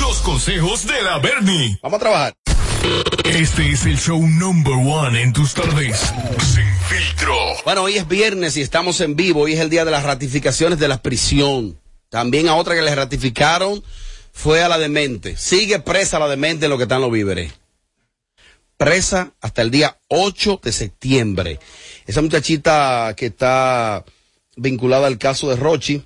Los 0.00 0.16
consejos 0.22 0.84
de 0.88 1.00
la 1.02 1.20
Bernie. 1.20 1.78
Vamos 1.80 1.98
a 1.98 2.00
trabajar. 2.00 2.34
Este 3.24 3.70
es 3.70 3.86
el 3.86 4.00
show 4.00 4.20
number 4.20 4.72
one 4.72 5.22
en 5.22 5.32
tus 5.32 5.54
tardes. 5.54 6.12
Sin 6.40 6.66
filtro. 6.88 7.36
Bueno, 7.64 7.84
hoy 7.84 7.98
es 7.98 8.08
viernes 8.08 8.56
y 8.56 8.62
estamos 8.62 9.00
en 9.00 9.14
vivo. 9.14 9.42
Hoy 9.42 9.52
es 9.52 9.60
el 9.60 9.70
día 9.70 9.84
de 9.84 9.92
las 9.92 10.02
ratificaciones 10.02 10.80
de 10.80 10.88
la 10.88 11.02
prisión. 11.02 11.78
También 12.08 12.48
a 12.48 12.56
otra 12.56 12.74
que 12.74 12.82
le 12.82 12.92
ratificaron 12.96 13.80
fue 14.32 14.64
a 14.64 14.68
la 14.68 14.78
demente. 14.78 15.36
Sigue 15.36 15.78
presa 15.78 16.18
la 16.18 16.26
demente 16.26 16.66
en 16.66 16.70
lo 16.70 16.78
que 16.78 16.82
están 16.82 17.00
los 17.00 17.12
víveres. 17.12 17.61
Presa 18.84 19.32
hasta 19.40 19.62
el 19.62 19.70
día 19.70 19.96
8 20.08 20.60
de 20.62 20.72
septiembre. 20.72 21.58
Esa 22.06 22.20
muchachita 22.22 23.14
que 23.16 23.26
está 23.26 24.04
vinculada 24.56 25.06
al 25.06 25.18
caso 25.18 25.48
de 25.50 25.56
Rochi, 25.56 26.02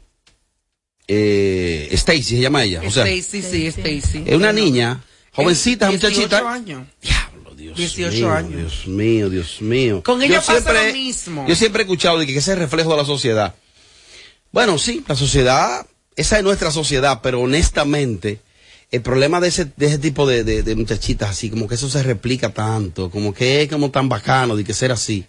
eh, 1.08 1.88
Stacy 1.92 2.22
se 2.22 2.38
llama 2.40 2.64
ella. 2.64 2.82
O 2.86 2.90
sea, 2.90 3.06
Stacy, 3.06 3.42
sí, 3.42 3.66
Stacy. 3.68 4.24
es 4.26 4.34
una 4.34 4.52
niña, 4.52 5.02
jovencita, 5.32 5.88
18 5.88 6.14
muchachita. 6.20 6.52
años. 6.52 6.86
Diablo, 7.00 7.54
Dios 7.54 7.76
18 7.76 8.12
mío, 8.16 8.32
años. 8.32 8.56
Dios 8.56 8.86
mío, 8.88 9.30
Dios 9.30 9.62
mío. 9.62 10.02
Con 10.02 10.22
ella 10.22 10.34
Yo 10.36 10.40
pasa 10.40 10.52
siempre- 10.60 10.88
lo 10.88 10.92
mismo. 10.94 11.46
Yo 11.48 11.54
siempre 11.54 11.82
he 11.82 11.84
escuchado 11.84 12.18
de 12.18 12.26
que 12.26 12.32
ese 12.32 12.38
es 12.40 12.48
el 12.48 12.58
reflejo 12.58 12.90
de 12.90 12.96
la 12.98 13.04
sociedad. 13.04 13.54
Bueno, 14.52 14.78
sí, 14.78 15.04
la 15.06 15.14
sociedad, 15.14 15.86
esa 16.16 16.38
es 16.38 16.44
nuestra 16.44 16.70
sociedad, 16.70 17.20
pero 17.22 17.40
honestamente, 17.40 18.40
el 18.90 19.02
problema 19.02 19.40
de 19.40 19.48
ese, 19.48 19.64
de 19.76 19.86
ese 19.86 19.98
tipo 19.98 20.26
de, 20.26 20.44
de- 20.44 20.62
de 20.62 20.74
muchachitas 20.76 21.30
así, 21.30 21.50
como 21.50 21.66
que 21.68 21.74
eso 21.74 21.88
se 21.88 22.02
replica 22.02 22.50
tanto, 22.50 23.10
como 23.10 23.34
que 23.34 23.62
es 23.62 23.68
como 23.70 23.90
tan 23.90 24.08
bacano 24.08 24.54
de 24.56 24.64
que 24.64 24.74
ser 24.74 24.92
así. 24.92 25.26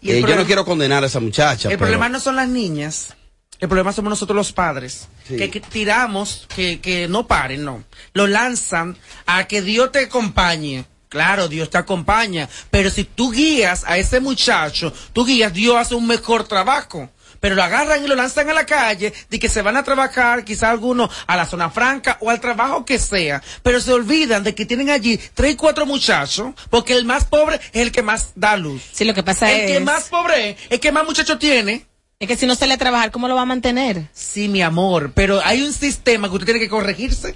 Y 0.00 0.10
Eh, 0.12 0.24
yo 0.26 0.36
no 0.36 0.46
quiero 0.46 0.64
condenar 0.64 1.02
a 1.04 1.06
esa 1.06 1.20
muchacha. 1.20 1.68
El 1.68 1.74
pero- 1.74 1.78
problema 1.86 2.08
no 2.08 2.20
son 2.20 2.36
las 2.36 2.48
niñas. 2.48 3.14
El 3.60 3.68
problema 3.68 3.92
somos 3.92 4.10
nosotros 4.10 4.36
los 4.36 4.52
padres. 4.52 5.08
Sí. 5.26 5.36
Que, 5.36 5.50
que 5.50 5.60
tiramos, 5.60 6.46
que, 6.54 6.80
que 6.80 7.08
no 7.08 7.26
paren, 7.26 7.64
no. 7.64 7.82
Lo 8.12 8.26
lanzan 8.28 8.96
a 9.26 9.48
que 9.48 9.62
Dios 9.62 9.90
te 9.92 10.04
acompañe. 10.04 10.84
Claro, 11.08 11.48
Dios 11.48 11.68
te 11.68 11.78
acompaña. 11.78 12.48
Pero 12.70 12.88
si 12.90 13.02
tú 13.04 13.32
guías 13.32 13.82
a 13.86 13.98
ese 13.98 14.20
muchacho, 14.20 14.92
tú 15.12 15.24
guías, 15.26 15.52
Dios 15.52 15.74
hace 15.76 15.94
un 15.96 16.06
mejor 16.06 16.44
trabajo. 16.46 17.10
Pero 17.40 17.54
lo 17.54 17.62
agarran 17.62 18.04
y 18.04 18.08
lo 18.08 18.14
lanzan 18.14 18.48
a 18.50 18.54
la 18.54 18.66
calle, 18.66 19.12
de 19.30 19.38
que 19.38 19.48
se 19.48 19.62
van 19.62 19.76
a 19.76 19.82
trabajar, 19.84 20.44
quizá 20.44 20.70
algunos 20.70 21.10
a 21.26 21.36
la 21.36 21.46
zona 21.46 21.70
franca 21.70 22.18
o 22.20 22.30
al 22.30 22.40
trabajo 22.40 22.84
que 22.84 22.98
sea. 22.98 23.42
Pero 23.62 23.80
se 23.80 23.92
olvidan 23.92 24.44
de 24.44 24.54
que 24.54 24.66
tienen 24.66 24.90
allí 24.90 25.18
tres, 25.34 25.56
cuatro 25.56 25.86
muchachos, 25.86 26.52
porque 26.70 26.94
el 26.94 27.04
más 27.04 27.24
pobre 27.24 27.56
es 27.72 27.82
el 27.82 27.92
que 27.92 28.02
más 28.02 28.32
da 28.34 28.56
luz. 28.56 28.82
Sí, 28.92 29.04
lo 29.04 29.14
que 29.14 29.22
pasa 29.22 29.50
El 29.52 29.60
es. 29.60 29.72
que 29.72 29.80
más 29.80 30.04
pobre 30.04 30.50
es 30.50 30.56
el 30.70 30.80
que 30.80 30.92
más 30.92 31.04
muchacho 31.04 31.38
tiene. 31.38 31.86
Es 32.20 32.26
que 32.26 32.36
si 32.36 32.46
no 32.46 32.56
sale 32.56 32.74
a 32.74 32.78
trabajar, 32.78 33.12
¿cómo 33.12 33.28
lo 33.28 33.36
va 33.36 33.42
a 33.42 33.46
mantener? 33.46 34.08
Sí, 34.12 34.48
mi 34.48 34.60
amor, 34.60 35.12
pero 35.14 35.40
hay 35.44 35.62
un 35.62 35.72
sistema 35.72 36.28
que 36.28 36.34
usted 36.34 36.46
tiene 36.46 36.58
que 36.60 36.68
corregirse. 36.68 37.34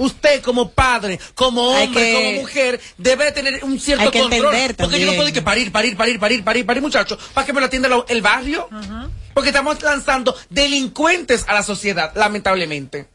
Usted 0.00 0.40
como 0.42 0.70
padre, 0.70 1.20
como 1.34 1.62
hombre, 1.68 2.02
que- 2.02 2.14
como 2.14 2.32
mujer, 2.40 2.80
debe 2.96 3.26
de 3.26 3.32
tener 3.32 3.64
un 3.64 3.78
cierto 3.78 4.04
Hay 4.04 4.10
que 4.10 4.20
control. 4.20 4.54
entender 4.54 4.76
porque 4.76 4.98
yo 4.98 5.06
no 5.06 5.12
puedo 5.14 5.28
ir 5.28 5.34
que 5.34 5.42
parir, 5.42 5.70
parir, 5.70 5.96
parir, 5.96 6.18
parir, 6.18 6.42
parir, 6.42 6.64
parir, 6.66 6.82
muchacho, 6.82 7.18
para 7.34 7.46
que 7.46 7.52
me 7.52 7.60
lo 7.60 7.66
atienda 7.66 7.88
lo- 7.88 8.06
el 8.08 8.22
barrio. 8.22 8.68
Porque 9.34 9.50
estamos 9.50 9.80
lanzando 9.82 10.34
delincuentes 10.48 11.44
a 11.48 11.54
la 11.54 11.62
sociedad, 11.62 12.12
lamentablemente. 12.14 13.08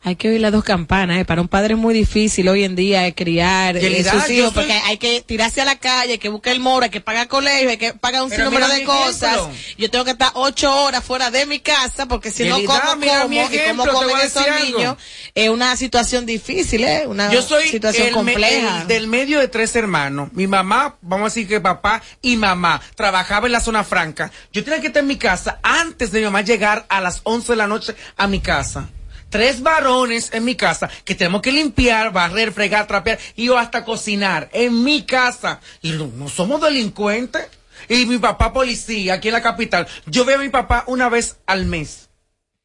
Hay 0.00 0.14
que 0.14 0.28
oír 0.28 0.40
las 0.40 0.52
dos 0.52 0.62
campanas, 0.62 1.18
¿eh? 1.18 1.24
Para 1.24 1.40
un 1.42 1.48
padre 1.48 1.74
es 1.74 1.80
muy 1.80 1.92
difícil 1.92 2.48
hoy 2.48 2.62
en 2.62 2.76
día 2.76 3.04
eh, 3.08 3.14
criar 3.16 3.76
eh, 3.76 4.04
sus 4.04 4.30
hijos, 4.30 4.54
soy- 4.54 4.62
porque 4.62 4.72
hay 4.72 4.96
que 4.96 5.22
tirarse 5.22 5.60
a 5.60 5.64
la 5.64 5.74
calle, 5.76 6.12
hay 6.12 6.18
que 6.18 6.28
buscar 6.28 6.52
el 6.52 6.60
moro, 6.60 6.84
hay 6.84 6.90
que 6.90 7.00
pagar 7.00 7.26
colegio, 7.26 7.68
hay 7.68 7.78
que 7.78 7.94
pagar 7.94 8.22
un 8.22 8.30
sinnúmero 8.30 8.68
de 8.68 8.84
cosas. 8.84 9.34
ejemplo. 9.38 9.50
Yo 9.76 9.90
tengo 9.90 10.04
que 10.04 10.12
estar 10.12 10.30
ocho 10.34 10.72
horas 10.84 11.02
fuera 11.04 11.32
de 11.32 11.46
mi 11.46 11.58
casa, 11.58 12.06
porque 12.06 12.30
si 12.30 12.44
no 12.48 12.56
como, 12.64 12.94
mira 12.96 13.16
como, 13.22 13.28
mi 13.28 13.36
y 13.36 13.38
ejemplo, 13.40 13.84
te 13.86 13.90
comen 13.90 14.10
voy 14.10 14.20
a 14.20 14.24
esos 14.24 14.46
niños, 14.62 14.96
es 15.34 15.48
una 15.50 15.76
situación 15.76 16.26
difícil, 16.26 16.84
¿eh? 16.84 17.04
Una 17.08 17.32
Yo 17.32 17.42
soy 17.42 17.68
situación 17.68 18.04
el 18.06 18.10
me- 18.12 18.16
compleja. 18.32 18.82
el 18.82 18.86
del 18.86 19.08
medio 19.08 19.40
de 19.40 19.48
tres 19.48 19.74
hermanos. 19.74 20.30
Mi 20.32 20.46
mamá, 20.46 20.96
vamos 21.02 21.32
a 21.32 21.34
decir 21.34 21.48
que 21.48 21.60
papá 21.60 22.02
y 22.22 22.36
mamá 22.36 22.80
trabajaba 22.94 23.46
en 23.46 23.52
la 23.52 23.60
zona 23.60 23.82
franca. 23.82 24.30
Yo 24.52 24.62
tenía 24.62 24.80
que 24.80 24.86
estar 24.86 25.02
en 25.02 25.08
mi 25.08 25.16
casa 25.16 25.58
antes 25.64 26.12
de 26.12 26.20
mi 26.20 26.26
mamá 26.26 26.42
llegar 26.42 26.86
a 26.88 27.00
las 27.00 27.20
11 27.24 27.52
de 27.52 27.56
la 27.56 27.66
noche 27.66 27.96
a 28.16 28.28
mi 28.28 28.38
casa. 28.38 28.88
Tres 29.30 29.62
varones 29.62 30.30
en 30.32 30.44
mi 30.44 30.54
casa 30.54 30.88
que 31.04 31.14
tenemos 31.14 31.42
que 31.42 31.52
limpiar, 31.52 32.12
barrer, 32.12 32.52
fregar, 32.52 32.86
trapear 32.86 33.18
y 33.36 33.46
yo 33.46 33.58
hasta 33.58 33.84
cocinar 33.84 34.48
en 34.52 34.84
mi 34.84 35.02
casa. 35.02 35.60
Y 35.82 35.92
no, 35.92 36.06
no 36.06 36.28
somos 36.28 36.60
delincuentes. 36.60 37.46
Y 37.88 38.06
mi 38.06 38.18
papá 38.18 38.52
policía 38.52 39.14
aquí 39.14 39.28
en 39.28 39.34
la 39.34 39.42
capital. 39.42 39.86
Yo 40.06 40.24
veo 40.24 40.36
a 40.36 40.42
mi 40.42 40.48
papá 40.48 40.84
una 40.86 41.08
vez 41.08 41.36
al 41.46 41.66
mes. 41.66 42.08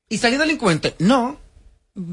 ¿Y 0.09 0.17
salí 0.17 0.37
delincuente? 0.37 0.95
No. 0.99 1.42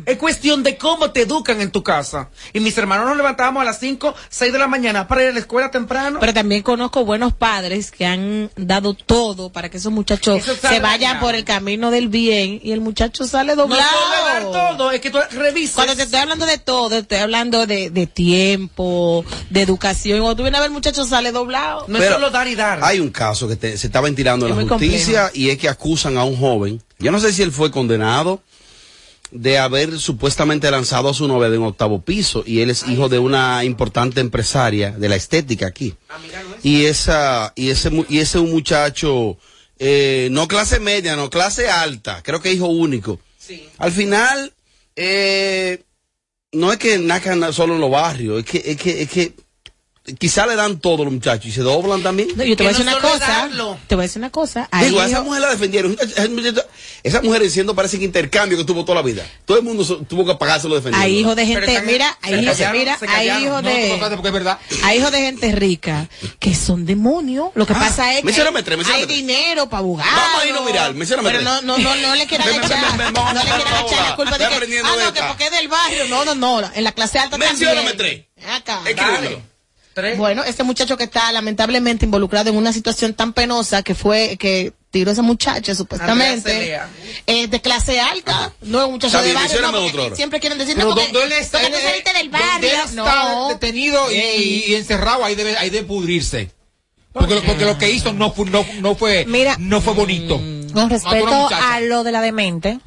Es 0.04 0.18
cuestión 0.18 0.62
de 0.62 0.76
cómo 0.76 1.10
te 1.10 1.22
educan 1.22 1.62
en 1.62 1.70
tu 1.70 1.82
casa. 1.82 2.28
Y 2.52 2.60
mis 2.60 2.76
hermanos 2.76 3.06
nos 3.06 3.16
levantábamos 3.16 3.62
a 3.62 3.64
las 3.64 3.78
5, 3.80 4.14
6 4.28 4.52
de 4.52 4.58
la 4.58 4.66
mañana 4.68 5.08
para 5.08 5.22
ir 5.22 5.28
a 5.30 5.32
la 5.32 5.38
escuela 5.38 5.70
temprano. 5.70 6.18
Pero 6.20 6.34
también 6.34 6.60
conozco 6.62 7.06
buenos 7.06 7.32
padres 7.32 7.90
que 7.90 8.04
han 8.04 8.50
dado 8.56 8.92
todo 8.92 9.50
para 9.50 9.70
que 9.70 9.78
esos 9.78 9.90
muchachos 9.90 10.42
se 10.44 10.80
vayan 10.80 11.18
por 11.18 11.34
el 11.34 11.44
camino 11.46 11.90
del 11.90 12.08
bien 12.08 12.60
y 12.62 12.72
el 12.72 12.82
muchacho 12.82 13.24
sale 13.24 13.56
no 13.56 13.62
doblado. 13.62 13.88
solo 13.90 14.24
dar 14.26 14.42
todo, 14.76 14.90
es 14.90 15.00
que 15.00 15.08
tú 15.10 15.16
revises. 15.30 15.74
Cuando 15.76 15.96
te 15.96 16.02
estoy 16.02 16.18
hablando 16.20 16.44
de 16.44 16.58
todo, 16.58 16.98
estoy 16.98 17.16
hablando 17.18 17.66
de, 17.66 17.88
de 17.88 18.06
tiempo, 18.06 19.24
de 19.48 19.62
educación. 19.62 20.18
Cuando 20.20 20.36
tú 20.36 20.42
vienes 20.42 20.58
a 20.58 20.60
ver, 20.60 20.68
el 20.68 20.74
muchacho 20.74 21.06
sale 21.06 21.32
doblado. 21.32 21.86
No 21.88 21.96
es 21.98 22.06
solo 22.06 22.28
dar 22.28 22.46
y 22.48 22.54
dar. 22.54 22.80
Hay 22.82 23.00
un 23.00 23.08
caso 23.08 23.48
que 23.48 23.56
te- 23.56 23.78
se 23.78 23.86
está 23.86 24.02
ventilando 24.02 24.46
en 24.46 24.52
Es 24.52 24.58
la 24.58 24.68
justicia 24.68 25.30
y 25.32 25.48
es 25.48 25.56
que 25.56 25.70
acusan 25.70 26.18
a 26.18 26.24
un 26.24 26.36
joven. 26.36 26.82
Yo 26.98 27.10
no 27.10 27.18
sé 27.18 27.32
si 27.32 27.40
él 27.40 27.50
fue 27.50 27.70
condenado 27.70 28.42
de 29.30 29.58
haber 29.58 29.98
supuestamente 29.98 30.70
lanzado 30.70 31.08
a 31.08 31.14
su 31.14 31.28
novia 31.28 31.50
de 31.50 31.58
un 31.58 31.66
octavo 31.66 32.00
piso 32.02 32.42
y 32.46 32.60
él 32.60 32.70
es 32.70 32.86
hijo 32.88 33.08
de 33.08 33.18
una 33.18 33.64
importante 33.64 34.20
empresaria 34.20 34.90
de 34.90 35.08
la 35.08 35.16
estética 35.16 35.66
aquí. 35.66 35.94
Y 36.62 36.84
esa 36.86 37.52
y 37.54 37.70
ese 37.70 37.90
y 38.08 38.18
ese 38.18 38.38
un 38.38 38.50
muchacho 38.50 39.38
eh, 39.78 40.28
no 40.30 40.48
clase 40.48 40.80
media, 40.80 41.16
no 41.16 41.30
clase 41.30 41.68
alta, 41.70 42.22
creo 42.22 42.40
que 42.40 42.52
hijo 42.52 42.66
único. 42.66 43.20
Sí. 43.38 43.68
Al 43.78 43.92
final 43.92 44.52
eh, 44.96 45.82
no 46.52 46.72
es 46.72 46.78
que 46.78 46.98
nacan 46.98 47.52
solo 47.52 47.74
en 47.74 47.80
los 47.80 47.90
barrios, 47.90 48.40
es 48.40 48.46
que 48.46 48.62
es 48.64 48.76
que 48.76 49.02
es 49.02 49.10
que 49.10 49.34
quizá 50.18 50.46
le 50.46 50.56
dan 50.56 50.80
todo 50.80 51.02
a 51.02 51.04
los 51.04 51.12
muchachos 51.12 51.46
y 51.46 51.52
se 51.52 51.60
doblan 51.60 52.02
también. 52.02 52.28
No, 52.34 52.42
yo 52.44 52.56
te 52.56 52.62
voy 52.64 52.70
a 52.70 52.76
decir 52.76 52.86
no 52.86 52.92
una 52.92 53.00
cosa. 53.00 53.26
darlo. 53.26 53.78
Te 53.86 53.94
voy 53.94 54.02
a 54.04 54.06
decir 54.06 54.18
una 54.20 54.30
cosa. 54.30 54.68
Hay 54.72 54.86
Digo, 54.88 55.00
a 55.00 55.06
esa 55.06 55.20
mujer 55.22 55.40
la 55.42 55.50
defendieron. 55.50 55.96
Esa 57.02 57.22
mujer 57.22 57.42
diciendo 57.42 57.74
parece 57.74 57.98
que 57.98 58.04
intercambio 58.04 58.58
que 58.58 58.64
tuvo 58.64 58.84
toda 58.84 58.96
la 58.96 59.02
vida. 59.02 59.24
Todo 59.44 59.58
el 59.58 59.64
mundo 59.64 59.84
tuvo 60.08 60.26
que 60.26 60.34
pagárselo 60.34 60.74
defendiendo. 60.74 61.04
hay 61.04 61.18
hijos 61.18 61.36
de 61.36 61.46
gente, 61.46 61.66
están- 61.66 61.86
mira, 61.86 62.18
hay 62.22 62.34
hijos, 62.44 62.58
mira, 62.72 62.98
hay 63.08 63.28
hijos 63.28 63.62
No, 63.62 63.62
no 63.62 63.68
de, 64.08 64.16
porque 64.16 64.28
es 64.28 64.34
verdad. 64.34 64.58
hay 64.82 64.98
hijos 64.98 65.12
de 65.12 65.18
gente 65.20 65.52
rica 65.52 66.08
que 66.38 66.54
son 66.54 66.84
demonios. 66.86 67.50
Lo 67.54 67.66
que 67.66 67.72
Ah, 67.74 67.78
pasa 67.78 68.12
es 68.12 68.18
que 68.20 68.24
mencióname 68.26 68.62
tres, 68.62 68.74
hay 68.74 68.76
mencióname 68.78 69.06
tres. 69.06 69.16
dinero 69.18 69.68
para 69.68 69.78
abogados. 69.80 70.12
Vamos 70.14 70.42
a 70.42 70.46
irnos 70.46 70.66
viral, 70.66 70.94
mencióname 70.94 71.28
Pero 71.30 71.40
tres. 71.40 71.50
no, 71.50 71.62
no, 71.62 71.78
no, 71.78 71.94
no 71.96 72.14
le 72.14 72.26
quieran 72.26 72.48
echar, 72.48 72.60
no 72.96 73.32
le 73.34 73.40
quieran 73.40 73.84
echar 73.86 74.08
la 74.10 74.16
culpa 74.16 74.38
de 74.38 74.48
que, 74.48 74.78
ah, 74.84 74.96
no, 75.04 75.12
que 75.12 75.22
porque 75.22 75.44
es 75.44 75.50
del 75.52 75.68
barrio. 75.68 76.04
No, 76.08 76.24
no, 76.24 76.34
no, 76.34 76.70
en 76.74 76.84
la 76.84 76.92
clase 76.92 77.18
alta 77.18 77.38
Mencióname 77.38 77.92
también. 77.92 77.96
tres. 77.96 78.24
Ven 78.36 78.50
Acá. 78.54 78.80
Escríbelo. 78.86 79.49
Tres. 79.94 80.16
Bueno, 80.18 80.44
este 80.44 80.62
muchacho 80.62 80.96
que 80.96 81.04
está 81.04 81.32
lamentablemente 81.32 82.04
involucrado 82.04 82.48
en 82.50 82.56
una 82.56 82.72
situación 82.72 83.12
tan 83.14 83.32
penosa 83.32 83.82
que 83.82 83.94
fue 83.94 84.36
que 84.38 84.72
tiró 84.90 85.10
a 85.10 85.12
esa 85.12 85.22
muchacha 85.22 85.74
supuestamente 85.74 86.78
eh, 87.26 87.46
de 87.48 87.60
clase 87.60 88.00
alta, 88.00 88.52
no 88.62 88.80
es 88.80 88.86
un 88.86 88.92
muchacho 88.92 89.18
Está 89.18 89.22
de 89.22 89.30
bien, 89.32 89.62
barrio, 89.62 89.72
no, 89.72 89.84
otro 89.86 90.16
siempre 90.16 90.40
quieren 90.40 90.58
decir 90.58 90.76
no, 90.78 90.88
porque, 90.94 91.04
él 91.04 91.32
está, 91.32 91.58
porque 91.60 91.72
tú 91.72 91.78
él- 91.78 91.82
saliste 91.84 92.12
del 92.14 92.30
donde 92.30 92.46
barrio, 92.46 92.68
él 92.70 92.76
está 92.84 92.94
no. 93.32 93.48
detenido 93.48 94.12
y, 94.12 94.74
encerrado, 94.74 95.24
ahí 95.24 95.34
debe, 95.34 95.56
ahí 95.58 95.70
debe 95.70 95.86
pudrirse. 95.86 96.50
Porque, 97.12 97.34
lo- 97.34 97.42
porque 97.42 97.64
lo 97.64 97.76
que 97.78 97.90
hizo 97.90 98.12
no 98.12 98.32
fue, 98.32 98.46
no, 98.46 98.64
no 98.80 98.94
fue, 98.94 99.24
Mira, 99.26 99.56
no 99.58 99.80
fue 99.80 99.94
bonito. 99.94 100.40
Con 100.72 100.88
respecto 100.88 101.48
a 101.52 101.80
lo 101.80 102.04
de 102.04 102.12
la 102.12 102.20
demente, 102.20 102.78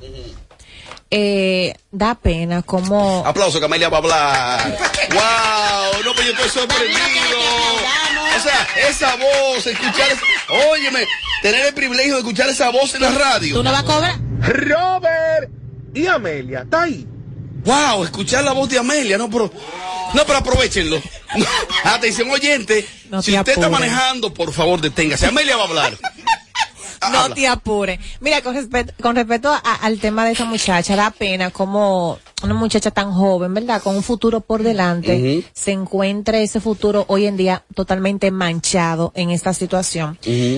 eh, 1.16 1.76
da 1.92 2.16
pena 2.16 2.64
como... 2.64 3.24
Aplauso, 3.24 3.62
Camelia 3.62 3.88
va 3.88 3.98
a 3.98 4.00
hablar. 4.00 4.78
¡Wow! 5.12 6.04
No, 6.04 6.12
pero 6.16 6.24
yo 6.24 6.32
estoy 6.34 6.50
sorprendido. 6.50 7.38
O 8.36 8.40
sea, 8.42 8.68
esa 8.90 9.16
voz, 9.18 9.68
escuchar 9.68 10.12
esa... 10.12 10.24
Óyeme, 10.72 11.06
tener 11.44 11.68
el 11.68 11.74
privilegio 11.76 12.14
de 12.14 12.20
escuchar 12.22 12.50
esa 12.50 12.72
voz 12.72 12.96
en 12.96 13.04
la 13.04 13.12
radio. 13.12 13.54
¿Tú 13.54 13.62
no 13.62 13.72
vas 13.72 13.82
a 13.82 13.86
cobrar? 13.86 14.20
Robert 14.40 15.52
y 15.94 16.08
Amelia, 16.08 16.62
está 16.62 16.82
ahí. 16.82 17.06
¡Wow! 17.64 18.06
Escuchar 18.06 18.44
la 18.44 18.54
voz 18.54 18.70
de 18.70 18.80
Amelia, 18.80 19.20
no, 19.20 19.30
pero... 19.30 19.54
No, 20.16 20.26
pero 20.26 20.40
aprovechenlo. 20.40 21.00
Atención, 21.84 22.32
oyente. 22.32 22.88
No 23.12 23.22
si 23.22 23.34
te 23.34 23.38
usted 23.38 23.54
está 23.54 23.70
manejando, 23.70 24.34
por 24.34 24.52
favor, 24.52 24.82
deténgase. 24.82 25.28
Amelia 25.28 25.58
va 25.58 25.64
a 25.64 25.68
hablar. 25.68 25.98
No 27.12 27.34
te 27.34 27.48
apures. 27.48 28.00
Mira, 28.20 28.42
con 28.42 28.56
respecto, 28.56 28.94
con 29.02 29.16
respecto 29.16 29.50
a- 29.50 29.58
al 29.82 30.00
tema 30.00 30.26
de 30.26 30.32
esa 30.32 30.46
muchacha, 30.46 30.96
da 30.96 31.12
pena 31.12 31.50
como 31.52 32.20
una 32.44 32.54
muchacha 32.54 32.92
tan 32.92 33.12
joven, 33.14 33.54
¿verdad? 33.54 33.82
Con 33.82 33.96
un 33.96 34.04
futuro 34.04 34.42
por 34.42 34.64
delante, 34.64 35.46
se 35.54 35.72
encuentre 35.72 36.44
ese 36.44 36.60
futuro 36.60 37.06
hoy 37.08 37.26
en 37.26 37.38
día 37.38 37.64
totalmente 37.74 38.32
manchado 38.32 39.12
en 39.16 39.30
esta 39.32 39.54
situación. 39.54 40.18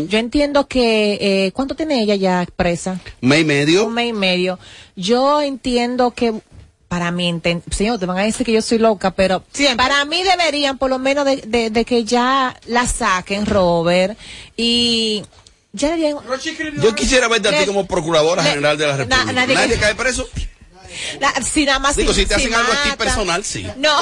Yo 0.10 0.18
entiendo 0.18 0.68
que, 0.68 1.18
eh, 1.22 1.52
¿cuánto 1.54 1.76
tiene 1.76 2.02
ella 2.02 2.16
ya 2.16 2.46
presa? 2.56 3.00
Mes 3.22 3.42
y 3.42 3.46
medio. 3.46 3.86
Un 3.86 3.94
mes 3.94 4.10
y 4.10 4.14
medio. 4.14 4.60
Yo 4.96 5.42
entiendo 5.42 6.12
que, 6.12 6.34
para 6.88 7.12
mí, 7.12 7.40
señor, 7.72 8.00
te 8.00 8.06
van 8.06 8.18
a 8.18 8.24
decir 8.24 8.46
que 8.46 8.52
yo 8.54 8.62
soy 8.62 8.78
loca, 8.78 9.12
pero 9.12 9.44
para 9.76 10.06
mí 10.06 10.24
deberían 10.24 10.78
por 10.78 10.90
lo 10.90 10.98
menos 10.98 11.26
de, 11.26 11.38
de- 11.38 11.70
de 11.70 11.86
que 11.86 12.04
ya 12.04 12.56
la 12.68 12.86
saquen, 12.88 13.46
Robert, 13.46 14.18
y 14.56 15.24
ya 15.76 15.90
deberían... 15.90 16.18
Yo 16.82 16.96
quisiera 16.96 17.28
verte 17.28 17.50
a 17.50 17.52
ti 17.52 17.58
Le- 17.60 17.66
como 17.68 17.86
procuradora 17.86 18.42
le- 18.44 18.50
general 18.50 18.78
de 18.78 18.86
la 18.88 18.92
na- 18.94 18.98
República. 18.98 19.32
nadie 19.34 19.56
nadie, 19.56 19.74
que- 19.76 19.80
cae 19.82 19.96
preso. 19.96 20.28
la- 21.20 21.34
si 21.44 21.66
nada 21.66 21.80
más... 21.80 21.96
Digo, 21.96 22.14
si 22.14 22.26
te 22.26 22.36
hacen 22.36 22.54
algo 22.54 22.72
a 22.72 22.84
ti 22.84 22.90
personal, 22.98 23.44
sí. 23.44 23.68
No. 23.78 24.02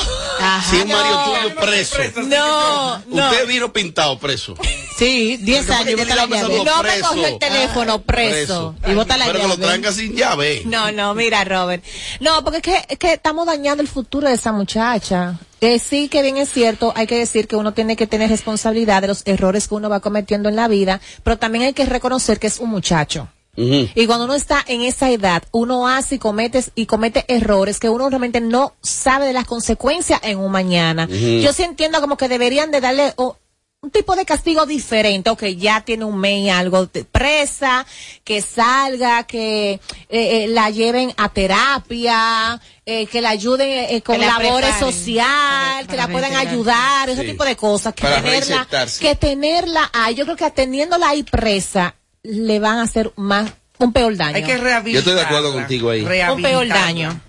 Si 0.69 0.75
un 0.77 0.87
Mario 0.87 1.11
no. 1.11 1.25
tuyo 1.25 1.55
preso. 1.55 1.97
No, 2.23 2.99
no. 3.07 3.29
Usted 3.31 3.47
vino 3.47 3.73
pintado 3.73 4.19
preso. 4.19 4.55
Sí, 4.97 5.37
10 5.37 5.65
Porque 5.65 5.73
años 5.91 6.07
la 6.07 6.15
la 6.15 6.25
llave. 6.27 6.63
No 6.63 6.83
me 6.83 6.89
preso. 6.89 7.07
cogió 7.09 7.27
el 7.27 7.39
teléfono 7.39 8.01
preso. 8.03 8.75
Y 8.87 8.93
bota 8.93 9.17
la 9.17 9.25
Pero 9.25 9.39
que 9.39 9.47
lo 9.47 9.55
llave. 9.55 9.65
tranca 9.67 9.91
sin 9.91 10.15
llave. 10.15 10.61
No, 10.65 10.91
no, 10.91 11.15
mira, 11.15 11.43
Robert. 11.43 11.83
No, 12.19 12.43
porque 12.43 12.57
es 12.57 12.63
que, 12.63 12.85
es 12.93 12.99
que 12.99 13.13
estamos 13.13 13.47
dañando 13.47 13.81
el 13.81 13.89
futuro 13.89 14.27
de 14.27 14.35
esa 14.35 14.51
muchacha. 14.51 15.39
Eh, 15.63 15.80
sí, 15.80 16.10
que 16.10 16.21
bien 16.21 16.36
es 16.36 16.50
cierto, 16.50 16.92
hay 16.94 17.07
que 17.07 17.18
decir 17.18 17.48
que 17.48 17.56
uno 17.56 17.74
tiene 17.74 17.95
que 17.95 18.06
tener 18.06 18.30
responsabilidad 18.30 19.01
de 19.01 19.07
los 19.07 19.21
errores 19.25 19.69
que 19.69 19.75
uno 19.75 19.88
va 19.88 20.01
cometiendo 20.01 20.50
en 20.50 20.57
la 20.57 20.68
vida, 20.68 21.00
pero 21.24 21.38
también 21.38 21.63
hay 21.63 21.71
que 21.71 21.86
reconocer 21.86 22.38
que 22.38 22.48
es 22.48 22.60
un 22.60 22.69
muchacho. 22.69 23.30
Y 23.56 24.07
cuando 24.07 24.25
uno 24.25 24.33
está 24.33 24.62
en 24.68 24.81
esa 24.81 25.10
edad, 25.10 25.42
uno 25.51 25.88
hace 25.88 26.15
y 26.15 26.18
comete, 26.19 26.65
y 26.75 26.86
comete 26.86 27.24
errores 27.30 27.80
que 27.80 27.88
uno 27.88 28.10
realmente 28.10 28.42
no 28.42 28.74
sabe 28.81 29.25
de 29.25 29.31
las 29.31 29.45
consecuencias 29.45 30.19
en 30.24 30.39
un 30.39 30.51
mañana. 30.51 31.07
Yo 31.07 31.54
sí 31.54 31.63
entiendo 31.63 32.01
como 32.01 32.18
que 32.18 32.27
deberían 32.27 32.71
de 32.71 32.81
darle 32.81 33.13
un 33.16 33.92
tipo 33.92 34.16
de 34.16 34.25
castigo 34.25 34.66
diferente, 34.66 35.30
o 35.30 35.38
que 35.38 35.56
ya 35.56 35.81
tiene 35.81 36.04
un 36.04 36.18
mes 36.18 36.51
algo 36.51 36.88
de 36.88 37.04
presa, 37.04 37.86
que 38.24 38.42
salga, 38.42 39.24
que 39.24 39.74
eh, 39.74 39.80
eh, 40.09 40.48
la 40.48 40.69
lleven 40.69 41.13
a 41.18 41.30
terapia, 41.30 42.59
eh, 42.85 43.06
que 43.07 43.21
la 43.21 43.30
ayuden 43.30 43.69
eh, 43.89 44.01
con 44.01 44.19
Que 44.19 44.25
la 44.25 44.38
labores 44.39 44.75
social, 44.80 45.88
que 45.88 45.95
la 45.95 46.07
puedan 46.09 46.35
ayudar, 46.35 47.09
ese 47.09 47.21
Sí. 47.21 47.27
tipo 47.31 47.45
de 47.45 47.56
cosas, 47.56 47.94
que 47.94 48.01
Para 48.03 48.21
tenerla, 48.21 48.68
que 49.00 49.15
tenerla 49.15 49.89
ahí, 49.94 50.15
yo 50.15 50.25
creo 50.25 50.35
que 50.35 50.50
teniéndola 50.51 51.09
ahí 51.09 51.24
presa, 51.24 51.95
le 52.24 52.59
van 52.59 52.80
a 52.80 52.83
hacer 52.83 53.12
más, 53.15 53.51
un 53.80 53.94
peor 53.94 54.15
daño. 54.18 54.35
Hay 54.35 54.44
que 54.44 54.57
rehabilitarla. 54.57 54.91
Yo 54.94 55.00
estoy 55.00 55.13
de 55.15 55.21
acuerdo 55.21 55.53
contigo 55.53 55.89
ahí. 55.89 56.01
un 56.30 56.41
peor 56.41 56.68
daño. 56.68 57.21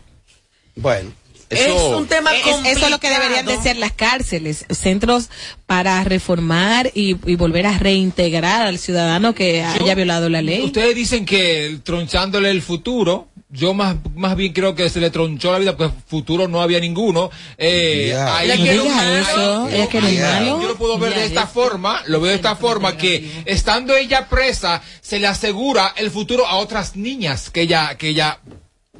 Bueno, 0.76 1.12
Es 1.50 1.60
eso. 1.60 1.98
un 1.98 2.06
tema 2.08 2.34
Es- 2.34 2.42
complicado. 2.42 2.76
eso 2.76 2.84
es 2.86 2.90
lo 2.90 2.98
que 2.98 3.10
deberían 3.10 3.46
de 3.46 3.56
ser 3.62 3.76
las 3.76 3.92
cárceles, 3.92 4.64
centros 4.70 5.30
para 5.66 6.02
reformar 6.02 6.90
y, 6.94 7.16
y 7.30 7.36
volver 7.36 7.66
a 7.66 7.78
reintegrar 7.78 8.66
al 8.66 8.78
ciudadano 8.78 9.34
que 9.34 9.62
haya 9.62 9.94
violado 9.94 10.28
la 10.28 10.42
ley. 10.42 10.62
Ustedes 10.64 10.96
dicen 10.96 11.24
que 11.24 11.78
tronchándole 11.84 12.50
el 12.50 12.60
futuro, 12.62 13.28
yo 13.54 13.72
más, 13.72 13.96
más 14.16 14.34
bien 14.36 14.52
creo 14.52 14.74
que 14.74 14.90
se 14.90 15.00
le 15.00 15.10
tronchó 15.10 15.52
la 15.52 15.58
vida 15.60 15.76
porque 15.76 15.94
futuro 16.08 16.48
no 16.48 16.60
había 16.60 16.80
ninguno. 16.80 17.30
Eh, 17.56 18.08
Ya. 18.10 18.36
ahí- 18.36 18.50
Ella 18.50 18.56
No 18.74 18.84
malo. 18.90 19.16
eso, 19.16 19.68
ella 19.68 19.88
malo. 20.20 20.60
Yo 20.62 20.68
lo 20.68 20.76
puedo 20.76 20.98
ver 20.98 21.14
de 21.14 21.24
esta 21.26 21.44
es. 21.44 21.50
forma, 21.50 22.02
lo 22.06 22.20
veo 22.20 22.30
de 22.30 22.36
esta 22.36 22.56
forma, 22.56 22.96
que 22.96 23.42
estando 23.46 23.96
ella 23.96 24.28
presa, 24.28 24.82
se 25.00 25.18
le 25.20 25.26
asegura 25.28 25.94
el 25.96 26.10
futuro 26.10 26.46
a 26.46 26.56
otras 26.56 26.96
niñas 26.96 27.48
que 27.50 27.62
ella, 27.62 27.96
que 27.96 28.08
ella 28.08 28.40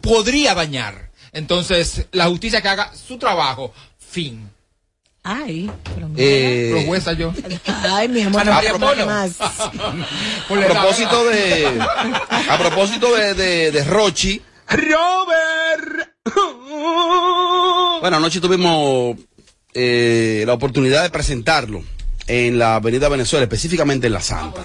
podría 0.01 0.55
dañar. 0.55 1.11
Entonces, 1.33 2.07
la 2.13 2.27
justicia 2.27 2.63
que 2.63 2.69
haga 2.69 2.93
su 2.95 3.19
trabajo, 3.19 3.73
fin. 3.99 4.51
Ay, 5.27 5.71
pero 5.95 6.09
mira. 6.09 6.23
Eh, 6.23 6.85
jueza 6.87 7.15
yo. 7.15 7.33
Ay, 7.67 8.09
mi 8.09 8.21
amor, 8.23 8.45
no 8.45 8.53
María 8.53 8.73
quiero 8.73 8.87
Polo. 8.87 9.07
más. 9.07 9.41
a 9.41 9.71
propósito 10.51 11.25
de. 11.25 11.81
A 12.51 12.59
propósito 12.59 13.17
de, 13.17 13.33
de, 13.35 13.73
de 13.73 13.85
Rochi. 13.85 14.43
Robert. 14.69 16.11
Bueno, 18.01 18.17
anoche 18.19 18.41
tuvimos 18.41 19.17
eh, 19.73 20.45
la 20.47 20.53
oportunidad 20.53 21.03
de 21.03 21.11
presentarlo 21.11 21.83
en 22.27 22.59
la 22.59 22.77
Avenida 22.77 23.09
Venezuela, 23.09 23.45
específicamente 23.45 24.07
en 24.09 24.13
la 24.13 24.21
Santa. 24.21 24.63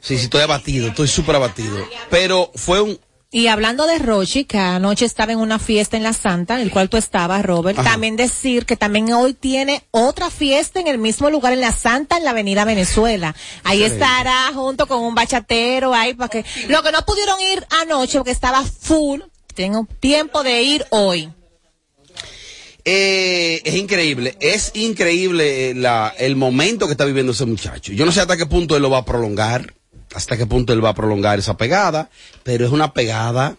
Sí, 0.00 0.16
sí, 0.16 0.24
estoy 0.24 0.40
abatido, 0.42 0.88
estoy 0.88 1.08
súper 1.08 1.36
abatido. 1.36 1.76
Pero 2.08 2.50
fue 2.54 2.80
un. 2.80 2.98
Y 3.32 3.46
hablando 3.46 3.86
de 3.86 3.98
Rochi, 3.98 4.44
que 4.44 4.58
anoche 4.58 5.04
estaba 5.04 5.30
en 5.30 5.38
una 5.38 5.60
fiesta 5.60 5.96
en 5.96 6.02
la 6.02 6.12
Santa, 6.12 6.56
en 6.56 6.62
el 6.62 6.72
cual 6.72 6.88
tú 6.88 6.96
estabas, 6.96 7.44
Robert, 7.44 7.78
Ajá. 7.78 7.92
también 7.92 8.16
decir 8.16 8.66
que 8.66 8.76
también 8.76 9.12
hoy 9.12 9.34
tiene 9.34 9.84
otra 9.92 10.30
fiesta 10.30 10.80
en 10.80 10.88
el 10.88 10.98
mismo 10.98 11.30
lugar 11.30 11.52
en 11.52 11.60
la 11.60 11.70
Santa, 11.70 12.16
en 12.16 12.24
la 12.24 12.30
Avenida 12.30 12.64
Venezuela. 12.64 13.36
Ahí 13.62 13.84
estará 13.84 14.50
junto 14.52 14.88
con 14.88 15.04
un 15.04 15.14
bachatero 15.14 15.94
ahí 15.94 16.14
para 16.14 16.28
que, 16.28 16.44
lo 16.68 16.82
que 16.82 16.90
no 16.90 17.04
pudieron 17.06 17.40
ir 17.40 17.64
anoche 17.82 18.18
porque 18.18 18.32
estaba 18.32 18.64
full, 18.64 19.20
tengo 19.54 19.86
tiempo 20.00 20.42
de 20.42 20.62
ir 20.62 20.86
hoy. 20.90 21.30
Eh, 22.84 23.62
es 23.64 23.76
increíble, 23.76 24.36
es 24.40 24.72
increíble 24.74 25.70
eh, 25.70 25.74
la, 25.74 26.12
el 26.18 26.34
momento 26.34 26.86
que 26.86 26.92
está 26.92 27.04
viviendo 27.04 27.30
ese 27.30 27.44
muchacho. 27.44 27.92
Yo 27.92 28.04
no 28.04 28.10
sé 28.10 28.22
hasta 28.22 28.36
qué 28.36 28.46
punto 28.46 28.74
él 28.74 28.82
lo 28.82 28.90
va 28.90 28.98
a 28.98 29.04
prolongar, 29.04 29.74
hasta 30.14 30.36
qué 30.36 30.46
punto 30.46 30.72
él 30.72 30.84
va 30.84 30.90
a 30.90 30.94
prolongar 30.94 31.38
esa 31.38 31.56
pegada, 31.56 32.10
pero 32.42 32.64
es 32.64 32.72
una 32.72 32.92
pegada 32.92 33.56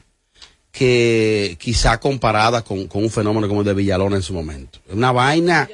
que 0.72 1.58
quizá 1.60 2.00
comparada 2.00 2.64
con, 2.64 2.88
con 2.88 3.04
un 3.04 3.10
fenómeno 3.10 3.48
como 3.48 3.62
el 3.62 3.68
de 3.68 3.74
Villalona 3.74 4.16
en 4.16 4.22
su 4.22 4.34
momento. 4.34 4.80
Es 4.88 4.96
una 4.96 5.12
vaina, 5.12 5.70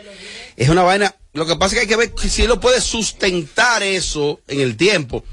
es 0.56 0.70
una 0.70 0.84
vaina, 0.84 1.16
lo 1.34 1.46
que 1.46 1.56
pasa 1.56 1.68
es 1.68 1.74
que 1.74 1.80
hay 1.82 1.88
que 1.88 1.96
ver 1.96 2.14
si 2.30 2.44
él 2.44 2.48
lo 2.48 2.60
puede 2.60 2.82
sustentar 2.82 3.84
eso 3.84 4.42
en 4.48 4.62
el 4.62 4.76
tiempo. 4.76 5.24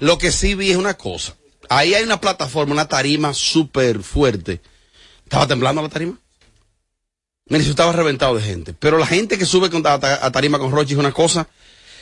Lo 0.00 0.18
que 0.18 0.30
sí 0.30 0.54
vi 0.54 0.70
es 0.70 0.76
una 0.76 0.94
cosa, 0.94 1.34
ahí 1.68 1.94
hay 1.94 2.04
una 2.04 2.20
plataforma, 2.20 2.72
una 2.72 2.88
tarima 2.88 3.32
súper 3.32 4.02
fuerte. 4.02 4.60
¿Estaba 5.24 5.46
temblando 5.46 5.82
la 5.82 5.88
tarima? 5.88 6.18
Mire, 7.48 7.64
yo 7.64 7.70
estaba 7.70 7.92
reventado 7.92 8.34
de 8.34 8.42
gente. 8.42 8.74
Pero 8.74 8.98
la 8.98 9.06
gente 9.06 9.38
que 9.38 9.46
sube 9.46 9.70
con, 9.70 9.86
a, 9.86 9.98
tarima 10.30 10.58
con 10.58 10.72
Rochi 10.72 10.94
es 10.94 10.98
una 10.98 11.12
cosa. 11.12 11.48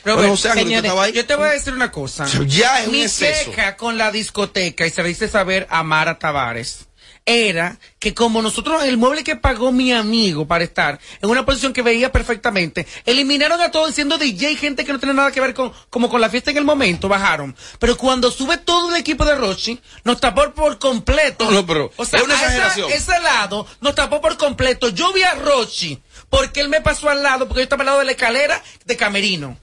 Robert, 0.05 0.17
Bueno, 0.19 0.29
José 0.31 0.49
Ángel, 0.49 0.63
¿usted 0.67 0.81
señores, 0.81 1.03
ahí? 1.03 1.13
yo 1.13 1.25
te 1.25 1.35
voy 1.35 1.47
a 1.47 1.51
decir 1.51 1.73
una 1.73 1.91
cosa. 1.91 2.25
Ya 2.47 2.79
es 2.81 2.87
un 2.87 2.93
Mi 2.93 3.01
exceso. 3.01 3.51
queja 3.51 3.75
con 3.75 3.97
la 3.97 4.11
discoteca, 4.11 4.85
y 4.85 4.89
se 4.91 5.01
le 5.01 5.09
dice 5.09 5.27
saber 5.27 5.65
a 5.69 5.81
Mara 5.83 6.19
Tavares, 6.19 6.87
era 7.27 7.79
que 7.97 8.13
como 8.13 8.43
nosotros, 8.43 8.83
el 8.83 8.97
mueble 8.97 9.23
que 9.23 9.35
pagó 9.35 9.71
mi 9.71 9.91
amigo 9.91 10.45
para 10.47 10.63
estar 10.63 10.99
en 11.23 11.27
una 11.27 11.43
posición 11.43 11.73
que 11.73 11.81
veía 11.81 12.11
perfectamente, 12.11 12.85
eliminaron 13.03 13.59
a 13.61 13.71
todos 13.71 13.87
diciendo 13.87 14.19
DJ, 14.19 14.55
gente 14.57 14.85
que 14.85 14.93
no 14.93 14.99
tiene 14.99 15.15
nada 15.15 15.31
que 15.31 15.41
ver 15.41 15.55
con, 15.55 15.73
como 15.89 16.07
con 16.07 16.21
la 16.21 16.29
fiesta 16.29 16.51
en 16.51 16.57
el 16.57 16.65
momento, 16.65 17.07
bajaron. 17.09 17.55
Pero 17.79 17.97
cuando 17.97 18.29
sube 18.29 18.57
todo 18.57 18.91
el 18.93 19.01
equipo 19.01 19.25
de 19.25 19.33
Rochi, 19.33 19.81
nos 20.03 20.19
tapó 20.21 20.53
por 20.53 20.77
completo. 20.77 21.49
No, 21.49 21.65
pero 21.65 21.91
o 21.95 22.05
sea, 22.05 22.19
es 22.19 22.25
una 22.25 22.35
a 22.35 22.37
esa- 22.37 22.45
exageración. 22.57 22.91
ese 22.91 23.19
lado 23.21 23.65
nos 23.81 23.95
tapó 23.95 24.21
por 24.21 24.37
completo. 24.37 24.89
Yo 24.89 25.11
vi 25.11 25.23
a 25.23 25.33
Rochi, 25.33 25.99
porque 26.29 26.61
él 26.61 26.69
me 26.69 26.81
pasó 26.81 27.09
al 27.09 27.23
lado, 27.23 27.47
porque 27.47 27.61
yo 27.61 27.63
estaba 27.63 27.81
al 27.81 27.87
lado 27.87 27.99
de 27.99 28.05
la 28.05 28.11
escalera 28.11 28.61
de 28.85 28.95
Camerino. 28.97 29.57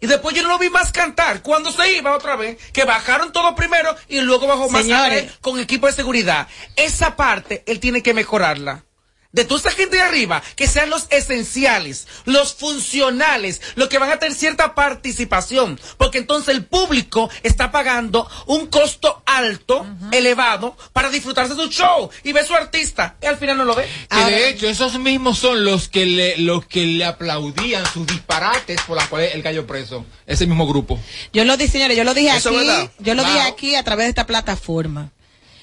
Y 0.00 0.06
después 0.06 0.34
yo 0.34 0.42
no 0.42 0.48
lo 0.48 0.58
vi 0.58 0.70
más 0.70 0.92
cantar. 0.92 1.42
Cuando 1.42 1.70
se 1.72 1.92
iba 1.92 2.14
otra 2.16 2.36
vez, 2.36 2.56
que 2.72 2.84
bajaron 2.84 3.32
todo 3.32 3.54
primero 3.54 3.94
y 4.08 4.20
luego 4.22 4.46
bajó 4.46 4.68
más 4.70 4.82
Señores. 4.82 5.24
tarde 5.26 5.38
con 5.40 5.58
equipo 5.60 5.86
de 5.86 5.92
seguridad. 5.92 6.48
Esa 6.76 7.16
parte 7.16 7.62
él 7.66 7.80
tiene 7.80 8.02
que 8.02 8.14
mejorarla. 8.14 8.84
De 9.32 9.44
toda 9.44 9.60
esa 9.60 9.70
gente 9.70 9.96
de 9.96 10.02
arriba, 10.02 10.42
que 10.56 10.66
sean 10.66 10.90
los 10.90 11.06
esenciales, 11.10 12.08
los 12.24 12.54
funcionales, 12.54 13.60
los 13.76 13.88
que 13.88 13.98
van 13.98 14.10
a 14.10 14.18
tener 14.18 14.36
cierta 14.36 14.74
participación. 14.74 15.78
Porque 15.98 16.18
entonces 16.18 16.54
el 16.54 16.64
público 16.64 17.30
está 17.42 17.70
pagando 17.70 18.28
un 18.46 18.66
costo 18.66 19.22
alto, 19.26 19.86
elevado, 20.10 20.76
para 20.92 21.10
disfrutarse 21.10 21.54
de 21.54 21.62
su 21.62 21.70
show 21.70 22.10
y 22.24 22.32
ver 22.32 22.44
su 22.44 22.54
artista. 22.54 23.16
Y 23.22 23.26
al 23.26 23.36
final 23.36 23.56
no 23.56 23.64
lo 23.64 23.74
ve. 23.74 23.86
Que 24.08 24.24
de 24.24 24.48
hecho, 24.48 24.68
esos 24.68 24.98
mismos 24.98 25.38
son 25.38 25.64
los 25.64 25.88
que 25.88 26.06
le, 26.06 26.36
los 26.38 26.66
que 26.66 26.84
le 26.84 27.04
aplaudían 27.04 27.84
sus 27.86 28.06
disparates 28.06 28.80
por 28.82 28.96
las 28.96 29.08
cuales 29.08 29.34
él 29.34 29.42
cayó 29.42 29.66
preso. 29.66 30.04
Ese 30.26 30.46
mismo 30.46 30.66
grupo. 30.66 30.98
Yo 31.32 31.44
lo 31.44 31.56
dije, 31.56 31.72
señores, 31.72 31.96
yo 31.96 32.04
lo 32.04 32.14
dije 32.14 32.36
Eso 32.36 32.50
aquí, 32.50 32.90
yo 32.98 33.14
lo 33.14 33.24
dije 33.24 33.40
aquí 33.40 33.74
a 33.74 33.84
través 33.84 34.06
de 34.06 34.10
esta 34.10 34.26
plataforma. 34.26 35.10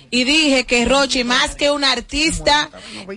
Y 0.10 0.24
dije 0.24 0.66
que 0.66 0.86
Rochi, 0.86 1.24
más 1.24 1.56
que 1.56 1.72
un 1.72 1.84
artista, 1.84 2.70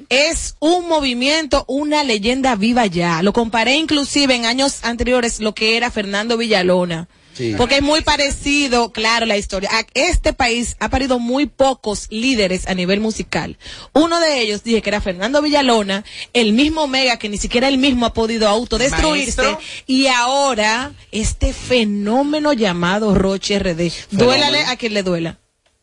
es 0.08 0.56
un 0.58 0.88
movimiento, 0.88 1.64
una 1.68 2.04
leyenda 2.04 2.56
viva 2.56 2.86
ya. 2.86 3.22
Lo 3.22 3.32
comparé 3.32 3.76
inclusive 3.76 4.34
en 4.34 4.46
años 4.46 4.80
anteriores 4.82 5.40
lo 5.40 5.54
que 5.54 5.76
era 5.76 5.90
Fernando 5.90 6.36
Villalona. 6.36 7.08
Sí. 7.32 7.54
Porque 7.56 7.76
es 7.76 7.82
muy 7.82 8.02
parecido, 8.02 8.92
claro, 8.92 9.24
la 9.24 9.36
historia. 9.36 9.70
Este 9.94 10.32
país 10.32 10.76
ha 10.80 10.90
parido 10.90 11.18
muy 11.18 11.46
pocos 11.46 12.06
líderes 12.10 12.66
a 12.66 12.74
nivel 12.74 13.00
musical. 13.00 13.56
Uno 13.92 14.20
de 14.20 14.40
ellos 14.40 14.62
dije 14.62 14.82
que 14.82 14.90
era 14.90 15.00
Fernando 15.00 15.40
Villalona, 15.40 16.04
el 16.32 16.52
mismo 16.52 16.86
Mega 16.86 17.18
que 17.18 17.28
ni 17.28 17.38
siquiera 17.38 17.68
él 17.68 17.78
mismo 17.78 18.04
ha 18.04 18.12
podido 18.12 18.48
autodestruirse. 18.48 19.40
Maestro. 19.40 19.58
Y 19.86 20.08
ahora, 20.08 20.92
este 21.12 21.52
fenómeno 21.52 22.52
llamado 22.52 23.14
Roche 23.14 23.58
RD. 23.58 23.90
Duélale 24.10 24.64
a 24.64 24.76
quien 24.76 24.94
le 24.94 25.02
duela. 25.02 25.38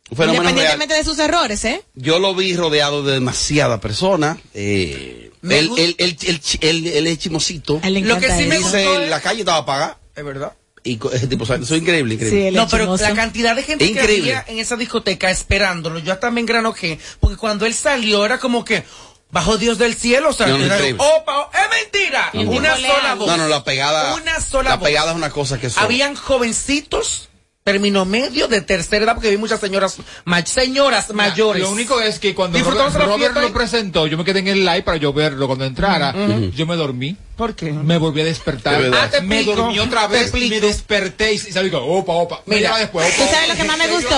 Un 0.09 0.17
fenómeno 0.17 0.41
real. 0.43 0.51
Independientemente 0.51 0.93
de 0.95 1.03
sus 1.03 1.19
errores, 1.19 1.65
¿eh? 1.65 1.83
Yo 1.95 2.19
lo 2.19 2.33
vi 2.33 2.55
rodeado 2.55 3.03
de 3.03 3.13
demasiadas 3.13 3.79
personas. 3.79 4.37
Eh, 4.53 5.31
Me 5.41 5.59
él, 5.59 5.95
él, 5.97 6.19
él, 6.61 7.07
es 7.07 7.17
chimosito. 7.19 7.81
Lo 7.83 8.19
que 8.19 8.31
sí 8.37 8.45
me 8.45 8.57
gustó 8.59 8.77
Dice, 8.77 9.03
es- 9.03 9.09
la 9.09 9.19
calle 9.21 9.39
estaba 9.41 9.57
apagada. 9.59 9.97
Es 10.15 10.23
verdad. 10.23 10.53
Y 10.83 10.97
ese 11.11 11.27
tipo, 11.27 11.43
eso 11.43 11.55
es 11.55 11.71
increíble, 11.71 12.13
increíble. 12.13 12.49
Sí, 12.51 12.55
No, 12.55 12.67
pero 12.69 12.95
la 12.95 13.13
cantidad 13.13 13.53
de 13.55 13.63
gente 13.63 13.83
Increíble. 13.85 14.29
que 14.31 14.35
había 14.37 14.45
en 14.47 14.59
esa 14.59 14.77
discoteca 14.77 15.29
esperándolo, 15.29 15.99
yo 15.99 16.13
hasta 16.13 16.31
me 16.31 16.39
engranojé, 16.39 16.97
porque 17.19 17.35
cuando 17.35 17.65
él 17.65 17.73
salió 17.73 18.25
era 18.25 18.39
como 18.39 18.63
que, 18.63 18.85
bajo 19.29 19.57
Dios 19.57 19.77
del 19.77 19.95
cielo, 19.95 20.29
o 20.29 20.33
sea, 20.33 20.47
No, 20.47 20.57
no, 20.57 20.63
era, 20.63 20.75
increíble. 20.75 21.03
opa, 21.03 21.39
oh, 21.39 21.51
es 21.53 21.83
mentira, 21.83 22.31
una 22.49 22.75
sola 22.77 23.15
voz. 23.15 23.27
No, 23.27 23.35
no, 23.35 23.47
la 23.49 23.65
pegada. 23.65 24.15
Una 24.15 24.39
sola 24.39 24.69
La 24.69 24.75
voz. 24.77 24.87
pegada 24.87 25.11
es 25.11 25.17
una 25.17 25.29
cosa 25.29 25.59
que 25.59 25.69
son. 25.69 25.83
Habían 25.83 26.15
jovencitos, 26.15 27.27
término 27.67 28.05
medio, 28.05 28.47
de 28.47 28.61
tercera 28.61 29.03
edad, 29.03 29.13
porque 29.13 29.29
vi 29.29 29.35
muchas 29.35 29.59
señoras, 29.59 29.97
ma- 30.23 30.45
señoras 30.45 31.13
mayores. 31.13 31.61
Lo 31.63 31.69
único 31.71 31.99
es 31.99 32.17
que 32.17 32.33
cuando 32.33 32.57
Robert, 32.63 32.95
Robert 33.05 33.33
lo 33.41 33.53
presentó, 33.53 34.07
yo 34.07 34.17
me 34.17 34.23
quedé 34.23 34.39
en 34.39 34.47
el 34.47 34.65
live 34.65 34.83
para 34.83 34.97
yo 34.97 35.11
verlo 35.11 35.47
cuando 35.47 35.65
entrara. 35.65 36.13
Yo 36.55 36.65
me 36.65 36.77
dormí. 36.77 37.17
¿Por 37.37 37.55
qué? 37.55 37.71
Me 37.71 37.97
volví 37.97 38.21
a 38.21 38.25
despertar. 38.25 38.81
Ah, 38.93 39.09
te 39.11 39.21
me 39.21 39.43
dormí 39.43 39.77
otra 39.77 40.07
te 40.07 40.13
vez. 40.13 40.21
explico. 40.23 40.55
Me 40.55 40.59
desperté 40.59 41.33
y 41.33 41.37
salí 41.37 41.69
con 41.69 41.81
opa, 41.83 42.13
opa. 42.13 42.41
Mira, 42.47 42.71
Mira, 42.71 42.77
después. 42.79 43.15
¿Tú 43.15 43.21
sabes 43.31 43.49
lo 43.49 43.55
que 43.55 43.63
más 43.63 43.77
me 43.77 43.87
gustó? 43.87 44.09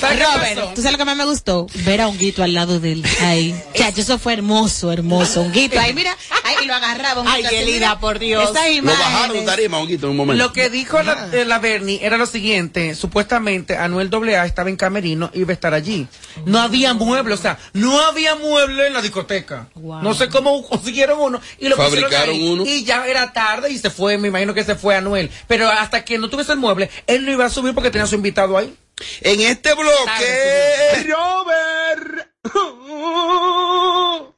¿Sabes 0.00 0.18
qué 0.18 0.24
Robert? 0.24 0.74
¿tú 0.74 0.80
sabes 0.80 0.92
lo 0.92 0.98
que 0.98 1.04
más 1.04 1.16
me 1.16 1.24
gustó? 1.26 1.66
Ver 1.84 2.00
a 2.00 2.08
Honguito 2.08 2.42
al 2.42 2.54
lado 2.54 2.80
de 2.80 2.92
él 2.92 3.04
ahí. 3.20 3.54
Chacho, 3.74 4.00
eso 4.00 4.18
fue 4.18 4.32
hermoso, 4.32 4.90
hermoso. 4.90 5.42
Honguito 5.42 5.78
ahí, 5.78 5.92
mira, 5.92 6.16
ahí 6.42 6.54
y 6.62 6.66
lo 6.66 6.74
agarraba. 6.74 7.20
Honguito, 7.20 7.36
Ay, 7.36 7.44
qué 7.50 7.64
linda, 7.66 8.00
por 8.00 8.18
Dios. 8.18 8.50
Lo 8.82 8.92
bajaron 8.92 9.36
de 9.36 9.42
tarima, 9.42 9.78
Honguito, 9.78 10.06
en 10.06 10.10
un 10.12 10.16
momento. 10.16 10.42
Lo 10.42 10.54
que 10.54 10.70
dijo 10.70 11.02
la, 11.02 11.28
eh, 11.32 11.44
la 11.44 11.58
Bernie 11.58 12.00
era 12.02 12.16
lo 12.16 12.24
siguiente, 12.26 12.94
supuestamente 12.94 13.76
Anuel 13.76 14.10
AA 14.10 14.46
estaba 14.46 14.70
en 14.70 14.76
camerino 14.76 15.30
y 15.34 15.40
iba 15.40 15.50
a 15.50 15.54
estar 15.54 15.74
allí. 15.74 16.08
No 16.46 16.60
había 16.60 16.94
mueble, 16.94 17.34
o 17.34 17.36
sea, 17.36 17.58
no 17.74 18.00
había 18.00 18.36
mueble 18.36 18.86
en 18.86 18.94
la 18.94 19.02
discoteca. 19.02 19.68
Wow. 19.74 20.02
No 20.02 20.14
sé 20.14 20.28
cómo 20.28 20.66
consiguieron 20.66 21.18
uno 21.20 21.40
y 21.58 21.68
lo 21.68 21.76
pusieron 21.76 22.10
Fabricaron 22.10 22.34
ahí. 22.34 22.53
Uno. 22.54 22.64
Y 22.66 22.84
ya 22.84 23.06
era 23.06 23.32
tarde 23.32 23.70
y 23.70 23.78
se 23.78 23.90
fue, 23.90 24.18
me 24.18 24.28
imagino 24.28 24.54
que 24.54 24.64
se 24.64 24.74
fue 24.74 24.96
Anuel. 24.96 25.30
Pero 25.46 25.68
hasta 25.68 26.04
que 26.04 26.18
no 26.18 26.30
tuviese 26.30 26.52
el 26.52 26.58
mueble, 26.58 26.90
él 27.06 27.24
no 27.24 27.32
iba 27.32 27.44
a 27.44 27.50
subir 27.50 27.74
porque 27.74 27.90
tenía 27.90 28.04
a 28.04 28.08
su 28.08 28.14
invitado 28.14 28.56
ahí. 28.56 28.74
En 29.20 29.40
este 29.40 29.74
bloque. 29.74 31.06
Robert. 31.08 32.30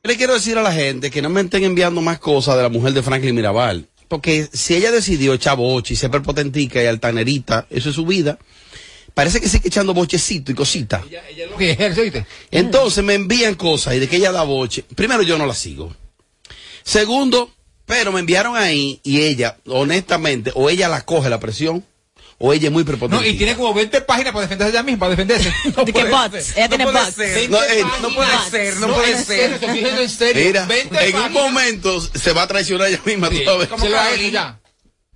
Le 0.03 0.17
quiero 0.17 0.35
decir 0.35 0.57
a 0.57 0.63
la 0.63 0.73
gente 0.73 1.11
que 1.11 1.21
no 1.21 1.29
me 1.29 1.41
estén 1.41 1.65
enviando 1.65 2.01
más 2.01 2.19
cosas 2.19 2.57
de 2.57 2.63
la 2.63 2.69
mujer 2.69 2.93
de 2.93 3.03
Franklin 3.03 3.35
Mirabal. 3.35 3.89
Porque 4.09 4.49
si 4.53 4.77
ella 4.77 4.93
decidió 4.93 5.35
echar 5.35 5.57
boche 5.57 5.95
y 5.95 5.97
ser 5.97 6.11
perpotentica 6.11 6.83
y 6.83 6.87
altanerita, 6.87 7.67
eso 7.71 7.91
es 7.91 7.95
su 7.95 8.07
vida. 8.07 8.39
Parece 9.15 9.41
que 9.41 9.49
sigue 9.49 9.69
echando 9.69 9.95
bochecito 9.95 10.53
y 10.53 10.55
cositas. 10.55 11.05
Ella, 11.07 11.27
ella 11.29 11.45
es 11.45 11.51
lo 11.51 11.57
que 11.57 11.71
ejerce, 11.71 12.03
¿oíste? 12.03 12.27
Entonces 12.51 13.03
me 13.03 13.15
envían 13.15 13.55
cosas 13.55 13.95
y 13.95 13.99
de 13.99 14.09
que 14.09 14.17
ella 14.17 14.31
da 14.31 14.43
boche. 14.45 14.85
Primero, 14.95 15.23
yo 15.23 15.39
no 15.39 15.47
la 15.47 15.55
sigo. 15.55 15.95
Segundo, 16.85 17.51
pero 17.87 18.13
me 18.13 18.21
enviaron 18.21 18.57
ahí 18.57 19.01
y 19.03 19.23
ella, 19.23 19.57
honestamente, 19.67 20.53
o 20.55 20.69
ella 20.69 20.89
la 20.89 21.03
coge 21.05 21.31
la 21.31 21.41
presión, 21.41 21.85
o 22.39 22.53
ella 22.53 22.67
es 22.67 22.73
muy 22.73 22.85
prepotente. 22.85 23.25
No, 23.25 23.27
y 23.31 23.35
tiene 23.39 23.57
como 23.57 23.73
20 23.73 24.01
páginas 24.03 24.33
para 24.35 24.43
defenderse 24.43 24.71
ella 24.73 24.83
misma, 24.83 24.99
para 25.01 25.11
defenderse. 25.11 25.51
¿De 25.87 25.93
qué 25.93 26.05
bots? 26.05 26.57
Ella 26.57 26.69
tiene 26.69 26.85
puede 26.85 26.99
bots. 27.01 27.15
ser. 27.15 27.49
No, 27.51 27.63
eh, 27.65 27.85
no 28.03 28.15
puede 28.15 28.31
ser, 28.51 28.77
no 28.77 28.89
puede 28.93 29.11
en 29.13 29.17
ser. 29.25 29.27
serio, 29.27 29.55
estoy 29.55 29.71
diciendo 29.71 30.03
en 30.03 30.11
serio. 30.11 30.45
Mira, 30.47 30.67
20 30.67 31.09
en 31.09 31.17
un 31.17 31.33
momento 31.33 31.99
se 32.01 32.33
va 32.33 32.43
a 32.43 32.47
traicionar 32.47 32.89
ella 32.89 33.01
misma. 33.07 33.29
Sí, 33.31 33.39
tú 33.39 33.45
sabes. 33.47 33.69
se 33.81 33.89
lo 33.89 33.99
ha 33.99 34.11
hecho 34.13 34.29
ya. 34.29 34.61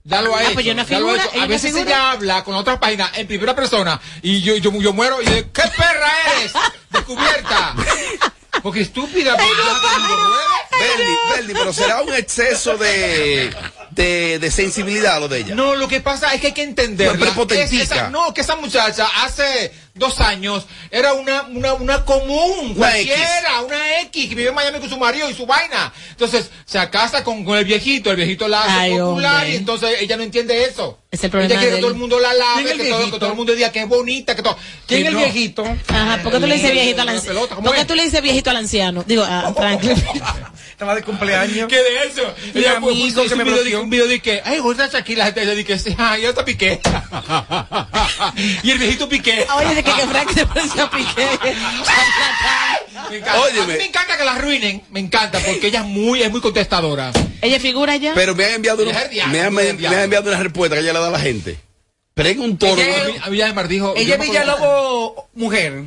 Ya 0.03 0.23
lo 0.23 0.35
ha 0.35 0.39
Ah, 0.39 0.43
hecho. 0.45 0.55
pues 0.55 0.65
yo 0.65 0.75
no 0.75 0.87
ya 0.87 0.99
lo 0.99 1.09
ha 1.11 1.13
figura, 1.13 1.23
hecho. 1.25 1.31
ella 1.35 1.43
A 1.43 1.47
no 1.47 1.51
veces 1.51 1.73
figura. 1.73 1.91
ella 1.91 2.11
habla 2.13 2.45
con 2.45 2.55
otra 2.55 2.81
página 2.81 3.13
en 3.15 3.27
primera 3.27 3.55
persona 3.55 4.01
y 4.23 4.41
yo, 4.41 4.57
yo, 4.57 4.73
yo 4.81 4.95
muero 4.95 5.21
y 5.21 5.27
digo, 5.27 5.47
¿qué 5.53 5.63
perra 5.77 6.11
eres? 6.39 6.53
Descubierta. 6.91 7.75
Porque 8.63 8.81
estúpida. 8.81 9.37
porque 9.37 9.53
pero 11.53 11.73
será 11.73 12.03
un 12.03 12.15
exceso 12.15 12.77
de, 12.77 13.51
de, 13.91 14.39
de 14.39 14.51
sensibilidad 14.51 15.21
lo 15.21 15.29
de 15.29 15.39
ella. 15.41 15.55
No, 15.55 15.75
lo 15.75 15.89
que 15.89 16.01
pasa 16.01 16.35
es 16.35 16.41
que 16.41 16.49
hay 16.49 16.53
que 16.53 16.63
entenderla. 16.63 17.15
No, 17.15 17.21
prepotentica. 17.21 17.83
Es 17.83 17.91
esa- 17.91 18.11
no, 18.11 18.33
que 18.35 18.41
esa 18.43 18.57
muchacha 18.57 19.07
hace 19.23 19.73
dos 19.95 20.21
años 20.21 20.67
era 20.91 21.13
una, 21.13 21.43
una, 21.43 21.75
una 21.75 22.05
común, 22.05 22.75
cualquiera, 22.75 23.61
una 23.67 24.01
X, 24.03 24.29
que 24.29 24.35
vive 24.35 24.49
en 24.49 24.55
Miami 24.55 24.79
con 24.79 24.89
su 24.89 24.97
marido 24.99 25.29
y 25.29 25.35
su 25.35 25.47
vaina. 25.47 25.93
Entonces, 26.11 26.51
se 26.65 26.89
casa 26.91 27.23
con, 27.25 27.45
con 27.45 27.59
el 27.59 27.65
viejito, 27.65 28.11
el 28.11 28.17
viejito 28.17 28.49
la 28.49 28.63
hace 28.63 28.71
Ay, 28.73 28.91
popular 28.99 29.35
hombre. 29.37 29.51
y 29.53 29.57
entonces 29.57 29.91
ella 30.01 30.17
no 30.17 30.23
entiende 30.23 30.65
eso. 30.65 30.99
Es 31.11 31.25
el 31.25 31.31
problema 31.31 31.53
Ella 31.53 31.61
quiere 31.61 31.71
de 31.73 31.77
que 31.79 31.83
todo 31.83 31.91
el 31.93 31.99
mundo 31.99 32.21
la 32.21 32.33
lave, 32.33 32.63
¿Quién 32.63 32.67
es 32.69 32.73
el 32.73 32.81
que 32.81 32.89
todo, 32.91 33.05
que 33.11 33.19
todo 33.19 33.31
el 33.31 33.37
mundo 33.37 33.53
diga 33.55 33.73
que 33.73 33.81
es 33.81 33.89
bonita, 33.89 34.37
que 34.37 34.43
todo. 34.43 34.57
¿Quién 34.87 35.03
es 35.03 35.09
el 35.09 35.17
viejito? 35.17 35.65
Ajá, 35.89 36.23
¿por 36.23 36.33
qué 36.33 36.39
tú 36.39 36.47
le 36.47 36.55
dices 36.55 36.73
viejito 36.73 37.03
al 37.03 37.09
anciano? 37.09 37.35
pelota, 37.35 37.55
¿cómo 37.57 37.67
¿Por 37.67 37.77
qué 37.77 37.85
tú 37.85 37.95
le 37.97 38.05
dices 38.05 38.23
viejito 38.23 38.51
al 38.51 38.57
anciano? 38.57 39.05
Digo, 39.07 39.25
a 39.25 39.53
Franklin. 39.53 39.97
Estaba 40.81 40.95
de 40.95 41.03
cumpleaños. 41.03 41.69
¿Qué 41.69 41.77
de 41.77 42.05
eso? 42.09 42.35
Mi 42.55 42.61
Ella 42.63 42.79
amigo 42.79 42.91
puso 42.91 43.29
que 43.29 43.37
me 43.37 43.43
un 43.43 43.45
video 43.45 43.57
de 43.59 43.63
bloqueó. 43.65 43.83
un 43.83 43.91
video 43.91 44.09
de 44.09 44.21
que, 44.21 44.41
ay, 44.43 44.61
gusta 44.61 44.87
Shakira, 44.87 45.27
la 45.29 45.33
gente 45.35 45.63
que 45.67 45.79
sí, 45.79 45.95
ay, 45.99 46.23
yo 46.23 46.31
hasta 46.31 46.43
piqué. 46.43 46.81
y 48.63 48.71
el 48.71 48.79
viejito 48.79 49.07
piqué. 49.07 49.47
Oye, 49.59 49.75
de 49.75 49.83
que, 49.83 49.93
que 49.93 50.07
Frank 50.07 50.33
se 50.33 50.47
pareció 50.47 50.85
a 50.85 50.91
Piqué. 50.91 51.29
Me 53.11 53.17
encanta. 53.19 53.41
Óyeme. 53.43 53.61
A 53.61 53.67
mí 53.67 53.73
me 53.77 53.85
encanta 53.85 54.17
que 54.17 54.25
la 54.25 54.33
arruinen, 54.33 54.83
me 54.91 55.01
encanta, 55.01 55.39
porque 55.41 55.67
ella 55.67 55.81
es 55.81 55.85
muy, 55.87 56.23
es 56.23 56.31
muy 56.31 56.41
contestadora. 56.41 57.13
Ella 57.43 57.61
figura 57.61 57.97
ya. 57.97 58.15
Pero 58.15 58.35
me 58.35 58.47
han 58.47 58.53
enviado, 58.53 58.83
Ella 58.83 58.91
una, 58.93 59.01
me 59.01 59.15
ella 59.15 59.27
el 59.27 59.51
me 59.51 59.69
han 59.69 59.77
diablo. 59.77 59.99
enviado 60.01 60.31
una 60.31 60.43
respuesta 60.43 60.77
que 60.77 60.81
ella 60.81 60.95
le 60.95 61.01
da 61.01 61.09
a 61.09 61.11
la 61.11 61.21
gente. 61.21 61.59
Pero 62.15 62.31
en 62.31 62.41
un 62.41 62.57
tono. 62.57 62.81
Ella 62.81 63.53
dijo. 63.69 63.93
Ella 63.99 64.07
yo 64.09 64.13
es 64.15 64.19
me 64.19 64.25
Villalobos 64.29 65.25
mujer. 65.35 65.85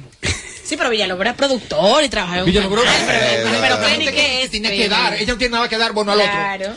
Sí, 0.73 0.77
pero 0.77 0.89
Villalobos 0.89 1.21
era 1.21 1.35
productor 1.35 2.03
y 2.03 2.09
trabajaba 2.09 2.37
en 2.39 2.43
un 2.45 2.47
Villalobos. 2.47 2.83
canal, 2.83 3.01
Eh, 3.01 3.41
Pero, 3.43 3.49
pero 3.51 3.61
verdad. 3.61 3.87
Penny, 3.87 4.05
¿qué 4.07 4.43
es? 4.43 4.49
Tiene 4.49 4.75
que 4.75 4.89
dar, 4.89 5.13
ella 5.13 5.33
no 5.33 5.37
tiene 5.37 5.53
nada 5.55 5.69
que 5.69 5.77
dar 5.77 5.91
bueno 5.91 6.13
al 6.13 6.19
otro. 6.19 6.31
Claro. 6.31 6.75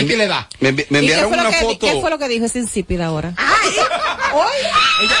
Sí, 0.00 0.04
me, 0.04 0.06
¿qué 0.06 0.16
le 0.16 0.26
da? 0.26 0.48
me, 0.60 0.70
envi- 0.74 0.86
me 0.90 0.98
¿Y 0.98 1.00
enviaron 1.02 1.28
fue, 1.28 1.36
lo 1.36 1.42
una 1.48 1.50
que, 1.58 1.64
foto. 1.64 1.86
qué 1.86 2.00
fue 2.00 2.10
lo 2.10 2.18
que 2.18 2.28
dijo 2.28 2.44
ese 2.46 2.58
insípida 2.58 3.06
ahora? 3.06 3.34
Ella- 3.38 3.88
ella- 5.02 5.14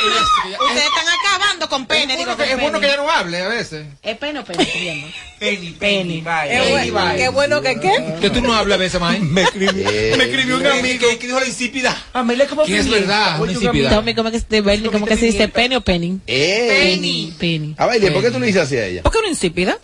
Ustedes 0.60 0.84
están 0.86 1.06
acabando 1.20 1.68
con 1.68 1.82
es, 1.82 1.88
Penny. 1.88 2.06
bueno 2.12 2.16
digo, 2.16 2.36
que, 2.36 2.52
es 2.52 2.60
bueno 2.60 2.80
que 2.80 2.86
ella 2.86 2.96
no 2.96 3.10
hable 3.10 3.40
a 3.42 3.48
veces. 3.48 3.86
¿Es 4.02 4.16
Penny 4.18 4.38
o? 4.40 4.66
Viendo. 4.80 5.06
Penny, 5.38 5.70
Penny. 5.72 6.22
Penny, 6.22 6.92
qué 7.16 7.28
bueno 7.28 7.60
que 7.62 7.78
qué. 7.80 8.14
Que 8.20 8.30
tú 8.30 8.40
no 8.40 8.54
hablas 8.54 8.76
a 8.76 8.78
veces, 8.80 9.00
más. 9.00 9.18
Me 9.20 9.42
escribió, 9.42 9.88
Eh, 9.88 10.14
me 10.16 10.24
escribió 10.24 10.56
un 10.56 10.66
amigo 10.66 11.08
que, 11.18 11.26
dijo 11.26 11.38
la 11.40 11.46
insípida. 11.46 11.96
Amelia 12.12 12.46
como 12.46 12.64
Que 12.64 12.78
es 12.78 12.88
verdad, 12.90 13.38
insípida. 13.44 13.90
Tommy, 13.90 14.14
¿cómo 14.14 14.30
que 14.30 14.40
se, 14.40 14.60
Bernie, 14.60 14.90
¿cómo 14.90 15.06
que 15.06 15.16
se 15.16 15.26
dice 15.26 15.48
Penny 15.48 15.76
o 15.76 15.80
Penny? 15.82 16.20
eh, 16.26 16.66
Penny. 16.94 17.34
Penny. 17.38 17.74
A 17.78 17.86
ver, 17.86 18.12
¿por 18.12 18.22
qué 18.22 18.30
tú 18.30 18.38
le 18.40 18.46
dices 18.46 18.62
así 18.62 18.76
a 18.76 18.86
ella? 18.86 19.02
¿Por 19.02 19.12
qué 19.12 19.18
una 19.18 19.28
insípida? 19.28 19.78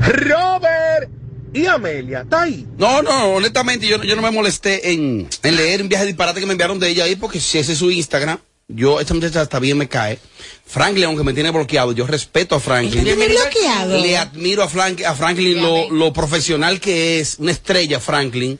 Robert 0.00 1.08
y 1.56 1.66
Amelia, 1.66 2.20
está 2.22 2.42
ahí. 2.42 2.66
No, 2.78 3.02
no, 3.02 3.34
honestamente 3.34 3.86
yo, 3.86 3.98
no- 3.98 4.04
yo 4.04 4.16
no 4.16 4.22
me 4.22 4.30
molesté 4.30 4.92
en, 4.92 5.28
en 5.42 5.56
leer 5.56 5.82
un 5.82 5.88
viaje 5.88 6.06
disparate 6.06 6.40
que 6.40 6.46
me 6.46 6.52
enviaron 6.52 6.78
de 6.78 6.88
ella 6.88 7.04
ahí 7.04 7.16
porque 7.16 7.40
si 7.40 7.58
ese 7.58 7.72
es 7.72 7.78
su 7.78 7.90
Instagram, 7.90 8.38
yo, 8.68 9.00
esta 9.00 9.14
muchacha 9.14 9.40
hasta 9.42 9.58
bien 9.60 9.78
me 9.78 9.88
cae. 9.88 10.18
Franklin, 10.66 11.04
aunque 11.04 11.22
me 11.22 11.32
tiene 11.32 11.50
bloqueado, 11.50 11.92
yo 11.92 12.06
respeto 12.06 12.56
a 12.56 12.60
Franklin. 12.60 13.04
¿Tiene 13.04 13.28
bloqueado? 13.28 13.98
Le 14.00 14.16
admiro 14.18 14.62
a, 14.64 14.68
Frank, 14.68 15.02
a 15.02 15.14
Franklin 15.14 15.62
lo, 15.62 15.88
lo 15.90 16.12
profesional 16.12 16.80
que 16.80 17.20
es, 17.20 17.36
una 17.38 17.52
estrella 17.52 18.00
Franklin. 18.00 18.58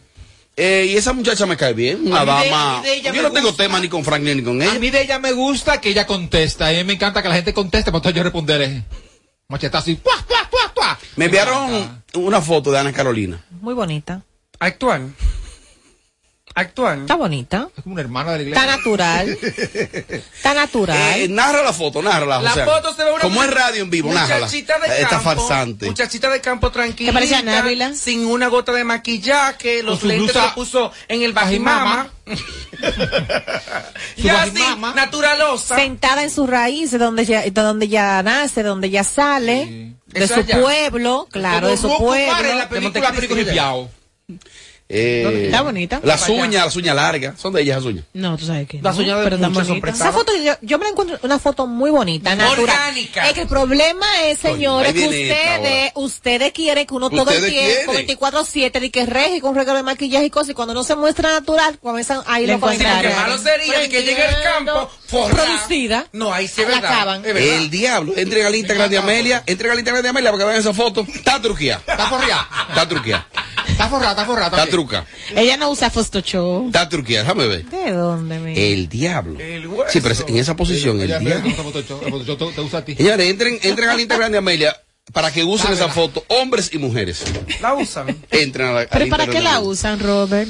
Eh, 0.59 0.91
y 0.93 0.97
esa 0.97 1.13
muchacha 1.13 1.45
me 1.45 1.57
cae 1.57 1.75
bien, 1.75 2.07
una 2.07 2.21
A 2.21 2.25
mí 2.25 2.45
de- 2.45 2.51
dama. 2.51 2.83
de 2.83 2.95
ella 2.95 3.13
yo 3.13 3.23
no 3.23 3.31
tengo 3.33 3.49
gusta. 3.49 3.65
tema 3.65 3.79
ni 3.81 3.89
con 3.89 4.05
Franklin 4.05 4.37
ni 4.39 4.43
con 4.43 4.63
ella. 4.63 4.73
A 4.73 4.79
mí 4.79 4.89
de 4.91 5.03
ella 5.03 5.19
me 5.19 5.33
gusta 5.33 5.81
que 5.83 5.91
ella 5.91 6.07
contesta. 6.07 6.69
A 6.69 6.73
mí 6.73 6.83
me 6.85 6.95
encanta 6.95 7.21
que 7.23 7.29
la 7.29 7.35
gente 7.35 7.53
conteste, 7.53 7.91
para 7.91 7.99
entonces 7.99 8.17
yo 8.17 8.23
responderé. 8.23 8.85
Machetazo 9.49 9.91
y. 9.91 10.01
Me 11.17 11.27
enviaron 11.27 12.03
una 12.15 12.41
foto 12.41 12.71
de 12.73 12.79
Ana 12.79 12.93
Carolina. 12.93 13.43
Muy 13.61 13.75
bonita. 13.75 14.23
Actual. 14.59 15.13
Actual. 16.59 17.03
Está 17.03 17.17
bonita. 17.17 17.69
Es 17.77 17.83
como 17.83 17.93
una 17.93 18.01
hermana 18.03 18.33
de 18.33 18.47
la 18.47 18.49
Está 18.49 18.63
iglesia. 18.63 18.77
natural. 18.79 19.29
Está 20.37 20.55
natural. 20.55 21.21
Eh, 21.21 21.29
narra 21.29 21.63
la 21.63 21.75
foto, 21.75 22.01
narra 22.01 22.41
La 22.41 22.51
foto 22.51 22.95
se 22.95 23.05
ve 23.05 23.11
una 23.13 23.21
Como 23.21 23.43
es 23.43 23.51
radio 23.51 23.83
en 23.83 23.91
vivo, 23.91 24.09
muchachita 24.09 24.79
de 24.79 24.87
Esta 25.03 25.09
campo, 25.21 25.25
farsante. 25.25 25.85
Muchachita 25.85 26.31
de 26.31 26.41
campo 26.41 26.71
tranquila. 26.71 27.11
¿Te 27.11 27.13
parece 27.13 27.35
a 27.35 27.43
Návila? 27.43 27.93
Sin 27.95 28.25
una 28.25 28.49
gota 28.49 28.73
de 28.73 28.85
maquillaje, 28.85 29.83
los 29.83 30.03
lentes 30.03 30.33
blusa 30.33 30.49
se 30.49 30.55
puso 30.55 30.93
en 31.09 31.23
el 31.23 31.35
bajimama. 31.35 32.09
Ya 34.17 34.43
así, 34.43 34.63
naturalosa. 34.95 35.77
Sentada 35.77 36.23
en 36.23 36.31
su 36.31 36.47
raíz, 36.47 36.91
de 36.91 36.99
donde 36.99 37.25
ya, 37.25 37.43
de 37.43 37.51
donde 37.51 37.87
ya 37.89 38.23
nace, 38.23 38.63
donde 38.63 38.91
ya 38.91 39.05
sale, 39.05 39.95
de 40.07 40.25
Eso 40.25 40.35
su 40.35 40.41
allá. 40.41 40.61
pueblo, 40.61 41.29
claro, 41.31 41.69
de 41.69 41.77
su 41.77 41.89
pueblo. 41.99 42.49
En 42.49 42.59
la 42.59 42.67
de 42.67 43.13
película 43.13 43.43
y 43.43 43.49
allá. 43.51 43.73
Eh, 44.89 45.47
Está 45.47 45.63
bonita. 45.63 46.01
Las 46.05 46.29
uñas, 46.29 46.65
las 46.65 46.77
uñas 46.77 46.95
largas. 46.95 47.41
Son 47.41 47.53
de 47.53 47.63
ellas 47.63 47.77
las 47.79 47.85
uñas. 47.87 48.05
No, 48.13 48.37
tú 48.37 48.47
sabes 48.47 48.69
que. 48.69 48.81
Las 48.81 48.97
no, 48.97 49.03
uñas 49.03 49.19
de 49.19 49.25
pero 49.25 49.65
son. 49.65 49.89
Esa 49.89 50.13
foto, 50.13 50.33
yo, 50.37 50.53
yo 50.63 50.79
me 50.79 50.85
la 50.85 50.91
encuentro 50.91 51.19
una 51.23 51.39
foto 51.41 51.67
muy 51.67 51.91
bonita, 51.91 52.37
natural. 52.37 52.77
Orgánica. 52.77 53.27
Es 53.29 53.35
que 53.35 53.43
el 53.43 53.49
problema 53.49 54.07
es, 54.25 54.39
señores, 54.39 54.93
que 54.93 55.09
ustedes, 55.09 55.93
ustedes 55.97 56.53
quieren 56.53 56.87
que 56.87 56.95
uno 56.95 57.11
todo 57.11 57.31
el 57.31 57.45
tiempo, 57.51 57.93
quieren. 57.93 58.17
24-7, 58.17 58.81
de 58.81 58.91
que 58.91 59.07
reje 59.07 59.41
con 59.41 59.57
regalo 59.57 59.79
de 59.79 59.83
maquillaje 59.83 60.27
y 60.27 60.31
cosas, 60.31 60.51
y 60.51 60.55
cuando 60.55 60.73
no 60.73 60.85
se 60.85 60.95
muestra 60.95 61.31
natural, 61.31 61.79
comienzan 61.81 62.21
ahí 62.27 62.47
Lo 62.47 62.55
que 62.55 62.61
comentarios. 62.61 63.17
malo 63.17 63.39
sería 63.39 63.89
que 63.89 64.03
llegue 64.03 64.23
al 64.23 64.43
campo 64.43 64.91
forrada. 65.07 65.45
producida. 65.45 66.07
No, 66.13 66.33
ahí 66.33 66.49
sí 66.49 66.63
es 66.63 66.67
verdad. 66.69 66.93
acaban. 66.93 67.25
Es 67.25 67.35
verdad. 67.35 67.43
El 67.55 67.71
diablo. 67.71 68.13
Entren 68.17 68.47
al 68.47 68.55
Instagram 68.55 68.91
de 68.91 68.99
Amelia. 68.99 69.43
Entren 69.47 69.71
al 69.73 69.79
Instagram 69.79 70.03
de 70.03 70.09
Amelia 70.11 70.31
para 70.31 70.43
que 70.45 70.49
vean 70.49 70.61
esa 70.61 70.75
foto. 70.75 71.07
Está 71.15 71.41
truqueada. 71.41 71.83
Está 71.87 72.07
forrada. 72.09 72.49
Está 72.69 72.89
truqueada. 72.89 73.27
Está 73.69 73.89
forrada, 73.89 74.11
está 74.13 74.25
forrada. 74.25 74.57
Está 74.59 74.71
truca. 74.71 75.05
Ella 75.35 75.57
no 75.59 75.71
usa 75.71 75.91
Photoshop. 75.91 76.67
Está 76.67 76.89
truqueada. 76.89 77.25
Déjame 77.25 77.47
ver. 77.47 77.65
¿De 77.67 77.93
dónde, 77.93 78.39
mi? 78.39 78.59
El 78.59 78.89
diablo. 78.89 79.39
El 79.39 79.67
hueso. 79.67 79.93
Sí, 79.93 80.01
pero 80.01 80.15
en 80.29 80.37
esa 80.39 80.57
posición, 80.57 81.01
Ella 81.01 81.19
el 81.19 81.25
me 81.25 81.31
diablo. 81.31 81.51
Photoshop, 81.63 82.03
el 82.07 82.55
te- 82.55 82.61
usa 82.63 82.79
a 82.79 82.85
ti. 82.85 82.95
Señores, 82.97 83.29
entren, 83.29 83.59
entren 83.63 83.89
al 83.91 84.01
Instagram 84.01 84.33
de 84.33 84.39
Amelia 84.39 84.77
para 85.13 85.31
que 85.31 85.45
usen 85.45 85.73
esa 85.73 85.89
foto, 85.89 86.25
hombres 86.29 86.71
y 86.73 86.79
mujeres. 86.79 87.23
La 87.61 87.75
usan. 87.75 88.17
Entren 88.31 88.69
a 88.69 88.73
la, 88.73 88.87
¿Pero 88.87 89.07
¿y 89.07 89.11
para 89.11 89.27
qué 89.27 89.41
la 89.41 89.61
usan, 89.61 90.01
Robert? 90.01 90.49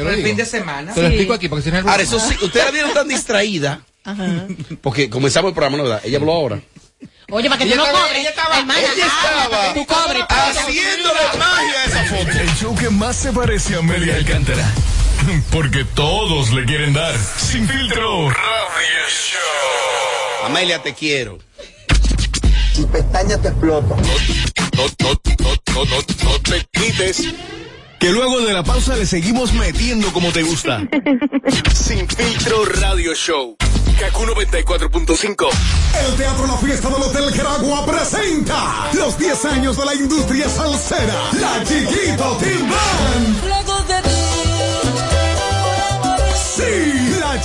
Te 0.00 0.04
lo 0.04 0.10
El 0.10 0.16
digo. 0.16 0.28
fin 0.28 0.36
de 0.36 0.46
semana. 0.46 0.94
Te 0.94 1.00
lo 1.02 1.06
explico 1.08 1.32
aquí 1.34 1.48
porque 1.48 1.64
si 1.64 1.70
no 1.70 1.78
es 1.78 1.86
Ahora, 1.86 2.02
eso 2.02 2.18
sí, 2.20 2.36
ustedes 2.42 2.66
la 2.66 2.70
vieron 2.72 2.92
tan 2.94 3.08
distraída. 3.08 3.80
Ajá. 4.04 4.46
Porque 4.80 5.08
comenzamos 5.10 5.50
el 5.50 5.54
programa, 5.54 5.76
¿no? 5.76 5.82
¿verdad? 5.84 6.00
Ella 6.04 6.18
habló 6.18 6.32
ahora. 6.32 6.60
Oye, 7.32 7.48
para 7.48 7.58
que 7.58 7.64
Ella 7.64 7.74
tú 7.74 7.78
no 7.80 7.86
estaba- 7.86 8.04
cobres. 8.06 8.18
ella 8.20 8.30
estaba- 8.30 8.58
hermana, 8.58 8.80
ella 8.80 8.90
ah, 9.04 9.44
estaba 9.46 9.74
tú 9.74 9.86
cobres. 9.86 10.22
Haciéndole 10.28 11.20
magia 11.38 11.80
a 11.80 11.84
esa 11.84 12.04
foto. 12.04 12.38
El 12.40 12.54
show 12.56 12.74
que 12.76 12.90
más 12.90 13.16
se 13.16 13.32
parece 13.32 13.74
a 13.76 13.78
Amelia 13.78 14.16
Alcántara. 14.16 14.68
Porque 15.52 15.84
todos 15.94 16.50
le 16.52 16.64
quieren 16.64 16.92
dar. 16.92 17.14
Sin 17.38 17.68
filtro. 17.68 18.30
Radio 18.30 19.08
Show. 19.08 20.46
Amelia, 20.46 20.82
te 20.82 20.94
quiero. 20.94 21.38
Y 22.76 22.84
pestaña 22.86 23.36
te 23.40 23.48
explota. 23.48 23.94
No, 23.96 24.86
no, 24.98 25.20
no, 25.38 25.54
no, 25.74 25.84
no, 25.84 26.24
no 26.24 26.40
te 26.40 26.66
quites. 26.72 27.22
Que 28.00 28.10
luego 28.12 28.40
de 28.40 28.54
la 28.54 28.62
pausa 28.62 28.96
le 28.96 29.04
seguimos 29.04 29.52
metiendo 29.52 30.10
como 30.10 30.32
te 30.32 30.42
gusta. 30.42 30.80
Sin 31.74 32.08
filtro 32.08 32.64
Radio 32.80 33.14
Show. 33.14 33.56
Kaku 33.98 34.24
94.5. 34.24 35.48
El 36.08 36.16
Teatro 36.16 36.46
La 36.46 36.56
Fiesta 36.56 36.88
del 36.88 37.02
Hotel 37.02 37.30
Caragua 37.36 37.84
presenta 37.84 38.90
los 38.94 39.18
10 39.18 39.44
años 39.44 39.76
de 39.76 39.84
la 39.84 39.94
industria 39.94 40.48
salsera. 40.48 41.14
La 41.38 41.62
Chiquito 41.62 42.38
Team 42.38 42.70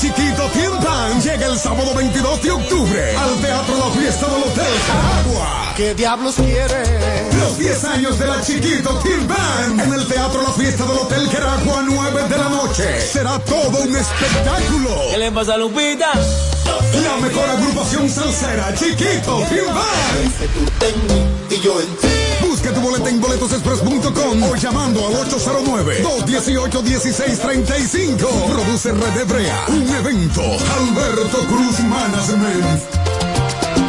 Chiquito 0.06 0.48
Team 0.54 0.84
Band 0.84 1.24
llega 1.24 1.48
el 1.48 1.58
sábado 1.58 1.96
22 1.96 2.44
de 2.44 2.52
octubre 2.52 3.16
al 3.18 3.42
Teatro 3.42 3.76
La 3.76 4.00
Fiesta 4.00 4.28
del 4.28 4.44
Hotel 4.44 4.74
Caragua. 4.86 5.74
¿Qué 5.76 5.96
diablos 5.96 6.36
quiere? 6.36 7.30
Los 7.40 7.58
10 7.58 7.84
años 7.86 8.20
de 8.20 8.28
la 8.28 8.40
Chiquito 8.40 9.00
Team 9.00 9.28
Band 9.28 9.82
en 9.82 9.94
el 9.94 10.06
Teatro 10.06 10.44
La 10.44 10.52
Fiesta 10.52 10.86
del 10.86 10.98
Hotel 10.98 11.28
Caragua, 11.32 11.82
9 11.88 12.24
de 12.30 12.38
la 12.38 12.50
noche. 12.50 13.02
Será 13.02 13.40
todo 13.40 13.82
un 13.82 13.96
espectáculo. 13.96 14.96
¿Qué 15.10 15.18
le 15.18 15.32
pasa 15.32 15.56
a 15.56 15.58
Lupita? 15.58 16.12
La 16.14 17.18
mejor 17.18 17.50
agrupación 17.50 18.08
salsera, 18.08 18.76
Chiquito 18.76 19.44
Team 19.50 19.74
Band. 19.74 20.38
Que 20.38 20.48
tú 20.50 20.86
en 20.86 21.08
mí 21.08 21.26
y 21.50 21.62
yo 21.62 21.82
en 21.82 21.88
ti. 21.98 22.25
Busca 22.66 22.82
tu 22.82 22.88
boleta 22.88 23.10
en 23.12 23.22
boletosexpress.com 23.22 24.42
o 24.44 24.56
llamando 24.56 25.06
al 25.06 25.14
809-218-1635. 25.30 28.18
Produce 28.48 28.92
Red 28.92 29.18
Hebrea, 29.22 29.66
un 29.68 29.88
evento. 29.88 30.42
Alberto 30.42 31.38
Cruz 31.46 31.80
Management. 31.82 32.82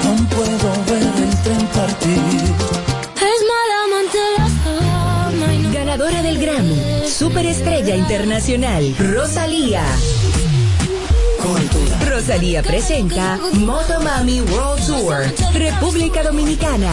No 0.05 0.15
puedo 0.29 0.75
ver 0.91 1.03
el 1.05 1.43
tren 1.43 1.67
partir. 1.69 2.19
Es 3.17 3.41
mala 3.49 3.77
amante 3.87 4.19
la 4.37 4.47
fama 4.63 5.49
y 5.55 5.59
no- 5.63 5.73
Ganadora 5.73 6.21
del 6.23 6.37
Grammy, 6.39 6.79
Superestrella 7.09 7.97
Internacional, 7.97 8.95
Rosalía. 8.99 9.85
Rosalía 12.11 12.63
presenta 12.63 13.39
Motomami 13.55 14.43
World 14.43 14.87
Tour, 14.87 15.33
República 15.55 16.23
Dominicana. 16.23 16.93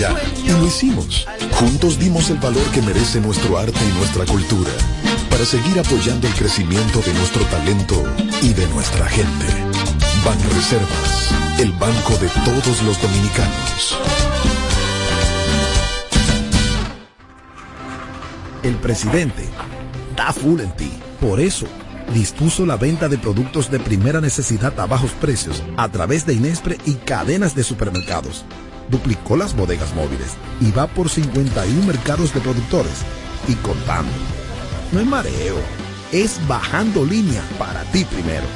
allá 0.00 0.16
y 0.44 0.50
lo 0.50 0.66
hicimos. 0.66 1.26
Juntos 1.52 1.98
dimos 1.98 2.30
el 2.30 2.38
valor 2.38 2.64
que 2.72 2.82
merece 2.82 3.20
nuestro 3.20 3.58
arte 3.58 3.78
y 3.88 3.98
nuestra 3.98 4.24
cultura 4.26 4.70
para 5.30 5.44
seguir 5.44 5.78
apoyando 5.78 6.26
el 6.26 6.34
crecimiento 6.34 7.00
de 7.00 7.12
nuestro 7.14 7.44
talento 7.46 8.02
y 8.42 8.52
de 8.52 8.66
nuestra 8.68 9.06
gente. 9.08 9.46
Banreservas, 10.24 11.30
el 11.58 11.72
banco 11.72 12.16
de 12.18 12.28
todos 12.44 12.82
los 12.82 13.00
dominicanos. 13.00 13.98
El 18.62 18.74
presidente 18.76 19.48
da 20.16 20.32
full 20.32 20.60
en 20.60 20.76
ti. 20.76 20.92
Por 21.20 21.40
eso, 21.40 21.66
dispuso 22.12 22.66
la 22.66 22.76
venta 22.76 23.08
de 23.08 23.18
productos 23.18 23.70
de 23.70 23.80
primera 23.80 24.20
necesidad 24.20 24.78
a 24.78 24.86
bajos 24.86 25.12
precios 25.12 25.62
a 25.76 25.88
través 25.88 26.26
de 26.26 26.34
Inespre 26.34 26.78
y 26.84 26.94
cadenas 26.94 27.54
de 27.54 27.64
supermercados. 27.64 28.44
Duplicó 28.90 29.36
las 29.36 29.54
bodegas 29.54 29.94
móviles 29.94 30.36
y 30.60 30.72
va 30.72 30.86
por 30.88 31.08
51 31.08 31.86
mercados 31.86 32.34
de 32.34 32.40
productores 32.40 33.04
y 33.46 33.54
contando. 33.56 34.12
No 34.92 35.00
es 35.00 35.06
mareo, 35.06 35.56
es 36.12 36.40
bajando 36.48 37.04
línea 37.04 37.42
para 37.58 37.84
ti 37.92 38.04
primero. 38.04 38.46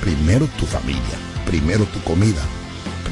Primero 0.00 0.46
tu 0.58 0.66
familia, 0.66 1.16
primero 1.46 1.86
tu 1.86 2.00
comida, 2.02 2.42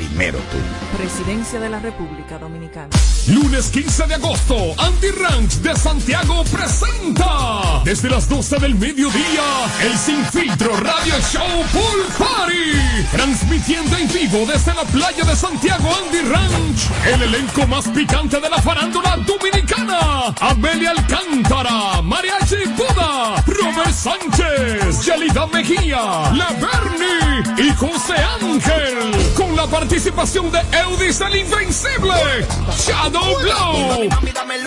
primero 0.08 0.38
tú. 0.50 0.58
Presidencia 0.96 1.60
de 1.60 1.68
la 1.68 1.78
República 1.78 2.38
Dominicana. 2.38 2.88
Lunes 3.28 3.68
15 3.68 4.06
de 4.06 4.14
agosto, 4.14 4.56
Andy 4.78 5.10
Ranch 5.10 5.54
de 5.60 5.76
Santiago 5.76 6.42
presenta 6.44 7.82
desde 7.84 8.10
las 8.10 8.28
12 8.28 8.56
del 8.58 8.74
mediodía 8.74 9.44
el 9.82 9.96
Sin 9.96 10.24
Filtro 10.26 10.76
Radio 10.76 11.14
Show 11.32 11.46
Pool 11.72 12.06
Party. 12.18 13.06
Transmitiendo 13.12 13.96
en 13.96 14.12
vivo 14.12 14.44
desde 14.46 14.74
la 14.74 14.82
playa 14.84 15.24
de 15.24 15.36
Santiago 15.36 15.88
Andy 16.04 16.20
Ranch. 16.28 16.90
El 17.06 17.22
elenco 17.22 17.66
más 17.66 17.88
picante 17.88 18.40
de 18.40 18.50
la 18.50 18.60
farándula 18.60 19.16
dominicana. 19.18 20.34
Amelia 20.40 20.90
Alcántara, 20.90 22.02
Mariachi 22.02 22.31
Buda, 22.76 23.42
Robert 23.46 23.92
Sánchez, 23.92 25.04
Yelida 25.04 25.46
Mejía, 25.46 26.30
La 26.34 26.48
Bernie 26.60 27.66
y 27.66 27.74
José 27.74 28.14
Ángel. 28.40 29.32
Con 29.34 29.56
la 29.56 29.66
participación 29.66 30.50
de 30.50 30.60
Eudis 30.78 31.20
el 31.22 31.36
Invencible, 31.36 32.46
Shadow 32.76 33.38
Blow, 33.40 34.08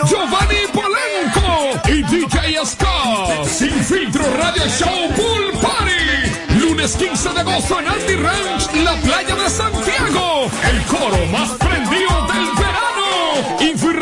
Giovanni 0.07 0.65
Polenco 0.73 1.79
y 1.87 2.01
DJ 2.03 2.65
Scott. 2.65 3.47
Sin 3.47 3.83
filtro 3.83 4.23
Radio 4.37 4.63
Show 4.67 5.09
Pool 5.15 5.51
Party. 5.61 6.59
Lunes 6.59 6.95
15 6.95 7.29
de 7.29 7.39
agosto 7.39 7.79
en 7.79 7.87
Andy 7.87 8.15
Ranch, 8.15 8.73
la 8.83 8.95
playa 8.95 9.35
de 9.35 9.49
Santiago. 9.49 10.49
El 10.71 10.81
coro 10.83 11.25
más 11.31 11.49
prendido 11.51 11.74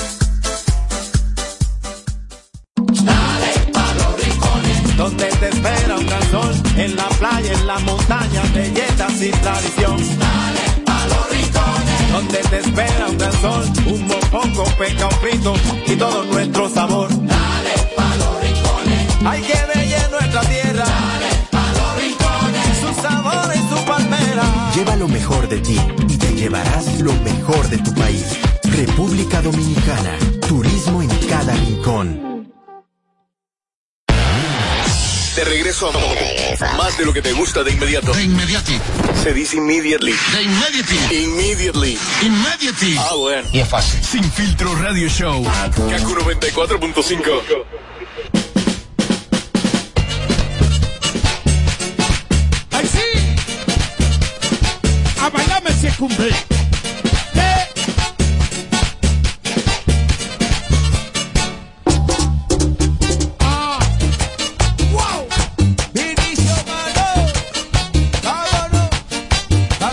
Dale 3.04 3.52
pa' 3.72 3.94
los 3.94 4.20
rincones. 4.20 4.98
Donde 4.98 5.28
te 5.28 5.50
espera 5.50 5.96
un 5.96 6.08
gran 6.08 6.32
sol. 6.32 6.56
En 6.76 6.96
la 6.96 7.08
playa, 7.08 7.54
en 7.54 7.68
la 7.68 7.78
montaña, 7.78 8.42
belletas 8.52 9.22
y 9.22 9.30
tradición. 9.30 9.98
Dale 10.18 10.62
pa' 10.88 11.06
los 11.06 11.30
rincones. 11.30 12.12
Donde 12.12 12.40
te 12.50 12.58
espera 12.58 13.06
un 13.08 13.20
gran 13.20 13.34
sol. 13.40 13.72
Un 13.86 14.08
mopongo, 14.08 14.64
peca, 14.80 15.06
un 15.06 15.12
frito 15.22 15.54
y 15.86 15.96
todo 15.98 16.24
nuestro 16.24 16.68
sabor. 16.72 17.10
Dale 17.10 17.74
pa' 17.96 18.16
los 18.16 18.42
rincones. 18.42 19.08
Hay 19.24 19.44
que 19.44 19.66
ver 19.68 19.81
Lleva 24.82 24.96
lo 24.96 25.08
mejor 25.08 25.48
de 25.48 25.60
ti 25.60 25.80
y 26.10 26.18
te 26.18 26.34
llevarás 26.34 27.00
lo 27.02 27.14
mejor 27.14 27.70
de 27.70 27.78
tu 27.78 27.94
país. 27.94 28.26
República 28.64 29.40
Dominicana, 29.40 30.18
turismo 30.48 31.04
en 31.04 31.10
cada 31.30 31.54
rincón. 31.54 32.50
De 35.36 35.44
regreso 35.46 35.88
a 35.88 36.78
más 36.78 36.98
de 36.98 37.06
lo 37.06 37.14
que 37.14 37.22
te 37.22 37.32
gusta 37.32 37.62
de 37.62 37.74
inmediato. 37.74 38.12
De 38.12 38.24
inmediati. 38.24 38.80
Se 39.22 39.32
dice 39.34 39.58
immediately. 39.58 40.16
De 40.34 40.42
inmediati. 40.42 41.16
Immediately. 41.16 42.00
Immediately. 42.24 42.98
Ah, 42.98 43.14
bueno. 43.16 43.48
Y 43.54 43.60
es 43.60 43.70
fácil. 43.70 44.04
Sin 44.04 44.24
filtro 44.32 44.74
radio 44.78 45.08
show. 45.08 45.44
Kaku 45.76 46.16
94.5. 46.16 47.66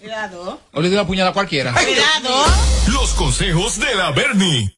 Cuidado. 0.00 0.60
O 0.72 0.80
le 0.80 0.88
doy 0.88 0.96
una 0.96 1.06
puñalada 1.06 1.30
a 1.30 1.34
cualquiera. 1.34 1.72
Cuidado. 1.72 2.44
Los 2.92 3.14
consejos 3.14 3.78
de 3.78 3.94
la 3.94 4.10
Bernie. 4.10 4.76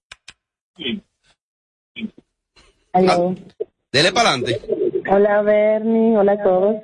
Ah, 2.92 3.18
dele 3.90 4.12
para 4.12 4.30
adelante. 4.30 4.60
Hola 5.10 5.40
Bernie, 5.40 6.18
hola 6.18 6.32
a 6.32 6.42
todos. 6.42 6.76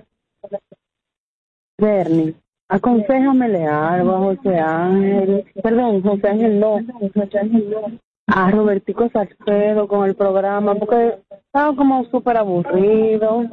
Bernie, 1.77 2.35
aconséjamele 2.69 3.67
algo 3.67 4.15
a 4.15 4.19
José 4.19 4.59
Ángel, 4.59 5.45
perdón, 5.63 6.03
José 6.03 6.29
Ángel 6.29 6.61
no, 6.61 6.79
José 7.15 7.39
Ángel 7.39 7.71
no, 7.71 7.99
a 8.35 8.51
Robertico 8.51 9.11
Salcedo 9.13 9.87
con 9.87 10.09
el 10.09 10.15
programa, 10.15 10.75
porque 10.75 11.19
estaba 11.47 11.77
como 11.77 12.05
súper 12.11 12.39
aburrido. 12.39 13.45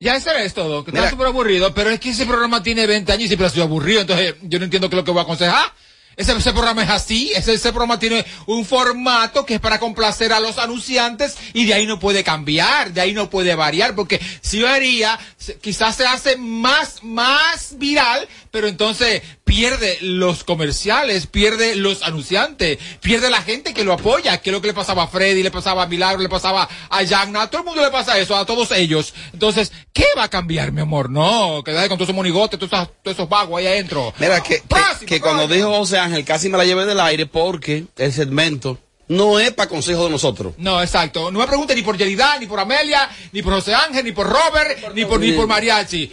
Ya 0.00 0.16
ese 0.16 0.30
es 0.44 0.54
todo, 0.54 0.84
que 0.84 0.90
está 0.90 1.10
súper 1.10 1.26
aburrido, 1.28 1.72
pero 1.74 1.90
es 1.90 1.98
que 2.00 2.10
ese 2.10 2.26
programa 2.26 2.62
tiene 2.62 2.86
20 2.86 3.12
años 3.12 3.24
y 3.24 3.28
siempre 3.28 3.46
ha 3.46 3.50
sido 3.50 3.64
aburrido, 3.64 4.00
entonces 4.00 4.36
yo 4.42 4.58
no 4.58 4.64
entiendo 4.64 4.88
qué 4.88 4.96
es 4.96 5.00
lo 5.00 5.04
que 5.04 5.10
voy 5.10 5.20
a 5.20 5.24
aconsejar. 5.24 5.72
Ese, 6.18 6.32
ese 6.32 6.52
programa 6.52 6.82
es 6.82 6.90
así, 6.90 7.30
ese, 7.34 7.54
ese 7.54 7.70
programa 7.70 8.00
tiene 8.00 8.26
un 8.46 8.64
formato 8.64 9.46
que 9.46 9.54
es 9.54 9.60
para 9.60 9.78
complacer 9.78 10.32
a 10.32 10.40
los 10.40 10.58
anunciantes 10.58 11.36
y 11.54 11.64
de 11.64 11.74
ahí 11.74 11.86
no 11.86 12.00
puede 12.00 12.24
cambiar, 12.24 12.92
de 12.92 13.00
ahí 13.00 13.12
no 13.14 13.30
puede 13.30 13.54
variar, 13.54 13.94
porque 13.94 14.20
si 14.40 14.60
varía, 14.60 15.16
quizás 15.60 15.94
se 15.94 16.06
hace 16.06 16.36
más, 16.36 17.04
más 17.04 17.78
viral, 17.78 18.28
pero 18.50 18.66
entonces 18.66 19.22
pierde 19.44 19.98
los 20.00 20.44
comerciales, 20.44 21.26
pierde 21.26 21.76
los 21.76 22.02
anunciantes, 22.02 22.78
pierde 23.00 23.30
la 23.30 23.40
gente 23.40 23.72
que 23.72 23.84
lo 23.84 23.92
apoya, 23.92 24.38
que 24.38 24.50
es 24.50 24.54
lo 24.54 24.60
que 24.60 24.68
le 24.68 24.74
pasaba 24.74 25.04
a 25.04 25.06
Freddy, 25.06 25.42
le 25.42 25.50
pasaba 25.50 25.84
a 25.84 25.86
Milagro, 25.86 26.20
le 26.20 26.28
pasaba 26.28 26.68
a 26.90 27.02
Yagna, 27.02 27.42
a 27.42 27.46
todo 27.50 27.60
el 27.62 27.66
mundo 27.66 27.82
le 27.82 27.90
pasa 27.90 28.18
eso, 28.18 28.36
a 28.36 28.44
todos 28.44 28.72
ellos. 28.72 29.14
Entonces, 29.32 29.72
¿qué 29.92 30.04
va 30.16 30.24
a 30.24 30.28
cambiar, 30.28 30.72
mi 30.72 30.80
amor? 30.80 31.10
No, 31.10 31.62
que 31.64 31.70
deje 31.70 31.88
con 31.88 31.96
todos 31.96 32.08
esos 32.08 32.16
monigotes, 32.16 32.58
todos 32.58 32.72
esos, 32.72 32.88
todos 33.02 33.16
esos 33.16 33.28
vagos 33.28 33.58
ahí 33.58 33.68
adentro. 33.68 34.12
Mira, 34.18 34.42
que, 34.42 34.62
que, 35.00 35.06
que 35.06 35.20
cuando 35.20 35.48
dijo 35.48 35.70
José 35.70 35.98
Ángel 36.08 36.24
casi 36.24 36.48
me 36.48 36.58
la 36.58 36.64
llevé 36.64 36.86
del 36.86 37.00
aire 37.00 37.26
porque 37.26 37.84
el 37.96 38.12
segmento 38.12 38.78
no 39.08 39.38
es 39.38 39.52
para 39.52 39.68
consejo 39.68 40.04
de 40.04 40.10
nosotros. 40.10 40.54
No, 40.58 40.80
exacto. 40.82 41.30
No 41.30 41.38
me 41.38 41.46
pregunte 41.46 41.74
ni 41.74 41.82
por 41.82 41.96
Yelida, 41.96 42.38
ni 42.38 42.46
por 42.46 42.60
Amelia, 42.60 43.08
ni 43.32 43.42
por 43.42 43.54
José 43.54 43.74
Ángel, 43.74 44.04
ni 44.04 44.12
por 44.12 44.26
Robert, 44.26 44.94
ni 44.94 45.04
por, 45.04 45.20
ni 45.20 45.32
por 45.32 45.46
Mariachi. 45.46 46.10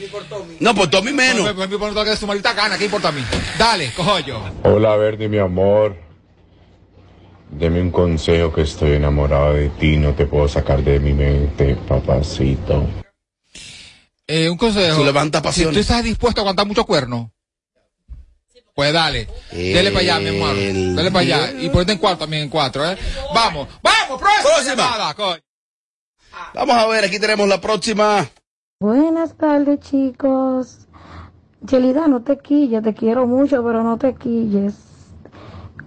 No, 0.60 0.74
por 0.74 0.90
Tommy 0.90 1.12
menos. 1.12 1.46
No, 1.46 1.56
por, 1.56 1.70
por, 1.70 1.94
por, 1.94 2.06
por 2.06 2.18
su 2.18 2.28
maldita 2.28 2.54
gana, 2.54 2.78
¿qué 2.78 2.86
importa 2.86 3.10
a 3.10 3.12
mí? 3.12 3.22
Dale, 3.58 3.92
cojo 3.94 4.20
yo. 4.20 4.42
Hola 4.64 4.96
Bernie, 4.96 5.28
mi 5.28 5.38
amor. 5.40 5.98
Deme 7.52 7.82
un 7.82 7.92
consejo 7.92 8.52
que 8.54 8.62
estoy 8.62 8.94
enamorado 8.94 9.54
de 9.54 9.70
ti, 9.70 9.98
no 9.98 10.14
te 10.14 10.26
puedo 10.26 10.48
sacar 10.48 10.84
de 10.84 11.00
mi 11.00 11.14
mente, 11.14 11.76
papacito. 11.88 12.86
Eh, 14.28 14.50
un 14.50 14.58
consejo. 14.58 14.98
Tú 14.98 15.06
levanta 15.06 15.40
Si 15.40 15.44
pasiones. 15.44 15.74
tú 15.74 15.80
estás 15.80 16.04
dispuesto 16.04 16.42
a 16.42 16.44
aguantar 16.44 16.66
muchos 16.66 16.86
cuernos, 16.86 17.30
pues 18.76 18.94
dale. 18.94 19.28
Dele 19.52 19.90
para 19.92 20.02
allá, 20.02 20.20
mi 20.20 20.30
amor. 20.30 20.56
Dale 20.96 21.10
para 21.10 21.22
allá. 21.22 21.52
Y 21.60 21.70
ponete 21.70 21.94
en 21.94 21.98
cuatro 21.98 22.20
también, 22.20 22.44
en 22.44 22.50
cuatro, 22.50 22.86
¿eh? 22.92 22.98
Vamos, 23.34 23.70
vamos, 23.82 24.22
próxima. 24.22 25.14
Próxima. 25.16 25.40
Vamos 26.54 26.76
a 26.76 26.88
ver, 26.88 27.06
aquí 27.06 27.18
tenemos 27.18 27.48
la 27.48 27.62
próxima. 27.62 28.30
Buenas 28.80 29.38
tardes, 29.38 29.80
chicos. 29.80 30.80
Yelida, 31.62 32.08
no 32.08 32.22
te 32.22 32.38
quilles, 32.38 32.84
te 32.84 32.94
quiero 32.94 33.26
mucho, 33.26 33.64
pero 33.64 33.82
no 33.82 33.98
te 33.98 34.14
quilles. 34.14 34.74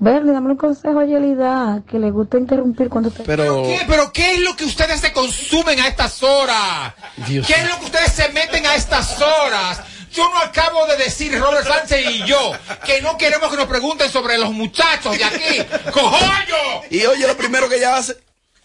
Bernie, 0.00 0.32
dame 0.32 0.52
un 0.52 0.56
consejo 0.56 1.00
a 1.00 1.04
Yelida, 1.04 1.82
que 1.86 1.98
le 1.98 2.10
gusta 2.10 2.38
interrumpir 2.38 2.88
cuando 2.88 3.10
te... 3.10 3.24
Pero... 3.24 3.64
¿Qué? 3.64 3.80
¿Pero 3.86 4.12
qué 4.12 4.34
es 4.34 4.40
lo 4.40 4.54
que 4.56 4.64
ustedes 4.64 5.00
se 5.00 5.12
consumen 5.12 5.78
a 5.80 5.88
estas 5.88 6.22
horas? 6.22 6.94
Dios 7.26 7.46
¿Qué 7.46 7.54
es 7.54 7.68
lo 7.68 7.78
que 7.80 7.84
ustedes 7.86 8.12
se 8.12 8.28
meten 8.30 8.64
a 8.64 8.76
estas 8.76 9.20
horas? 9.20 9.82
Yo 10.18 10.28
no 10.30 10.38
acabo 10.38 10.84
de 10.86 10.96
decir, 10.96 11.38
Robert 11.38 11.66
Sánchez 11.72 12.04
y 12.10 12.24
yo, 12.26 12.52
que 12.84 13.00
no 13.02 13.16
queremos 13.16 13.50
que 13.50 13.56
nos 13.56 13.66
pregunten 13.68 14.10
sobre 14.10 14.36
los 14.36 14.50
muchachos 14.50 15.16
de 15.16 15.22
aquí. 15.24 15.62
¡Cojollo! 15.92 16.82
Y 16.90 17.06
oye, 17.06 17.24
lo 17.26 17.36
primero 17.36 17.68
que 17.68 17.76
ella 17.76 17.96
hace. 17.96 18.16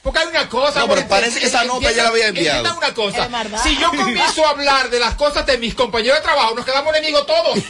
Porque 0.01 0.19
hay 0.19 0.27
una 0.27 0.49
cosa. 0.49 0.79
No, 0.81 0.87
pero 0.87 1.01
porque 1.01 1.03
parece 1.03 1.39
que 1.39 1.45
esa 1.45 1.63
nota 1.63 1.89
ya 1.91 2.03
la 2.03 2.09
había 2.09 2.27
enviado. 2.27 2.75
una 2.77 2.93
cosa. 2.93 3.29
Si 3.63 3.77
yo 3.77 3.87
comienzo 3.89 4.45
a 4.45 4.49
hablar 4.49 4.89
de 4.89 4.99
las 4.99 5.13
cosas 5.15 5.45
de 5.45 5.57
mis 5.59 5.75
compañeros 5.75 6.17
de 6.17 6.23
trabajo, 6.23 6.55
nos 6.55 6.65
quedamos 6.65 6.93
enemigos 6.95 7.25
todos. 7.25 7.57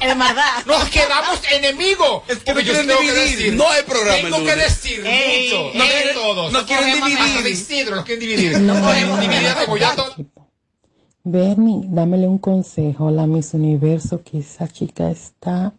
Es 0.00 0.18
verdad. 0.18 0.64
Nos 0.66 0.88
quedamos 0.90 1.38
enemigos. 1.50 2.22
porque 2.44 2.64
yo 2.64 2.72
tengo 2.74 2.98
que 2.98 3.12
dividir. 3.12 3.36
decir. 3.38 3.52
No 3.54 3.70
hay 3.70 3.82
programa 3.84 4.20
Tengo 4.22 4.44
que 4.44 4.56
decir 4.56 5.06
Ey, 5.06 5.44
mucho. 5.48 5.70
ey, 5.72 5.78
No 5.78 5.84
quieren 5.86 6.14
todos. 6.14 6.52
no 6.52 6.66
quieren 6.66 7.04
dividir. 7.04 7.46
Isidro, 7.46 7.94
los 7.96 8.04
quieren 8.04 8.20
dividir. 8.20 8.58
No 8.60 8.80
cogemos 8.82 9.20
dividir. 9.20 9.54
Bernie, 11.28 11.88
dámele 11.88 12.28
un 12.28 12.38
consejo 12.38 13.10
la 13.10 13.26
Miss 13.26 13.52
Universo, 13.52 14.22
que 14.22 14.38
esa 14.38 14.68
chica 14.68 15.10
está 15.10 15.74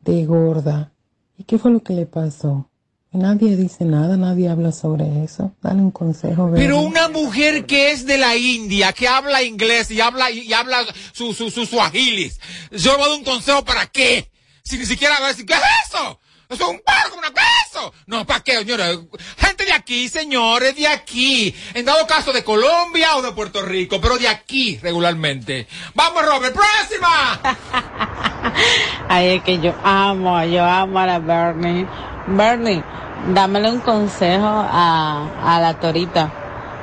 de 0.00 0.24
gorda. 0.24 0.90
¿Y 1.36 1.44
qué 1.44 1.58
fue 1.58 1.70
lo 1.70 1.82
que 1.82 1.92
le 1.92 2.06
pasó? 2.06 2.66
Nadie 3.12 3.58
dice 3.58 3.84
nada, 3.84 4.16
nadie 4.16 4.48
habla 4.48 4.72
sobre 4.72 5.22
eso. 5.22 5.52
Dale 5.60 5.82
un 5.82 5.90
consejo, 5.90 6.46
Bernie. 6.46 6.66
Pero 6.66 6.80
una 6.80 7.10
mujer 7.10 7.66
que 7.66 7.90
es 7.90 8.06
de 8.06 8.16
la 8.16 8.36
India, 8.36 8.94
que 8.94 9.06
habla 9.06 9.42
inglés 9.42 9.90
y 9.90 10.00
habla 10.00 10.30
y 10.30 10.50
habla 10.54 10.78
su 11.12 11.34
su 11.34 11.50
su 11.50 11.66
suahilis, 11.66 12.40
yo 12.70 12.92
le 12.92 12.96
voy 12.96 13.06
a 13.06 13.08
dar 13.08 13.18
un 13.18 13.24
consejo 13.24 13.62
para 13.62 13.86
qué? 13.86 14.30
Si 14.62 14.78
ni 14.78 14.86
siquiera 14.86 15.14
decir, 15.26 15.44
¿qué 15.44 15.52
es 15.52 15.60
eso? 15.88 16.18
Eso 16.50 16.64
es 16.64 16.70
un 16.70 16.80
parco, 16.80 17.16
una 17.16 17.30
¿qué 17.30 17.40
es 17.40 17.70
eso? 17.70 17.92
No, 18.06 18.26
¿para 18.26 18.40
qué, 18.40 18.58
señores? 18.58 18.98
Gente 19.38 19.64
de 19.64 19.72
aquí, 19.72 20.08
señores, 20.08 20.74
de 20.74 20.88
aquí. 20.88 21.54
En 21.74 21.84
dado 21.84 22.04
caso 22.08 22.32
de 22.32 22.42
Colombia 22.42 23.16
o 23.16 23.22
de 23.22 23.30
Puerto 23.30 23.62
Rico, 23.62 24.00
pero 24.00 24.18
de 24.18 24.26
aquí 24.26 24.76
regularmente. 24.82 25.68
Vamos, 25.94 26.26
Robert, 26.26 26.52
próxima. 26.52 27.40
Ay, 29.08 29.36
es 29.36 29.42
que 29.44 29.60
yo 29.60 29.72
amo, 29.84 30.42
yo 30.42 30.64
amo 30.64 30.98
a 30.98 31.06
la 31.06 31.18
Bernie. 31.20 31.86
Bernie, 32.26 32.82
dámele 33.28 33.70
un 33.70 33.80
consejo 33.80 34.48
a, 34.48 35.28
a 35.44 35.60
la 35.60 35.78
torita. 35.78 36.32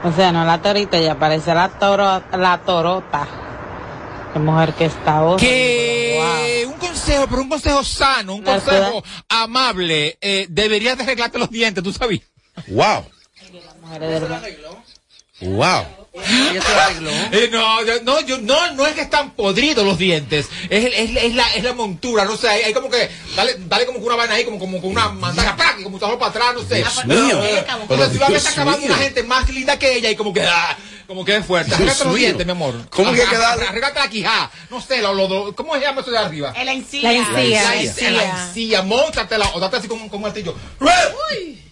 O 0.06 0.14
sea, 0.14 0.32
no 0.32 0.46
la 0.46 0.62
torita, 0.62 0.98
ya 0.98 1.20
parece 1.20 1.54
la 1.54 1.68
toro, 1.68 2.24
la 2.32 2.58
torota. 2.60 3.28
Mujer 4.40 4.74
que 4.74 4.86
está 4.86 5.22
horrible. 5.24 5.48
Que 5.50 6.66
un 6.68 6.74
consejo, 6.74 7.28
pero 7.30 7.42
un 7.42 7.50
consejo 7.50 7.84
sano, 7.84 8.36
un 8.36 8.44
La 8.46 8.54
consejo 8.60 9.04
amable. 9.30 10.18
Eh, 10.22 10.48
deberías 10.50 10.98
de 10.98 11.04
arreglarte 11.04 11.38
los 11.38 11.50
dientes, 11.50 11.84
¿tú 11.84 11.92
sabías? 11.94 12.24
Wow. 12.68 13.06
Wow. 15.42 15.86
Eh, 17.32 17.50
no, 17.52 17.86
yo- 17.86 18.02
no, 18.04 18.20
yo, 18.22 18.38
no, 18.40 18.72
no 18.74 18.88
es 18.88 18.94
que 18.96 19.02
están 19.02 19.32
podridos 19.36 19.86
los 19.86 20.00
dientes, 20.00 20.48
es, 20.68 20.86
es, 20.86 21.16
es 21.24 21.36
la, 21.36 21.48
es 21.54 21.64
la 21.64 21.74
montura, 21.74 22.26
no 22.26 22.36
sé, 22.36 22.50
hay, 22.50 22.64
hay 22.64 22.74
como 22.74 22.90
que, 22.90 23.08
dale, 23.36 23.56
dale 23.68 23.86
como 23.86 24.00
que 24.00 24.06
una 24.06 24.16
vaina 24.16 24.34
ahí, 24.34 24.44
como, 24.44 24.58
como 24.58 24.82
con 24.82 24.90
una 24.90 25.10
mandaga, 25.10 25.56
¡prac! 25.56 25.80
y 25.80 25.84
como 25.84 26.00
todo 26.00 26.18
para 26.18 26.32
atrás, 26.32 26.56
no 26.56 26.62
sé. 26.68 26.78
Dios 26.78 27.06
mío. 27.06 27.40
Pero 27.88 27.88
Como 27.88 28.06
si 28.14 28.18
lo 28.18 28.28
Dios 28.30 28.48
acabando 28.48 28.84
una 28.88 28.96
gente 28.96 29.22
más 29.24 29.48
linda 29.50 29.78
que 29.78 29.96
ella 29.96 30.10
y 30.10 30.16
como 30.16 30.34
que, 30.34 30.42
ah, 30.42 30.76
como 31.08 31.24
que 31.26 31.38
es 31.38 31.46
fuerte. 31.46 31.70
Dios 31.70 31.80
Arrígate 31.80 32.04
los 32.06 32.16
dientes, 32.16 32.46
mi 32.46 32.52
amor. 32.52 32.76
¿Cómo 32.90 33.14
que 33.14 33.22
hay 33.22 33.28
que 33.28 33.36
Arr- 33.36 33.40
darle? 33.40 33.68
Arrígate 33.68 34.00
la 34.00 34.10
quijada, 34.10 34.52
no 34.70 34.82
sé, 34.82 35.02
lo, 35.02 35.14
lo, 35.14 35.28
lo- 35.28 35.56
¿cómo 35.56 35.74
se 35.76 35.82
llama 35.82 36.02
eso 36.02 36.12
de 36.12 36.18
arriba? 36.18 36.54
La 36.64 36.74
encía. 36.74 37.02
La 37.04 37.14
encía. 37.14 37.34
La 37.34 37.42
La 37.42 37.82
encía, 37.82 38.12
la 38.12 38.24
encía. 38.24 38.44
encía, 38.48 38.82
móntatela 38.84 39.50
o 39.54 39.60
date 39.60 39.78
así 39.78 39.88
como, 39.88 40.04
como 40.10 40.18
un 40.18 40.22
martillo. 40.24 40.54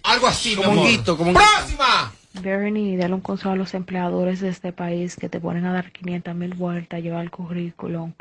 Algo 0.04 0.28
así, 0.28 0.56
Como 0.56 0.68
mi 0.70 0.74
un 0.74 0.80
amor. 0.80 0.90
guito, 0.92 1.18
como 1.18 1.30
un 1.32 1.36
¡Próxima! 1.36 2.14
Bernie, 2.34 2.98
dale 2.98 3.14
un 3.14 3.22
consejo 3.22 3.52
a 3.52 3.56
los 3.56 3.74
empleadores 3.74 4.42
de 4.42 4.50
este 4.50 4.72
país 4.74 5.16
que 5.16 5.30
te 5.30 5.40
ponen 5.40 5.66
a 5.66 5.74
dar 5.74 5.92
500 5.92 6.36
mil 6.36 6.54
vueltas, 6.54 7.02
llevar 7.02 7.24
el 7.24 7.32
currículum 7.32 8.12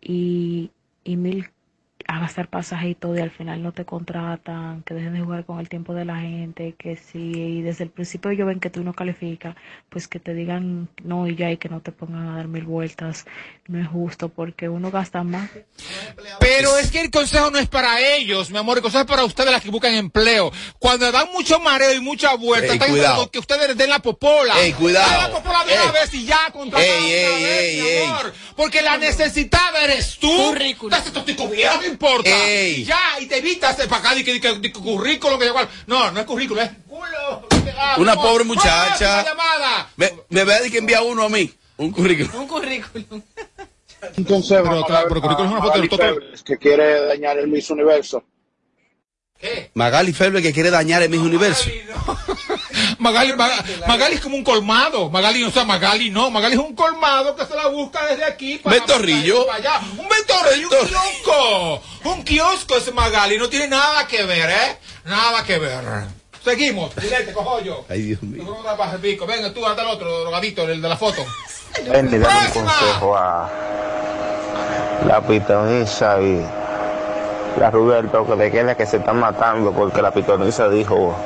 y, 0.00 0.70
y 1.04 1.16
mil 1.16 1.50
a 2.12 2.20
gastar 2.20 2.48
pasaje 2.48 2.90
y 2.90 2.94
todo 2.94 3.16
y 3.16 3.20
al 3.20 3.30
final 3.30 3.62
no 3.62 3.72
te 3.72 3.84
contratan, 3.84 4.82
que 4.82 4.94
dejen 4.94 5.14
de 5.14 5.20
jugar 5.20 5.44
con 5.44 5.60
el 5.60 5.68
tiempo 5.68 5.94
de 5.94 6.04
la 6.04 6.20
gente, 6.20 6.74
que 6.78 6.96
si 6.96 7.62
desde 7.62 7.84
el 7.84 7.90
principio 7.90 8.30
ellos 8.30 8.46
ven 8.46 8.60
que 8.60 8.70
tú 8.70 8.82
no 8.84 8.92
calificas, 8.92 9.56
pues 9.88 10.08
que 10.08 10.18
te 10.20 10.34
digan 10.34 10.88
no 11.04 11.26
y 11.26 11.36
ya 11.36 11.50
y 11.50 11.56
que 11.56 11.68
no 11.68 11.80
te 11.80 11.92
pongan 11.92 12.28
a 12.28 12.36
dar 12.36 12.48
mil 12.48 12.64
vueltas. 12.64 13.24
No 13.68 13.80
es 13.80 13.88
justo 13.88 14.28
porque 14.28 14.68
uno 14.68 14.90
gasta 14.90 15.22
más. 15.22 15.48
Pero 16.40 16.76
es 16.78 16.90
que 16.90 17.00
el 17.00 17.10
consejo 17.10 17.50
no 17.50 17.58
es 17.58 17.68
para 17.68 18.00
ellos, 18.00 18.50
mi 18.50 18.58
amor, 18.58 18.78
el 18.78 18.82
consejo 18.82 19.02
es 19.04 19.08
para 19.08 19.24
ustedes 19.24 19.50
las 19.50 19.62
que 19.62 19.70
buscan 19.70 19.94
empleo. 19.94 20.52
Cuando 20.78 21.10
dan 21.12 21.28
mucho 21.32 21.60
mareo 21.60 21.94
y 21.94 22.00
mucha 22.00 22.34
vuelta, 22.34 22.72
Ey, 22.72 22.78
están 22.78 23.28
que 23.30 23.38
ustedes 23.38 23.76
den 23.76 23.88
la 23.88 24.00
popola. 24.00 24.58
Ey, 24.60 24.72
cuidado. 24.72 25.10
Den 25.10 25.20
la 25.20 25.30
popola 25.30 25.64
de 25.64 25.74
una 25.74 25.92
vez 25.92 26.12
y 26.14 26.26
ya 26.26 26.50
contratan 26.52 26.88
Ey, 26.88 27.24
una 27.26 27.36
vez, 27.36 27.60
ey, 27.60 27.80
mi 27.80 27.88
ey. 27.88 28.04
amor. 28.04 28.34
Porque 28.56 28.82
la 28.82 28.96
necesidad 28.98 29.84
eres 29.84 30.18
tú. 30.18 30.30
Currículum. 30.30 30.98
Estos 30.98 31.50
viejo, 31.50 31.74
no 31.76 31.84
importa. 32.06 32.30
Ey. 32.48 32.80
Y 32.80 32.84
Ya, 32.84 33.00
y 33.20 33.26
te 33.26 33.38
evitas 33.38 33.76
de 33.76 33.86
para 33.86 34.00
acá, 34.00 34.14
di 34.14 34.24
que, 34.24 34.32
di 34.34 34.40
que, 34.40 34.54
di 34.58 34.72
que 34.72 34.78
igual. 35.46 35.68
No, 35.86 36.10
no 36.10 36.20
es 36.20 36.26
currículum, 36.26 36.62
es 36.64 36.70
culo. 36.88 37.46
Una 37.98 38.16
pobre 38.16 38.44
muchacha. 38.44 39.24
Me, 39.96 40.12
me 40.30 40.44
ve 40.44 40.70
que 40.70 40.78
envía 40.78 41.02
uno 41.02 41.24
a 41.24 41.28
mí. 41.28 41.52
Un 41.76 41.90
currículum. 41.92 42.34
Un 42.42 42.46
currículum. 42.48 43.22
Un 44.16 44.24
consejo 44.24 44.64
Pero, 44.64 44.84
claro, 44.84 45.08
pero 45.08 45.20
currículum 45.22 45.46
es 45.48 45.52
una 45.52 45.62
foto 45.62 46.42
que 46.44 46.58
quiere 46.58 47.06
dañar 47.06 47.38
el 47.38 47.46
Miss 47.48 47.70
Universo. 47.70 48.24
Magali 49.74 50.12
Feble 50.12 50.40
que 50.42 50.52
quiere 50.52 50.70
dañar 50.70 51.02
el 51.02 51.08
mismo 51.10 51.26
universo. 51.26 51.68
Magali, 51.68 51.82
Maga- 52.06 52.51
Magali 52.98 54.14
es 54.14 54.20
como 54.20 54.36
un 54.36 54.44
colmado. 54.44 55.10
Magali, 55.10 55.44
o 55.44 55.50
sea, 55.50 55.64
Magali 55.64 56.10
no. 56.10 56.30
Magali 56.30 56.54
es 56.54 56.60
un 56.60 56.74
colmado 56.74 57.34
que 57.36 57.44
se 57.44 57.54
la 57.54 57.66
busca 57.66 58.06
desde 58.06 58.24
aquí 58.24 58.58
para 58.58 58.76
Ventorrillo. 58.76 59.46
para 59.46 59.58
allá. 59.58 59.80
Un 59.96 60.08
ventorrillo, 60.08 60.68
un 60.68 60.88
kiosco. 60.88 61.82
Un 62.04 62.22
kiosco 62.24 62.76
es 62.76 62.92
Magali. 62.94 63.38
No 63.38 63.48
tiene 63.48 63.68
nada 63.68 64.06
que 64.06 64.24
ver, 64.24 64.50
¿eh? 64.50 64.78
Nada 65.04 65.42
que 65.44 65.58
ver. 65.58 65.82
Seguimos. 66.44 66.94
Dilete, 66.96 67.32
cojo 67.32 67.60
yo. 67.60 67.84
Ay, 67.88 68.02
Dios 68.02 68.22
mío. 68.22 68.42
Tú 68.44 68.56
no 68.62 68.98
pico. 69.00 69.26
Venga, 69.26 69.52
tú, 69.52 69.64
hasta 69.64 69.82
el 69.82 69.88
otro 69.88 70.20
drogadito, 70.22 70.62
el 70.68 70.82
de 70.82 70.88
la 70.88 70.96
foto. 70.96 71.24
Dame 71.86 72.00
un 72.00 72.22
Próxima. 72.22 72.72
consejo 72.78 73.16
a 73.16 73.50
la 75.06 75.20
pitonisa 75.26 76.20
y 76.20 76.44
la 77.58 77.70
rubia 77.70 77.96
del 77.96 78.10
toque 78.10 78.34
de 78.36 78.50
queda 78.50 78.76
que 78.76 78.86
se 78.86 78.98
están 78.98 79.18
matando 79.18 79.72
porque 79.72 80.02
la 80.02 80.12
pitonisa 80.12 80.68
dijo 80.68 81.16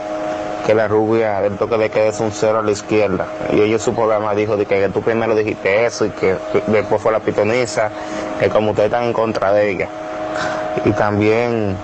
que 0.67 0.75
la 0.75 0.89
rubia 0.89 1.41
del 1.41 1.57
toque 1.57 1.79
de 1.79 1.91
queda 1.91 2.07
es 2.07 2.19
un 2.19 2.33
cero 2.33 2.59
a 2.59 2.63
la 2.63 2.73
izquierda. 2.73 3.29
Y 3.53 3.61
ella 3.61 3.75
en 3.75 3.81
su 3.81 3.95
programa 3.95 4.35
dijo 4.35 4.57
de 4.57 4.67
que, 4.67 4.81
que 4.81 4.89
tú 4.89 5.01
primero 5.01 5.37
dijiste 5.37 5.87
eso 5.87 6.05
y 6.05 6.11
que 6.11 6.37
después 6.67 7.01
fue 7.01 7.13
la 7.13 7.21
pitonisa, 7.21 7.91
que 8.41 8.49
como 8.49 8.71
ustedes 8.73 8.87
están 8.87 9.05
en 9.05 9.13
contra 9.13 9.53
de 9.53 9.71
ella. 9.71 9.89
Y 10.85 10.91
también 10.91 11.77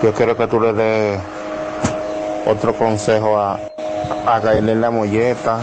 yo 0.00 0.14
quiero 0.14 0.36
que 0.36 0.46
tú 0.46 0.60
le 0.60 0.72
des 0.72 1.20
otro 2.46 2.72
consejo 2.74 3.36
a, 3.36 3.58
a 4.26 4.38
Gailén 4.38 4.80
la 4.80 4.92
Molleta, 4.92 5.58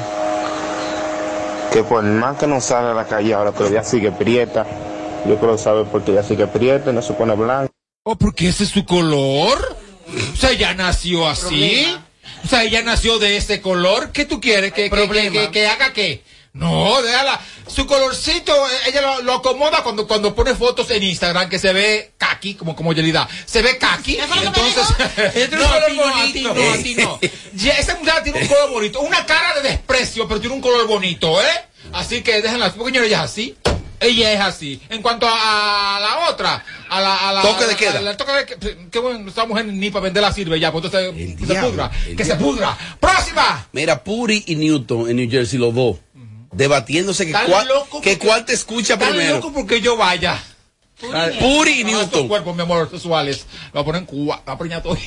que 1.71 1.83
por 1.83 2.03
más 2.03 2.37
que 2.37 2.47
no 2.47 2.59
sale 2.59 2.89
a 2.89 2.93
la 2.93 3.05
calle 3.05 3.33
ahora, 3.33 3.53
pero 3.53 3.69
ella 3.69 3.83
sigue 3.83 4.11
prieta. 4.11 4.65
Yo 5.25 5.37
creo 5.37 5.57
saber 5.57 5.85
porque 5.85 6.11
ella 6.11 6.21
sigue 6.21 6.47
prieta 6.47 6.91
y 6.91 6.93
no 6.93 7.01
se 7.01 7.13
pone 7.13 7.33
blanca. 7.33 7.71
¿O 8.03 8.17
porque 8.17 8.49
ese 8.49 8.65
es 8.65 8.69
su 8.69 8.85
color? 8.85 9.57
O 10.33 10.35
sea, 10.35 10.51
ella 10.51 10.73
nació 10.73 11.27
así. 11.27 11.97
O 12.43 12.47
sea, 12.47 12.63
ella 12.63 12.81
nació 12.81 13.19
de 13.19 13.37
ese 13.37 13.61
color. 13.61 14.11
¿Qué 14.11 14.25
tú 14.25 14.39
quieres? 14.41 14.73
¿Que, 14.73 14.89
que, 14.89 15.49
que, 15.51 15.67
haga 15.67 15.93
qué? 15.93 16.23
No, 16.53 17.01
déjala. 17.01 17.39
Su 17.67 17.85
colorcito, 17.85 18.53
eh, 18.53 18.71
ella 18.87 19.01
lo, 19.01 19.21
lo 19.23 19.33
acomoda 19.35 19.83
cuando, 19.83 20.07
cuando 20.07 20.33
pone 20.33 20.55
fotos 20.55 20.89
en 20.91 21.03
Instagram 21.03 21.49
que 21.49 21.59
se 21.59 21.73
ve 21.73 22.13
kaki, 22.17 22.53
como, 22.55 22.75
como 22.75 22.93
Yelida. 22.93 23.27
Se 23.45 23.61
ve 23.61 23.77
kaki. 23.77 24.17
Entonces, 24.17 24.87
ella 25.35 25.49
tiene 25.49 25.63
un 25.63 25.69
color 25.69 25.95
bonito. 25.95 26.53
No, 26.53 26.71
a 26.71 26.77
ti 26.77 26.95
no. 26.95 27.19
Ya, 27.55 27.73
Esa 27.73 27.95
mujer 27.95 28.23
tiene 28.23 28.41
un 28.41 28.47
color 28.47 28.69
bonito. 28.71 29.01
Una 29.01 29.25
cara 29.25 29.55
de 29.55 29.69
desprecio, 29.69 30.27
pero 30.27 30.39
tiene 30.39 30.55
un 30.55 30.61
color 30.61 30.87
bonito, 30.87 31.41
¿eh? 31.41 31.65
Así 31.91 32.21
que 32.21 32.41
déjenla. 32.41 32.73
Porque 32.73 32.97
ella 32.99 33.05
es 33.05 33.31
así. 33.31 33.57
Ella 33.99 34.33
es 34.33 34.39
así. 34.41 34.81
En 34.89 35.01
cuanto 35.01 35.27
a, 35.29 35.97
la 35.99 36.29
otra, 36.29 36.63
a 36.89 37.01
la, 37.01 37.29
a 37.29 37.33
la 37.33 37.41
Toque 37.41 37.65
de 37.65 37.73
a- 37.73 37.77
queda. 37.77 37.99
a 37.99 38.01
la 38.01 38.17
toque 38.17 38.31
de 38.33 38.45
queda. 38.45 38.75
Qué 38.91 38.99
bueno, 38.99 39.27
esta 39.29 39.45
mujer 39.45 39.65
ni 39.65 39.89
para 39.89 40.03
venderla 40.03 40.31
sirve 40.33 40.59
ya, 40.59 40.71
pues 40.71 40.85
entonces 40.85 41.13
se 41.39 41.45
diablo, 41.45 41.71
pudra. 41.71 41.91
el 42.07 42.15
Que 42.15 42.23
se 42.23 42.31
diablo. 42.35 42.47
pudra. 42.47 42.77
¡Próxima! 42.99 43.67
Mira, 43.71 44.03
Puri 44.03 44.43
y 44.47 44.55
Newton 44.55 45.09
en 45.09 45.15
New 45.17 45.29
Jersey, 45.31 45.57
los 45.59 45.73
dos, 45.73 45.97
debatiéndose 46.51 47.25
que, 47.25 47.31
cuál, 47.33 47.67
que 48.01 48.17
cuál 48.17 48.45
te 48.45 48.53
escucha 48.53 48.97
Tan 48.97 49.09
primero. 49.09 49.35
loco 49.37 49.51
porque 49.53 49.81
yo 49.81 49.95
vaya. 49.97 50.41
Puri 51.39 51.81
y 51.81 51.83
No, 51.83 51.89
estos 51.91 52.11
Newton. 52.13 52.27
cuerpos, 52.27 52.55
mi 52.55 52.61
amor, 52.61 52.89
sexuales. 52.89 53.45
Lo 53.73 53.73
voy 53.73 53.81
a 53.81 53.85
poner 53.85 54.01
en 54.01 54.05
Cuba. 54.07 54.41
La 54.45 54.57
preña 54.57 54.81
todo. 54.81 54.97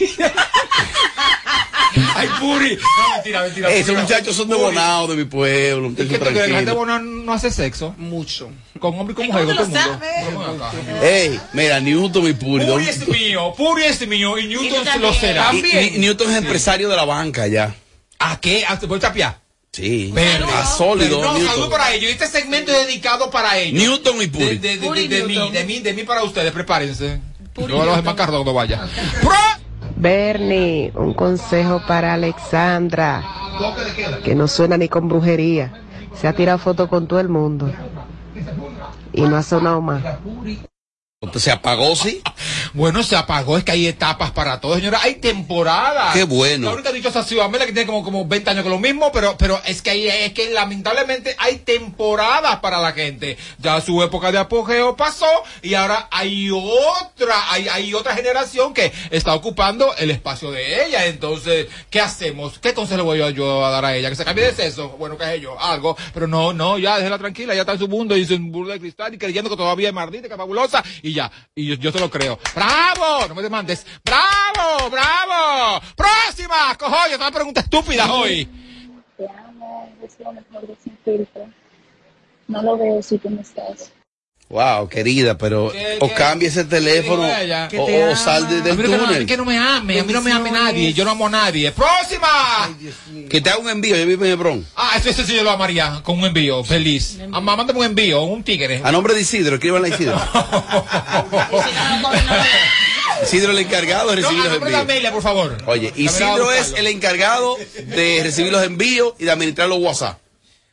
Ay, 2.14 2.28
Puri. 2.40 2.76
No, 2.76 3.14
mentira, 3.14 3.42
mentira. 3.42 3.70
Esos 3.70 3.94
no. 3.94 4.02
muchachos 4.02 4.36
son 4.36 4.48
de. 4.48 4.54
Bonao, 4.56 5.06
de 5.06 5.16
mi 5.16 5.24
pueblo. 5.24 5.90
¿Y 5.90 5.94
crees? 5.94 6.48
¿La 6.48 6.56
gente 6.56 6.72
buena 6.72 6.98
no 6.98 7.32
hace 7.32 7.50
sexo? 7.50 7.94
Mucho. 7.98 8.50
Con 8.78 8.98
hombre 8.98 9.12
y 9.12 9.16
con 9.16 9.26
mujer, 9.26 9.44
con 9.44 9.56
todo 9.56 9.64
el 9.64 10.34
mundo. 10.34 10.70
Ey, 11.02 11.40
mira, 11.52 11.80
Newton 11.80 12.28
y 12.28 12.32
Puri. 12.32 12.64
Puri 12.64 12.88
es 12.88 13.08
mío, 13.08 13.54
Puri 13.56 13.84
es 13.84 14.06
mío 14.06 14.38
y 14.38 14.46
Newton 14.48 15.00
lo 15.00 15.12
será. 15.12 15.52
Newton 15.52 16.30
es 16.30 16.36
empresario 16.36 16.88
de 16.88 16.96
la 16.96 17.04
banca 17.04 17.46
ya. 17.46 17.74
¿A 18.18 18.40
qué? 18.40 18.64
¿A 18.66 18.78
por 18.78 18.98
tapia? 18.98 19.40
Sí. 19.72 20.10
Pero, 20.14 20.48
a 20.48 20.66
sólido. 20.66 21.22
No, 21.22 21.34
Newton. 21.34 21.54
salud 21.54 21.70
para 21.70 21.92
ellos. 21.92 22.10
Este 22.10 22.26
segmento 22.26 22.72
es 22.72 22.86
dedicado 22.86 23.30
para 23.30 23.58
ellos. 23.58 23.80
Newton 23.80 24.22
y 24.22 24.26
Puri. 24.26 24.58
De, 24.58 24.76
de, 24.76 24.76
de, 24.78 24.88
de, 24.90 25.08
de 25.08 25.24
mí, 25.24 25.34
Newton. 25.34 25.52
de 25.52 25.64
mí, 25.64 25.78
de 25.80 25.92
mí 25.92 26.02
para 26.02 26.22
ustedes, 26.24 26.52
prepárense. 26.52 27.20
Puri 27.52 27.72
Yo 27.72 27.84
los 27.84 27.98
encargo 27.98 28.42
cuando 28.42 28.54
vaya. 28.54 28.88
Bernie, 30.00 30.92
un 30.94 31.12
consejo 31.12 31.82
para 31.86 32.14
Alexandra, 32.14 33.24
que 34.24 34.36
no 34.36 34.46
suena 34.46 34.76
ni 34.76 34.88
con 34.88 35.08
brujería. 35.08 35.72
Se 36.14 36.28
ha 36.28 36.32
tirado 36.32 36.58
fotos 36.58 36.88
con 36.88 37.08
todo 37.08 37.18
el 37.18 37.28
mundo 37.28 37.70
y 39.12 39.22
no 39.22 39.36
ha 39.36 39.42
sonado 39.42 39.80
más. 39.80 40.02
¿Se 41.34 41.50
apagó, 41.50 41.96
sí? 41.96 42.22
Bueno, 42.74 43.02
se 43.02 43.16
apagó, 43.16 43.58
es 43.58 43.64
que 43.64 43.72
hay 43.72 43.86
etapas 43.86 44.30
para 44.30 44.60
todo, 44.60 44.74
señora. 44.74 45.00
Hay 45.02 45.16
temporadas. 45.16 46.14
Qué 46.14 46.24
bueno. 46.24 46.68
La 46.68 46.74
única 46.74 46.92
dichosa 46.92 47.22
Ciudad 47.24 47.50
que 47.50 47.72
tiene 47.72 47.86
como, 47.86 48.04
como 48.04 48.26
20 48.26 48.50
años 48.50 48.62
con 48.62 48.72
lo 48.72 48.78
mismo, 48.78 49.10
pero, 49.12 49.36
pero 49.38 49.60
es 49.64 49.82
que 49.82 49.90
hay, 49.90 50.08
es 50.08 50.32
que 50.32 50.50
lamentablemente 50.50 51.34
hay 51.38 51.56
temporadas 51.58 52.60
para 52.60 52.80
la 52.80 52.92
gente. 52.92 53.36
Ya 53.58 53.80
su 53.80 54.02
época 54.02 54.30
de 54.32 54.38
apogeo 54.38 54.96
pasó 54.96 55.26
y 55.62 55.74
ahora 55.74 56.08
hay 56.10 56.50
otra, 56.50 57.52
hay, 57.52 57.68
hay 57.68 57.94
otra 57.94 58.14
generación 58.14 58.74
que 58.74 58.92
está 59.10 59.34
ocupando 59.34 59.94
el 59.96 60.10
espacio 60.10 60.50
de 60.50 60.86
ella. 60.86 61.06
Entonces, 61.06 61.66
¿qué 61.90 62.00
hacemos? 62.00 62.58
¿Qué 62.58 62.74
consejo 62.74 62.98
le 62.98 63.02
voy 63.02 63.18
yo, 63.18 63.30
yo 63.30 63.64
a 63.64 63.70
dar 63.70 63.84
a 63.84 63.96
ella? 63.96 64.08
Que 64.10 64.16
se 64.16 64.24
cambie 64.24 64.44
de 64.44 64.54
sexo. 64.54 64.90
Bueno, 64.98 65.16
qué 65.16 65.24
sé 65.24 65.40
yo, 65.40 65.58
algo. 65.60 65.96
Pero 66.14 66.26
no, 66.26 66.52
no, 66.52 66.78
ya 66.78 66.98
déjela 66.98 67.18
tranquila, 67.18 67.54
ya 67.54 67.62
está 67.62 67.72
en 67.72 67.78
su 67.78 67.88
mundo 67.88 68.16
y 68.16 68.24
su 68.24 68.38
burla 68.38 68.74
de 68.74 68.80
cristal 68.80 69.14
y 69.14 69.18
creyendo 69.18 69.50
que 69.50 69.56
todavía 69.56 69.88
es 69.88 69.94
mardita, 69.94 70.28
que 70.28 70.34
es 70.34 70.38
fabulosa 70.38 70.82
y 71.02 71.12
ya. 71.12 71.30
Y 71.54 71.66
yo, 71.66 71.74
yo 71.74 71.92
te 71.92 72.00
lo 72.00 72.10
creo. 72.10 72.38
¡Bravo! 72.58 73.28
No 73.28 73.34
me 73.36 73.42
demandes. 73.42 73.86
¡Bravo! 74.04 74.90
¡Bravo! 74.90 75.80
¡Próxima! 75.94 76.76
¡Cojo! 76.76 76.96
Yo 77.08 77.16
te 77.16 77.22
una 77.22 77.30
pregunta 77.30 77.60
estúpida 77.60 78.12
hoy. 78.12 78.48
Te 79.16 79.26
amo, 79.28 79.88
es 80.02 80.18
lo 80.18 80.32
mejor 80.32 80.66
de 80.66 80.76
sin 80.82 80.98
filtro. 81.04 81.48
No 82.48 82.62
lo 82.62 82.76
veo 82.76 83.00
si 83.00 83.16
tú 83.18 83.30
no 83.30 83.40
estás. 83.40 83.92
Wow, 84.50 84.88
querida, 84.88 85.36
pero 85.36 85.70
o 86.00 86.14
cambia 86.14 86.48
ese 86.48 86.64
teléfono 86.64 87.22
o, 87.76 88.10
o 88.12 88.16
sal 88.16 88.48
de- 88.48 88.56
A 88.56 88.60
del 88.62 88.76
mí, 88.78 88.82
no 88.84 88.88
que 88.88 88.88
no- 88.88 88.94
a 88.94 88.98
mí 89.00 89.06
túnel. 89.12 89.26
que 89.26 89.36
no 89.36 89.44
me 89.44 89.58
ame, 89.58 90.00
a 90.00 90.04
mí 90.04 90.12
no 90.14 90.22
me 90.22 90.32
ame 90.32 90.50
nadie, 90.50 90.94
yo 90.94 91.04
no 91.04 91.10
amo 91.10 91.26
a 91.26 91.30
nadie. 91.30 91.70
¡Próxima! 91.72 92.70
Que 93.28 93.42
te 93.42 93.50
haga 93.50 93.58
un 93.58 93.68
envío, 93.68 93.94
yo 93.94 94.06
vivo 94.06 94.24
en 94.24 94.30
Hebrón. 94.32 94.66
Ah, 94.74 94.92
eso, 94.96 95.10
eso 95.10 95.22
sí 95.24 95.34
yo 95.34 95.42
lo 95.44 95.50
amaría, 95.50 96.00
con 96.02 96.18
un 96.18 96.24
envío, 96.24 96.64
feliz. 96.64 97.18
Ah, 97.30 97.40
mándame 97.42 97.78
un 97.78 97.84
envío, 97.84 98.22
un 98.22 98.42
tigre. 98.42 98.80
A 98.82 98.90
nombre 98.90 99.12
de 99.14 99.20
Isidro, 99.20 99.56
escriban 99.56 99.82
la 99.82 99.88
Isidro. 99.88 100.18
Isidro 103.22 103.50
el 103.52 103.58
encargado 103.58 104.10
de 104.10 104.22
No, 104.22 104.28
recibir 104.28 104.40
a 104.40 104.44
los 104.44 104.52
nombre 104.54 104.70
de 104.70 104.76
envíos. 104.78 104.90
Amelia, 104.94 105.12
por 105.12 105.22
favor. 105.22 105.58
Oye, 105.66 105.92
Isidro 105.96 106.52
es 106.52 106.72
el 106.76 106.86
encargado 106.86 107.56
de 107.84 108.20
recibir 108.22 108.52
los 108.52 108.62
envíos 108.64 109.12
y 109.18 109.24
de 109.24 109.30
administrar 109.30 109.68
los 109.68 109.78
WhatsApp. 109.80 110.18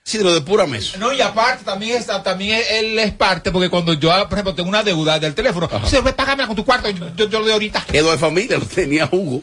Isidro, 0.08 0.36
depúrame 0.36 0.78
eso. 0.78 1.00
No, 1.00 1.12
y 1.12 1.20
aparte 1.20 1.66
también 1.66 1.98
está, 1.98 2.22
también 2.22 2.62
él 2.70 3.00
es 3.00 3.12
parte, 3.14 3.52
porque 3.52 3.70
cuando 3.70 3.94
yo, 3.94 4.10
por 4.30 4.34
ejemplo, 4.34 4.54
tengo 4.54 4.70
una 4.70 4.84
deuda 4.84 5.18
del 5.18 5.34
teléfono, 5.34 5.68
se 5.90 6.00
ve, 6.02 6.14
págame 6.14 6.46
con 6.46 6.56
tu 6.56 6.64
cuarto, 6.64 6.88
yo, 6.92 7.08
yo, 7.16 7.28
yo 7.28 7.40
lo 7.40 7.46
doy 7.46 7.54
ahorita. 7.54 7.88
Edo 7.92 8.12
de 8.12 8.18
familia 8.20 8.60
lo 8.60 8.66
tenía 8.68 9.10
Hugo. 9.12 9.42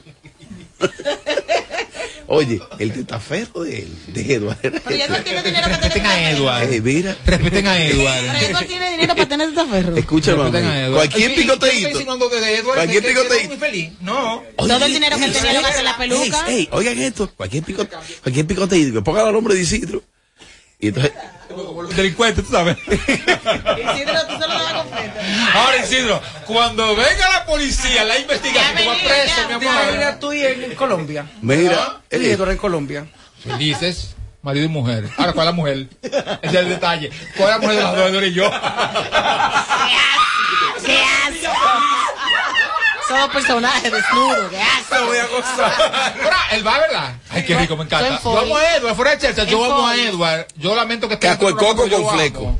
Oye, 2.28 2.60
el 2.78 2.92
testaferro 2.92 3.64
de 3.64 3.80
él, 3.80 3.98
de 4.06 4.34
Eduardo. 4.34 4.60
Pero 4.62 4.96
ya 4.96 5.08
no 5.08 5.20
tiene 5.22 5.42
dinero 5.42 5.64
para 5.64 5.76
Respeten 5.78 6.06
a 6.06 6.30
Edward. 6.30 6.72
Eh, 6.72 6.80
mira. 6.80 7.16
Respeten 7.26 7.66
a 7.66 7.84
Edward. 7.84 8.38
Pero 8.38 8.60
no 8.60 8.66
tiene 8.66 8.90
dinero 8.92 9.14
para 9.16 9.28
tener 9.28 9.48
este 9.48 9.66
ferro. 9.66 9.96
Escúchame. 9.96 10.58
Edward. 10.58 10.94
cualquier 10.94 11.34
picoteíto. 11.34 11.98
de 11.98 12.54
Edward 12.56 12.74
Cualquier 12.76 13.04
picoteíto. 13.04 13.34
es 13.34 13.48
muy 13.48 13.56
feliz. 13.56 13.92
No. 14.00 14.44
Todo 14.56 14.84
el 14.84 14.92
dinero 14.92 15.18
que 15.18 15.24
él 15.24 15.32
tenía 15.32 15.52
lo 15.54 15.62
gasta 15.62 15.82
la 15.82 15.96
peluca. 15.96 16.44
Ey, 16.48 16.54
ey, 16.54 16.68
oigan 16.70 16.98
esto, 17.00 17.30
cualquier 17.36 17.64
picote, 17.64 17.96
cualquier 18.22 18.46
picoteíto, 18.46 18.94
que 18.94 19.02
pongan 19.02 19.26
al 19.26 19.32
nombre 19.32 19.54
de 19.54 19.60
Isidro. 19.60 20.02
Y 20.82 20.88
entonces, 20.88 21.12
Delincuente, 21.94 22.42
tú 22.42 22.50
sabes. 22.50 22.76
Isidro, 22.88 24.26
tú 24.26 24.32
solo 24.32 24.48
dabas 24.48 24.72
completo. 24.72 25.20
Ahora, 25.54 25.76
Isidro, 25.76 26.20
cuando 26.46 26.96
venga 26.96 27.28
la 27.30 27.44
policía, 27.46 28.04
la 28.04 28.18
investigación, 28.18 28.76
tú 28.82 28.88
vas 28.88 28.98
preso, 28.98 29.48
mi 29.48 29.54
amor. 29.54 29.92
Mira, 29.92 30.18
tú 30.18 30.32
y 30.32 30.42
en 30.44 30.74
Colombia. 30.74 31.26
mira, 31.40 32.00
y 32.10 32.16
eh, 32.16 32.32
en 32.32 32.56
Colombia. 32.56 33.06
Felices, 33.44 34.16
marido 34.42 34.66
y 34.66 34.68
mujer. 34.68 35.08
Ahora, 35.16 35.32
¿cuál 35.34 35.46
es 35.46 35.52
la 35.52 35.56
mujer? 35.56 35.86
Ese 36.02 36.18
es 36.42 36.54
el 36.54 36.68
detalle. 36.68 37.10
¿Cuál 37.36 37.50
es 37.50 37.54
la 37.54 37.58
mujer 37.60 37.76
de 37.76 37.82
las 37.82 38.12
dos, 38.12 38.24
y 38.24 38.32
yo? 38.32 38.50
Somos 43.12 43.30
personajes 43.30 43.92
desnudos, 43.92 44.50
qué 44.50 44.60
asco. 44.60 45.06
voy 45.06 45.18
a 45.18 45.26
gozar. 45.26 46.14
Ahora, 46.22 46.38
él 46.52 46.66
va, 46.66 46.78
¿verdad? 46.78 47.14
Ay, 47.28 47.44
qué 47.44 47.58
rico, 47.58 47.76
me 47.76 47.84
encanta. 47.84 48.20
Yo 48.22 48.38
amo 48.38 48.56
a 48.56 48.76
Edward, 48.76 48.94
fuera 48.96 49.10
de 49.12 49.18
Chelsea, 49.18 49.44
yo 49.44 49.64
amo 49.64 49.86
a. 49.86 49.96
Edward. 49.96 50.46
Yo 50.56 50.74
lamento 50.74 51.08
que 51.08 51.14
esté 51.14 51.26
caco 51.26 51.48
este 51.50 51.62
coco 51.62 51.88
con 51.88 52.14
fleco. 52.16 52.56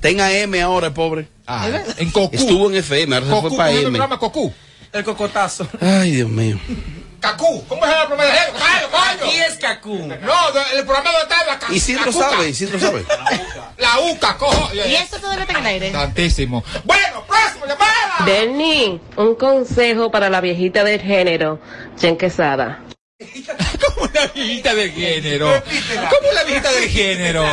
Tenga 0.00 0.30
M 0.32 0.60
ahora, 0.62 0.86
el 0.86 0.92
pobre. 0.92 1.26
Ah, 1.46 1.68
en 1.96 2.10
Cocu. 2.10 2.36
Estuvo 2.36 2.70
en 2.70 2.76
FM, 2.76 3.16
ahora 3.16 3.26
se 3.26 3.40
fue 3.40 3.50
para 3.50 3.50
¿cómo 3.50 3.64
es 3.66 3.74
el 3.74 3.80
M. 3.86 3.90
programa 3.90 4.18
Cocu? 4.18 4.52
El 4.92 5.04
cocotazo. 5.04 5.66
Ay, 5.80 6.12
Dios 6.12 6.28
mío. 6.28 6.58
Cacú, 7.20 7.64
¿cómo 7.68 7.84
es 7.84 7.90
el 7.90 8.06
programa 8.06 8.24
de 8.24 8.30
Edward? 8.30 8.52
¡Coño, 8.52 8.90
coño! 8.90 9.28
Aquí 9.30 9.36
es 9.40 9.54
Cacú. 9.58 9.96
No, 9.98 10.06
de- 10.52 10.78
el 10.78 10.84
programa 10.84 11.10
donde 11.10 11.22
está 11.34 11.46
la 11.46 11.58
ca- 11.58 11.72
Isidro 11.72 12.04
Cacuca. 12.04 12.30
sabe, 12.30 12.48
Isidro 12.48 12.78
sabe. 12.78 13.04
La 13.76 13.98
UCA, 14.00 14.36
cojo. 14.36 14.74
¿Y 14.74 14.94
esto 14.94 15.18
todavía 15.18 15.42
está 15.44 15.54
en 15.54 15.60
el 15.60 15.66
aire? 15.66 15.90
Tantísimo. 15.90 16.62
Bueno, 16.84 17.24
próximo 17.26 17.66
llamada. 17.66 18.24
Bernie, 18.24 19.00
un 19.16 19.34
consejo 19.34 20.10
para 20.12 20.30
la 20.30 20.40
viejita 20.40 20.84
del 20.84 21.00
género, 21.00 21.60
Jen 21.98 22.16
Quesada. 22.16 22.82
¿Cómo 23.18 24.08
la 24.14 24.26
viejita 24.28 24.74
del 24.74 24.92
género? 24.92 25.46
¿Cómo 26.10 26.32
la 26.32 26.44
viejita 26.44 26.72
del 26.72 26.88
género? 26.88 27.44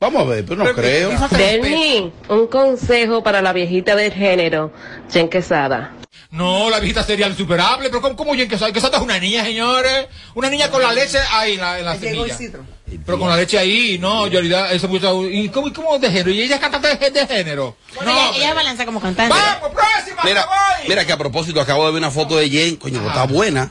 Vamos 0.00 0.22
a 0.22 0.24
ver, 0.24 0.44
pero 0.44 0.64
no 0.64 0.72
creo. 0.74 1.10
Bernie, 1.30 2.10
un 2.28 2.48
consejo 2.48 3.22
para 3.22 3.40
la 3.42 3.52
viejita 3.52 3.94
del 3.94 4.12
género, 4.12 4.72
Jen 5.12 5.28
Quesada. 5.28 5.92
No, 6.32 6.70
la 6.70 6.80
viejita 6.80 7.04
sería 7.04 7.28
insuperable, 7.28 7.88
pero 7.90 8.00
¿cómo, 8.00 8.16
cómo 8.16 8.34
Jen 8.34 8.48
Quesada? 8.48 8.72
Quesada 8.72 8.96
es 8.96 9.02
una 9.02 9.18
niña, 9.18 9.44
señores. 9.44 10.06
Una 10.34 10.48
niña 10.48 10.70
con 10.70 10.80
la 10.82 10.90
leche 10.92 11.18
ahí 11.30 11.52
en 11.54 11.60
la, 11.60 11.78
en 11.78 11.84
la 11.84 11.96
Llegó 11.96 12.26
semilla. 12.26 12.58
Pero 13.04 13.18
con 13.18 13.28
la 13.28 13.36
leche 13.36 13.58
ahí, 13.58 13.98
no, 13.98 14.26
yo 14.26 14.40
realidad, 14.40 14.72
eso 14.72 14.88
muchacho- 14.88 15.28
¿Y 15.28 15.48
cómo, 15.50 15.68
y 15.68 15.72
cómo 15.72 15.98
de 15.98 16.08
género? 16.10 16.30
¿Y 16.30 16.40
ella 16.42 16.58
canta 16.58 16.78
de, 16.78 17.10
de 17.10 17.26
género? 17.26 17.76
Bueno, 17.94 18.10
ella, 18.12 18.30
ella 18.36 18.54
balanza 18.54 18.84
como 18.86 19.00
cantante. 19.00 19.34
¡Vamos, 19.34 19.70
próxima! 19.72 20.22
Mira, 20.24 20.46
voy! 20.46 20.88
mira 20.88 21.04
que 21.06 21.12
a 21.12 21.18
propósito 21.18 21.60
acabo 21.60 21.84
de 21.86 21.92
ver 21.92 21.98
una 22.00 22.10
foto 22.10 22.36
de 22.36 22.48
Jen, 22.48 22.76
coño, 22.76 22.96
pero 22.98 23.08
está 23.08 23.24
buena. 23.26 23.70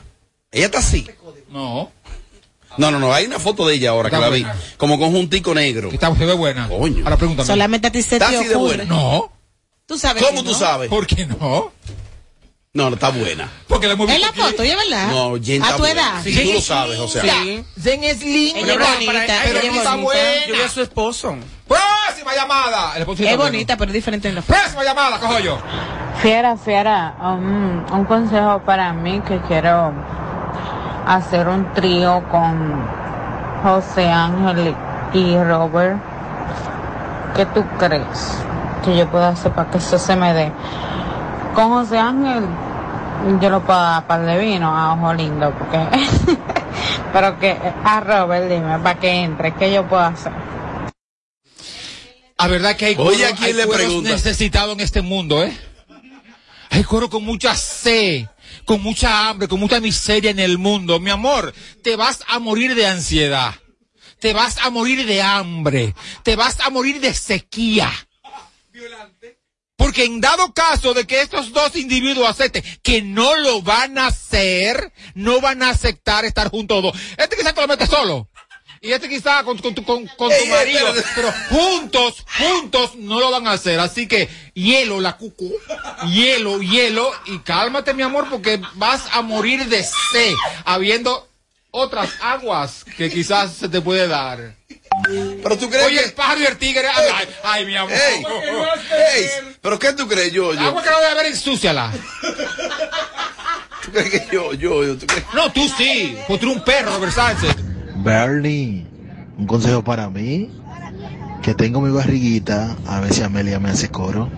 Ella 0.52 0.66
está 0.66 0.78
así. 0.78 1.06
No, 1.50 1.90
No, 2.78 2.90
no, 2.92 2.98
no, 3.00 3.12
hay 3.12 3.26
una 3.26 3.38
foto 3.40 3.66
de 3.66 3.74
ella 3.74 3.90
ahora 3.90 4.08
que 4.08 4.18
la 4.18 4.28
vi. 4.28 4.46
Como 4.76 4.98
con 5.00 5.10
juntico 5.10 5.52
negro. 5.52 5.88
que 5.88 5.96
está, 5.96 6.14
se 6.16 6.24
ve 6.26 6.32
buena. 6.34 6.68
Coño. 6.68 7.02
Ahora 7.04 7.16
pregúntame. 7.16 7.46
Solamente 7.46 7.88
a 7.88 7.90
ti 7.92 8.02
se 8.02 8.16
Está 8.16 8.30
te 8.30 8.36
así 8.36 8.46
de 8.46 8.54
ocurre. 8.54 8.76
buena. 8.76 8.84
No, 8.84 9.32
Tú 9.84 9.98
sabes. 9.98 10.22
¿Cómo 10.22 10.38
que 10.42 10.46
tú 10.48 10.52
no. 10.52 10.58
sabes? 10.58 10.88
¿por 10.88 11.06
qué 11.08 11.26
no? 11.26 11.72
No, 12.74 12.88
no, 12.88 12.94
está 12.94 13.10
buena. 13.10 13.50
Porque 13.68 13.86
la 13.86 13.92
hemos 13.92 14.08
Es 14.08 14.18
la 14.18 14.32
foto, 14.32 14.64
¿ya 14.64 14.74
verdad? 14.76 15.08
No, 15.08 15.34
Jen 15.38 15.62
A 15.62 15.72
tu 15.72 15.78
buena. 15.80 16.00
edad. 16.00 16.22
Sí, 16.22 16.42
tú 16.42 16.52
lo 16.54 16.60
sabes, 16.62 16.98
o 17.00 17.06
sea. 17.06 17.22
Sí. 17.22 17.62
Jen 17.82 18.02
es 18.02 18.22
linda. 18.22 18.60
Ella 18.60 18.72
es 18.72 18.78
bonita, 18.78 19.12
Pero 19.44 19.58
ella 19.58 19.70
es 19.72 19.76
está 19.76 19.96
buena. 19.96 20.46
Yo 20.48 20.54
vi 20.54 20.60
a 20.62 20.68
su 20.70 20.80
esposo. 20.80 21.36
Próxima 21.68 22.34
llamada. 22.34 22.92
El 22.94 23.02
esposo 23.02 23.22
Es 23.24 23.36
bonita, 23.36 23.76
pero 23.76 23.92
diferente 23.92 24.30
en 24.30 24.36
la 24.36 24.40
foto. 24.40 24.58
Próxima 24.58 24.84
llamada, 24.84 25.20
cojo 25.20 25.38
yo. 25.40 25.58
Fiera, 26.22 26.56
fiera, 26.56 27.14
um, 27.20 27.92
un 27.92 28.04
consejo 28.06 28.62
para 28.64 28.94
mí 28.94 29.20
que 29.28 29.38
quiero 29.42 29.92
hacer 31.06 31.48
un 31.48 31.74
trío 31.74 32.24
con 32.30 32.86
José 33.64 34.08
Ángel 34.08 34.74
y 35.12 35.36
Robert. 35.36 35.98
¿Qué 37.36 37.44
tú 37.44 37.62
crees 37.78 38.38
que 38.82 38.96
yo 38.96 39.10
puedo 39.10 39.26
hacer 39.26 39.52
para 39.52 39.70
que 39.70 39.76
eso 39.76 39.98
se 39.98 40.16
me 40.16 40.32
dé? 40.32 40.50
Con 41.54 41.68
José 41.70 41.98
Ángel 41.98 42.44
yo 43.40 43.50
lo 43.50 43.62
puedo 43.64 43.78
dar 43.80 44.06
par 44.06 44.24
de 44.24 44.38
vino 44.38 44.76
a 44.76 44.94
ojo 44.94 45.14
lindo, 45.14 45.52
porque... 45.56 45.78
Pero 47.12 47.38
que 47.38 47.56
a 47.84 48.00
Robert 48.00 48.48
dime, 48.48 48.78
para 48.78 48.98
que 48.98 49.10
entre, 49.10 49.54
¿qué 49.54 49.72
yo 49.72 49.86
puedo 49.86 50.02
hacer? 50.02 50.32
A 52.38 52.48
verdad 52.48 52.74
que 52.76 52.86
hay 52.86 52.94
Oye, 52.98 53.18
cueros- 53.18 53.32
¿a 53.32 53.36
quién 53.36 53.46
hay 53.48 53.52
le 53.52 53.66
cueros 53.66 53.86
pregunta? 53.86 54.10
necesitados 54.10 54.72
en 54.74 54.80
este 54.80 55.02
mundo, 55.02 55.44
¿eh? 55.44 55.56
Hay 56.70 56.84
cuero 56.84 57.10
con 57.10 57.22
mucha 57.24 57.54
sed, 57.54 58.26
con 58.64 58.82
mucha 58.82 59.28
hambre, 59.28 59.46
con 59.46 59.60
mucha 59.60 59.78
miseria 59.78 60.30
en 60.30 60.38
el 60.38 60.56
mundo. 60.56 60.98
Mi 60.98 61.10
amor, 61.10 61.52
te 61.84 61.96
vas 61.96 62.24
a 62.28 62.38
morir 62.38 62.74
de 62.74 62.86
ansiedad. 62.86 63.54
Te 64.18 64.32
vas 64.32 64.56
a 64.64 64.70
morir 64.70 65.04
de 65.06 65.20
hambre. 65.20 65.94
Te 66.22 66.34
vas 66.34 66.58
a 66.60 66.70
morir 66.70 66.98
de 67.00 67.12
sequía. 67.12 67.90
Porque 69.92 70.06
en 70.06 70.22
dado 70.22 70.54
caso 70.54 70.94
de 70.94 71.06
que 71.06 71.20
estos 71.20 71.52
dos 71.52 71.76
individuos 71.76 72.26
acepten 72.26 72.64
que 72.82 73.02
no 73.02 73.36
lo 73.36 73.60
van 73.60 73.98
a 73.98 74.06
hacer, 74.06 74.90
no 75.14 75.42
van 75.42 75.62
a 75.62 75.68
aceptar 75.68 76.24
estar 76.24 76.48
juntos 76.48 76.82
dos. 76.82 76.96
Este 77.18 77.36
quizás 77.36 77.54
te 77.54 77.60
lo 77.60 77.68
mete 77.68 77.86
solo. 77.86 78.26
Y 78.80 78.90
este 78.92 79.06
quizás 79.06 79.42
con, 79.42 79.58
con 79.58 79.74
tu, 79.74 79.84
con, 79.84 80.06
con 80.16 80.30
tu 80.30 80.46
marido. 80.46 80.94
Pero 81.14 81.30
juntos, 81.50 82.24
juntos 82.38 82.96
no 82.96 83.20
lo 83.20 83.30
van 83.30 83.46
a 83.46 83.52
hacer. 83.52 83.78
Así 83.80 84.08
que 84.08 84.30
hielo, 84.54 84.98
la 84.98 85.18
cucu. 85.18 85.52
Hielo, 86.08 86.62
hielo. 86.62 87.12
Y 87.26 87.40
cálmate, 87.40 87.92
mi 87.92 88.02
amor, 88.02 88.30
porque 88.30 88.62
vas 88.76 89.02
a 89.12 89.20
morir 89.20 89.66
de 89.66 89.84
sed. 89.84 90.32
Habiendo 90.64 91.28
otras 91.70 92.14
aguas 92.22 92.82
que 92.96 93.10
quizás 93.10 93.52
se 93.56 93.68
te 93.68 93.82
puede 93.82 94.08
dar. 94.08 94.56
Pero 95.42 95.58
tú 95.58 95.68
crees 95.68 95.86
Oye, 95.86 95.98
que... 95.98 96.04
el 96.04 96.12
pájaro 96.12 96.40
y 96.40 96.44
el 96.44 96.56
tigre. 96.56 96.86
Ay, 96.88 97.28
ay, 97.44 97.66
mi 97.66 97.76
amor. 97.76 97.92
Ey, 97.92 98.24
ey, 99.16 99.26
pero 99.60 99.78
¿qué 99.78 99.92
tú 99.92 100.06
crees 100.08 100.32
yo, 100.32 100.54
yo? 100.54 100.60
Agua 100.60 100.82
que 100.82 100.90
no 100.90 100.96
debe 100.98 101.10
haber, 101.10 101.26
ensúciala. 101.26 101.92
¿Tú 103.84 103.90
crees 103.90 104.10
que 104.10 104.28
yo, 104.32 104.54
yo, 104.54 104.84
yo, 104.84 104.96
tú 104.96 105.06
crees? 105.06 105.24
No, 105.34 105.52
tú 105.52 105.68
sí. 105.76 106.16
Pues 106.26 106.40
tú 106.40 106.46
eres 106.46 106.58
un 106.58 106.64
perro, 106.64 106.94
Robert 106.94 107.12
Sánchez. 107.12 107.56
Bernie, 107.96 108.86
un 109.36 109.46
consejo 109.46 109.82
para 109.82 110.08
mí, 110.08 110.50
que 111.42 111.54
tengo 111.54 111.80
mi 111.80 111.90
barriguita, 111.90 112.76
a 112.86 113.00
ver 113.00 113.12
si 113.12 113.22
Amelia 113.22 113.58
me 113.58 113.70
hace 113.70 113.90
coro. 113.90 114.30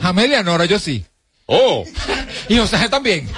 Amelia 0.00 0.42
Nora, 0.42 0.64
yo 0.64 0.78
sí. 0.78 1.04
Oh, 1.46 1.84
Y 2.48 2.56
José 2.58 2.88
también. 2.88 3.28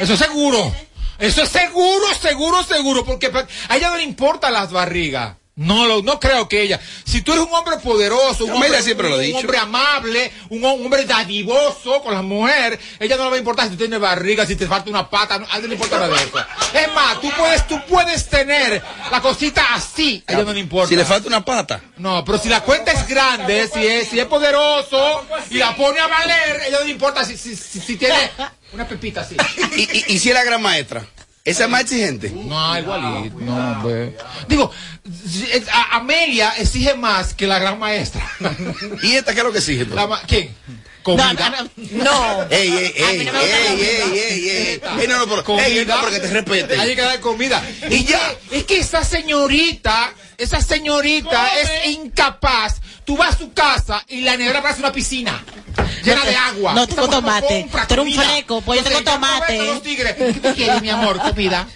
Eso 0.00 0.14
es 0.14 0.18
seguro. 0.18 0.72
Eso 1.18 1.42
es 1.42 1.48
seguro, 1.48 2.06
seguro, 2.20 2.62
seguro. 2.64 3.04
Porque 3.04 3.30
a 3.68 3.76
ella 3.76 3.90
no 3.90 3.96
le 3.96 4.02
importan 4.02 4.52
las 4.52 4.72
barrigas. 4.72 5.36
No, 5.56 5.86
lo, 5.86 6.02
no 6.02 6.18
creo 6.18 6.48
que 6.48 6.62
ella. 6.62 6.80
Si 7.04 7.22
tú 7.22 7.32
eres 7.32 7.44
un 7.46 7.54
hombre 7.54 7.76
poderoso, 7.76 8.44
un, 8.44 8.50
hombre, 8.50 8.82
siempre 8.82 9.08
lo 9.08 9.16
un 9.18 9.22
dicho. 9.22 9.38
hombre 9.38 9.56
amable, 9.58 10.32
un, 10.48 10.62
hom- 10.62 10.84
hombre 10.84 11.04
dadivoso 11.04 12.02
con 12.02 12.12
las 12.12 12.24
mujeres, 12.24 12.80
ella 12.98 13.16
no 13.16 13.24
le 13.24 13.30
va 13.30 13.36
a 13.36 13.38
importar 13.38 13.66
si 13.66 13.70
tú 13.72 13.76
tienes 13.76 14.00
barriga, 14.00 14.44
si 14.46 14.56
te 14.56 14.66
falta 14.66 14.90
una 14.90 15.08
pata, 15.08 15.38
no, 15.38 15.46
a 15.46 15.50
ella 15.50 15.60
no 15.62 15.66
le 15.68 15.74
importa 15.74 15.98
nada 16.00 16.08
de 16.08 16.24
eso. 16.24 16.38
Es 16.74 16.92
más, 16.92 17.20
tú 17.20 17.30
puedes, 17.38 17.68
tú 17.68 17.80
puedes 17.88 18.28
tener 18.28 18.82
la 19.12 19.20
cosita 19.20 19.74
así, 19.74 20.24
a 20.26 20.32
ella 20.32 20.42
no 20.42 20.52
le 20.52 20.58
importa. 20.58 20.88
si 20.88 20.96
le 20.96 21.04
falta 21.04 21.28
una 21.28 21.44
pata. 21.44 21.80
No, 21.98 22.24
pero 22.24 22.38
si 22.38 22.48
la 22.48 22.62
cuenta 22.62 22.90
es 22.90 23.06
grande, 23.06 23.70
si 23.72 23.86
es, 23.86 24.08
si 24.08 24.18
es 24.18 24.26
poderoso 24.26 25.24
y 25.50 25.58
la 25.58 25.76
pone 25.76 26.00
a 26.00 26.08
valer, 26.08 26.62
a 26.62 26.66
ella 26.66 26.78
no 26.80 26.84
le 26.86 26.90
importa 26.90 27.24
si, 27.24 27.36
si, 27.36 27.54
si, 27.54 27.78
si 27.80 27.96
tiene 27.96 28.32
una 28.72 28.88
pepita 28.88 29.20
así. 29.20 29.36
Y, 29.76 29.82
y, 29.82 30.04
y 30.14 30.18
si 30.18 30.28
es 30.30 30.34
la 30.34 30.42
gran 30.44 30.60
maestra. 30.62 31.04
Esa 31.44 31.64
es 31.64 31.70
más 31.70 31.82
exigente. 31.82 32.30
No, 32.30 32.78
igualito, 32.78 33.36
no, 33.40 33.54
hombre. 33.72 34.16
Digo, 34.48 34.70
a- 35.70 35.96
Amelia 35.96 36.54
exige 36.56 36.94
más 36.94 37.34
que 37.34 37.46
la 37.46 37.58
gran 37.58 37.78
maestra. 37.78 38.26
¿Y 39.02 39.12
esta 39.12 39.32
qué 39.34 39.40
es 39.40 39.44
lo 39.44 39.52
que 39.52 39.58
exige? 39.58 39.84
La 39.86 40.06
ma- 40.06 40.22
¿Quién? 40.26 40.54
Comida. 41.02 41.66
No. 41.92 42.44
Ey, 42.48 42.72
ey, 42.72 43.02
A 43.04 43.10
ey, 43.10 43.18
ey, 43.20 43.24
no 43.26 43.32
la 43.32 43.42
ey, 43.42 43.50
ey, 43.52 44.18
ey, 44.18 44.48
ey. 44.48 44.80
Ey, 45.00 45.06
no, 45.06 45.18
no, 45.18 45.26
pero, 45.26 45.44
Comida. 45.44 45.66
ey, 45.66 45.84
no, 45.84 45.96
pero 46.00 46.12
que 46.12 46.20
te 46.20 46.28
respete. 46.28 46.80
Hay 46.80 46.94
que 46.96 47.02
dar 47.02 47.20
comida. 47.20 47.62
Y 47.90 47.94
Y 47.96 48.04
ya. 48.04 48.34
Es 48.50 48.64
que 48.64 48.78
esa 48.78 49.04
señorita, 49.04 50.14
esa 50.38 50.62
señorita 50.62 51.60
es 51.60 51.90
incapaz. 51.94 52.80
Tú 53.04 53.18
vas 53.18 53.34
a 53.34 53.38
su 53.38 53.52
casa 53.52 54.02
y 54.08 54.22
la 54.22 54.38
nevera 54.38 54.62
parece 54.62 54.80
una 54.80 54.92
piscina. 54.92 55.44
Llena 56.04 56.24
de 56.24 56.36
agua. 56.36 56.74
No 56.74 56.86
tengo 56.86 57.08
tomate. 57.08 57.68
Tú 57.88 57.94
eres 57.94 58.06
un 58.06 58.12
fleco, 58.12 58.60
pues 58.60 58.82
yo 58.82 58.88
tengo 58.88 59.02
tomate. 59.02 59.66
los 59.66 59.82
tigres. 59.82 60.14
¿Qué 60.14 60.32
tú 60.34 60.54
quieres, 60.54 60.82
mi 60.82 60.90
amor? 60.90 61.18
Comida. 61.20 61.66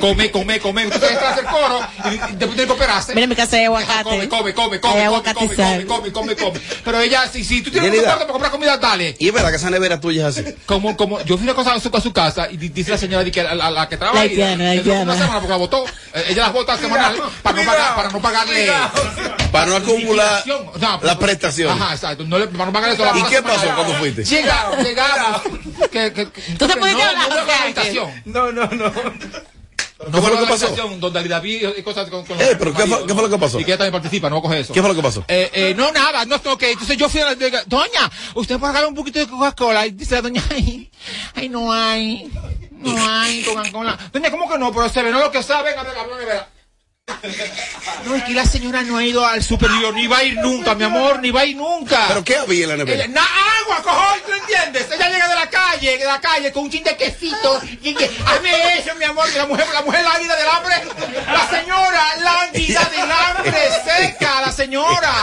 Come, 0.00 0.30
come, 0.30 0.58
come. 0.60 0.86
Usted 0.86 1.00
tiene 1.00 1.18
que 1.18 1.24
hacer 1.24 1.44
coro 1.44 1.80
y 2.06 2.10
después 2.16 2.38
tiene 2.54 2.66
que 2.66 2.72
operarse. 2.72 3.14
Mira 3.14 3.26
mi 3.26 3.34
casa 3.36 3.56
hay 3.56 3.64
aguacate. 3.64 4.02
Come, 4.04 4.28
come, 4.28 4.54
come, 4.54 4.80
come, 4.80 4.80
come, 4.80 5.04
aguacate 5.04 5.34
come, 5.34 5.54
come, 5.56 5.84
come, 5.86 6.12
come, 6.12 6.36
come. 6.36 6.60
Pero 6.84 7.00
ella, 7.00 7.28
si, 7.28 7.44
si 7.44 7.62
tú 7.62 7.70
tienes 7.70 7.88
un 7.90 7.94
Yelida. 7.96 8.10
cuarto 8.10 8.24
para 8.26 8.32
comprar 8.32 8.52
comida, 8.52 8.76
dale. 8.78 9.14
Y 9.18 9.28
es 9.28 9.34
verdad 9.34 9.50
que 9.50 9.56
esa 9.56 9.70
nevera 9.70 10.00
tuya 10.00 10.28
es 10.28 10.38
así. 10.38 10.54
Como, 10.66 10.96
como, 10.96 11.20
yo 11.22 11.36
fui 11.36 11.44
una 11.44 11.54
cosa 11.54 11.74
a 11.74 11.80
su, 11.80 11.90
a 11.94 12.00
su 12.00 12.12
casa 12.12 12.48
y 12.50 12.56
di- 12.56 12.68
dice 12.70 12.90
la 12.92 12.98
señora 12.98 13.22
di 13.24 13.30
que 13.30 13.42
la, 13.42 13.54
la- 13.54 13.70
la 13.70 13.88
que 13.88 13.96
trabaja 13.96 14.18
La 14.18 14.22
ahí, 14.22 14.30
haitiana, 14.30 14.64
la 14.64 14.70
haitiana. 14.70 15.02
una 15.02 15.14
semana 15.14 15.34
porque 15.40 15.48
la 15.50 15.56
votó. 15.56 15.84
Eh, 16.14 16.24
Ella 16.28 16.42
las 16.44 16.52
vota 16.52 16.76
semanal 16.78 17.16
para 17.42 17.56
no 17.62 17.70
pagar, 17.70 17.94
para 17.96 18.08
no 18.10 18.20
pagarle. 18.20 18.72
Para 19.52 19.66
no 19.66 19.76
acumular 19.76 20.44
la 21.02 21.18
prestación. 21.18 21.70
Ajá, 21.80 21.94
exacto. 21.94 22.24
No 22.24 22.38
le, 22.38 22.46
para 22.48 22.66
no 22.66 22.72
pagarle 22.72 22.94
eso. 22.94 23.04
¿Y 23.16 23.22
qué 23.24 23.42
pasó 23.42 23.66
cuando 23.74 23.94
fuiste? 23.94 24.24
Llega, 24.24 24.70
llegamos. 24.82 25.42
que- 25.90 26.10
¿Tú 26.58 26.66
te 26.66 26.76
pudiste 26.76 27.02
no, 27.02 27.08
hablar 27.08 27.28
no, 28.24 28.52
a. 28.52 28.52
No, 28.52 28.52
no, 28.52 28.92
no. 29.98 30.10
No 30.10 30.22
fue 30.22 30.30
lo 30.32 30.38
que 30.40 30.46
pasó? 30.46 30.68
donde 30.98 31.18
Ali 31.18 31.28
David 31.28 31.68
y 31.78 31.82
cosas 31.82 32.08
con, 32.10 32.24
con 32.24 32.40
Eh, 32.40 32.56
pero 32.58 32.74
¿qué 32.74 32.86
fue- 32.86 33.06
qué 33.06 33.14
fue 33.14 33.22
lo 33.22 33.30
que 33.30 33.38
pasó? 33.38 33.60
Y 33.60 33.64
que 33.64 33.70
ella 33.72 33.78
también 33.78 33.92
participa, 33.92 34.28
no 34.30 34.42
coger 34.42 34.58
eso. 34.58 34.72
¿Qué 34.72 34.80
fue 34.80 34.88
lo 34.88 34.94
que 34.96 35.02
pasó? 35.02 35.24
Eh, 35.28 35.50
eh, 35.52 35.74
no, 35.76 35.90
nada, 35.92 36.24
no, 36.24 36.36
ok. 36.36 36.62
Entonces 36.62 36.96
yo 36.96 37.08
fui 37.08 37.20
a 37.20 37.26
la, 37.26 37.34
diga, 37.34 37.62
doña, 37.66 38.10
usted 38.34 38.58
puede 38.58 38.72
pagar 38.72 38.86
un 38.88 38.94
poquito 38.94 39.18
de 39.20 39.28
Coca-Cola. 39.28 39.86
Y 39.86 39.92
dice 39.92 40.16
la 40.16 40.22
doña, 40.22 40.42
ay, 40.50 40.90
ay, 41.34 41.48
no 41.48 41.72
hay, 41.72 42.30
no 42.72 42.94
hay 43.10 43.42
Coca-Cola. 43.44 43.98
Doña, 44.12 44.30
¿cómo 44.30 44.48
que 44.50 44.58
no? 44.58 44.72
Pero 44.72 44.88
se 44.88 45.02
ve, 45.02 45.10
no 45.10 45.20
lo 45.20 45.30
que 45.30 45.42
sabe, 45.42 45.70
venga, 45.70 45.82
venga, 45.84 46.02
venga, 46.02 46.16
venga. 46.16 46.48
No, 48.06 48.14
es 48.14 48.24
que 48.24 48.32
la 48.34 48.44
señora 48.46 48.82
no 48.82 48.96
ha 48.96 49.04
ido 49.04 49.24
al 49.26 49.42
superior, 49.42 49.94
ni 49.94 50.06
va 50.06 50.18
a 50.18 50.24
ir 50.24 50.36
nunca, 50.38 50.74
mi 50.74 50.84
amor, 50.84 51.20
ni 51.20 51.30
va 51.30 51.40
a 51.40 51.44
ir 51.46 51.56
nunca. 51.56 52.04
¿Pero 52.08 52.24
qué 52.24 52.36
había 52.36 52.64
en 52.64 52.70
la 52.70 52.76
nevera? 52.76 53.04
Ella- 53.04 53.14
na- 53.14 53.28
agua, 53.62 53.82
cojón, 53.82 54.20
¿tú 54.26 54.32
entiendes? 54.32 54.86
Ella 54.90 55.08
llega 55.10 55.28
de 55.28 55.34
la 55.34 55.48
calle, 55.50 55.98
de 55.98 56.04
la 56.04 56.20
calle 56.20 56.52
con 56.52 56.64
un 56.64 56.70
chin 56.70 56.82
de 56.84 56.96
quesito 56.96 57.60
y 57.82 57.94
que, 57.94 58.10
hazme 58.26 58.78
eso, 58.78 58.94
mi 58.96 59.04
amor, 59.04 59.30
que 59.30 59.38
la 59.38 59.46
mujer, 59.46 59.66
la 59.72 59.82
mujer 59.82 60.02
lánguida 60.04 60.36
del 60.36 60.48
hambre, 60.48 60.74
la 61.26 61.50
señora 61.50 62.16
lánguida 62.22 62.84
del 62.90 63.10
hambre, 63.10 63.58
seca, 63.84 64.40
la 64.42 64.52
señora. 64.52 65.14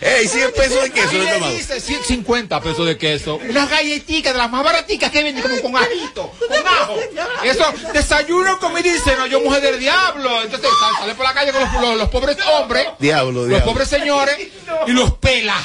Ey, 0.00 0.26
100 0.28 0.52
pesos 0.52 0.82
de 0.82 0.90
queso 0.90 1.12
le 1.12 1.40
dice 1.52 1.80
100, 1.80 2.04
50 2.04 2.60
pesos 2.60 2.86
de 2.86 2.98
queso. 2.98 3.36
Unas 3.48 3.68
galletitas 3.70 4.32
de 4.32 4.38
las 4.38 4.50
más 4.50 4.64
baraticas 4.64 5.10
que 5.10 5.22
venden 5.22 5.42
como 5.42 5.60
con 5.62 5.76
ajito, 5.76 6.32
con 6.48 6.66
ajo. 6.66 6.96
Eso, 7.44 7.64
desayuno, 7.92 8.58
comida 8.58 8.88
y 8.88 8.98
cena. 8.98 9.26
Yo, 9.26 9.40
mujer 9.40 9.60
del 9.62 9.78
diablo. 9.78 10.42
Entonces 10.42 10.68
sale 10.98 11.14
por 11.14 11.24
la 11.24 11.34
calle 11.34 11.52
con 11.52 11.60
los, 11.62 11.72
los- 11.80 11.96
los 11.98 12.08
pobres 12.10 12.36
hombres, 12.58 12.86
Diablo, 12.98 13.32
los 13.32 13.48
diablo. 13.48 13.66
pobres 13.66 13.88
señores, 13.88 14.36
y 14.86 14.90
los 14.92 15.14
pela. 15.14 15.56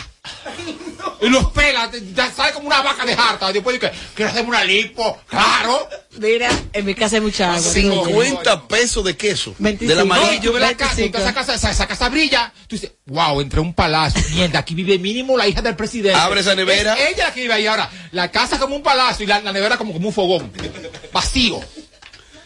Y 1.22 1.30
los 1.30 1.46
pela, 1.52 1.90
sale 2.36 2.52
como 2.54 2.68
una 2.68 2.82
vaca 2.82 3.06
de 3.06 3.14
harta. 3.14 3.52
Después 3.52 3.80
dice, 3.80 3.92
quiero 4.14 4.30
hacerme 4.30 4.50
una 4.50 4.64
lipo. 4.66 5.18
Claro. 5.28 5.88
Mira, 6.20 6.50
en 6.74 6.86
mi 6.86 6.94
casa 6.94 7.16
hay 7.16 7.22
mucha 7.22 7.54
agua. 7.56 7.62
50 7.62 8.68
pesos 8.68 9.04
de 9.06 9.16
queso. 9.16 9.56
Del 9.58 9.78
25. 9.78 10.02
amarillo. 10.02 10.42
Yo 10.44 10.52
veo 10.52 10.60
la 10.60 10.76
casa, 10.76 11.02
esa 11.02 11.34
casa, 11.34 11.56
esa, 11.56 11.72
esa 11.72 11.88
casa 11.88 12.10
brilla. 12.10 12.52
Tú 12.68 12.76
dices, 12.76 12.92
wow, 13.06 13.40
entre 13.42 13.62
un 13.62 13.74
palacio. 13.74 14.22
Mierda, 14.36 14.60
aquí 14.60 14.76
vive 14.76 15.00
mínimo 15.00 15.38
la 15.38 15.48
hija 15.48 15.62
del 15.62 15.76
presidente. 15.76 16.20
Abre 16.20 16.42
esa 16.42 16.54
nevera. 16.56 16.94
Es 16.96 17.14
ella 17.16 17.28
la 17.28 17.34
que 17.34 17.42
vive 17.42 17.54
ahí 17.54 17.66
ahora. 17.68 17.90
La 18.12 18.30
casa 18.30 18.60
como 18.60 18.76
un 18.76 18.84
palacio 18.84 19.24
y 19.24 19.28
la, 19.28 19.40
la 19.40 19.54
nevera 19.54 19.78
como, 19.78 19.94
como 19.94 20.10
un 20.10 20.14
fogón. 20.14 20.52
Vacío. 21.14 21.60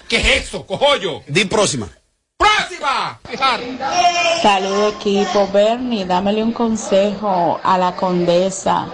¿Qué 0.08 0.18
es 0.18 0.46
eso, 0.46 0.66
cojollo? 0.66 1.24
Di 1.28 1.46
próxima. 1.46 1.90
¡Próxima! 2.42 3.20
Fijar. 3.30 3.60
Salud 4.42 4.88
equipo, 4.96 5.48
Bernie, 5.54 6.06
dámele 6.06 6.44
un 6.44 6.52
consejo 6.52 7.60
a 7.64 7.78
la 7.78 7.96
condesa 7.96 8.88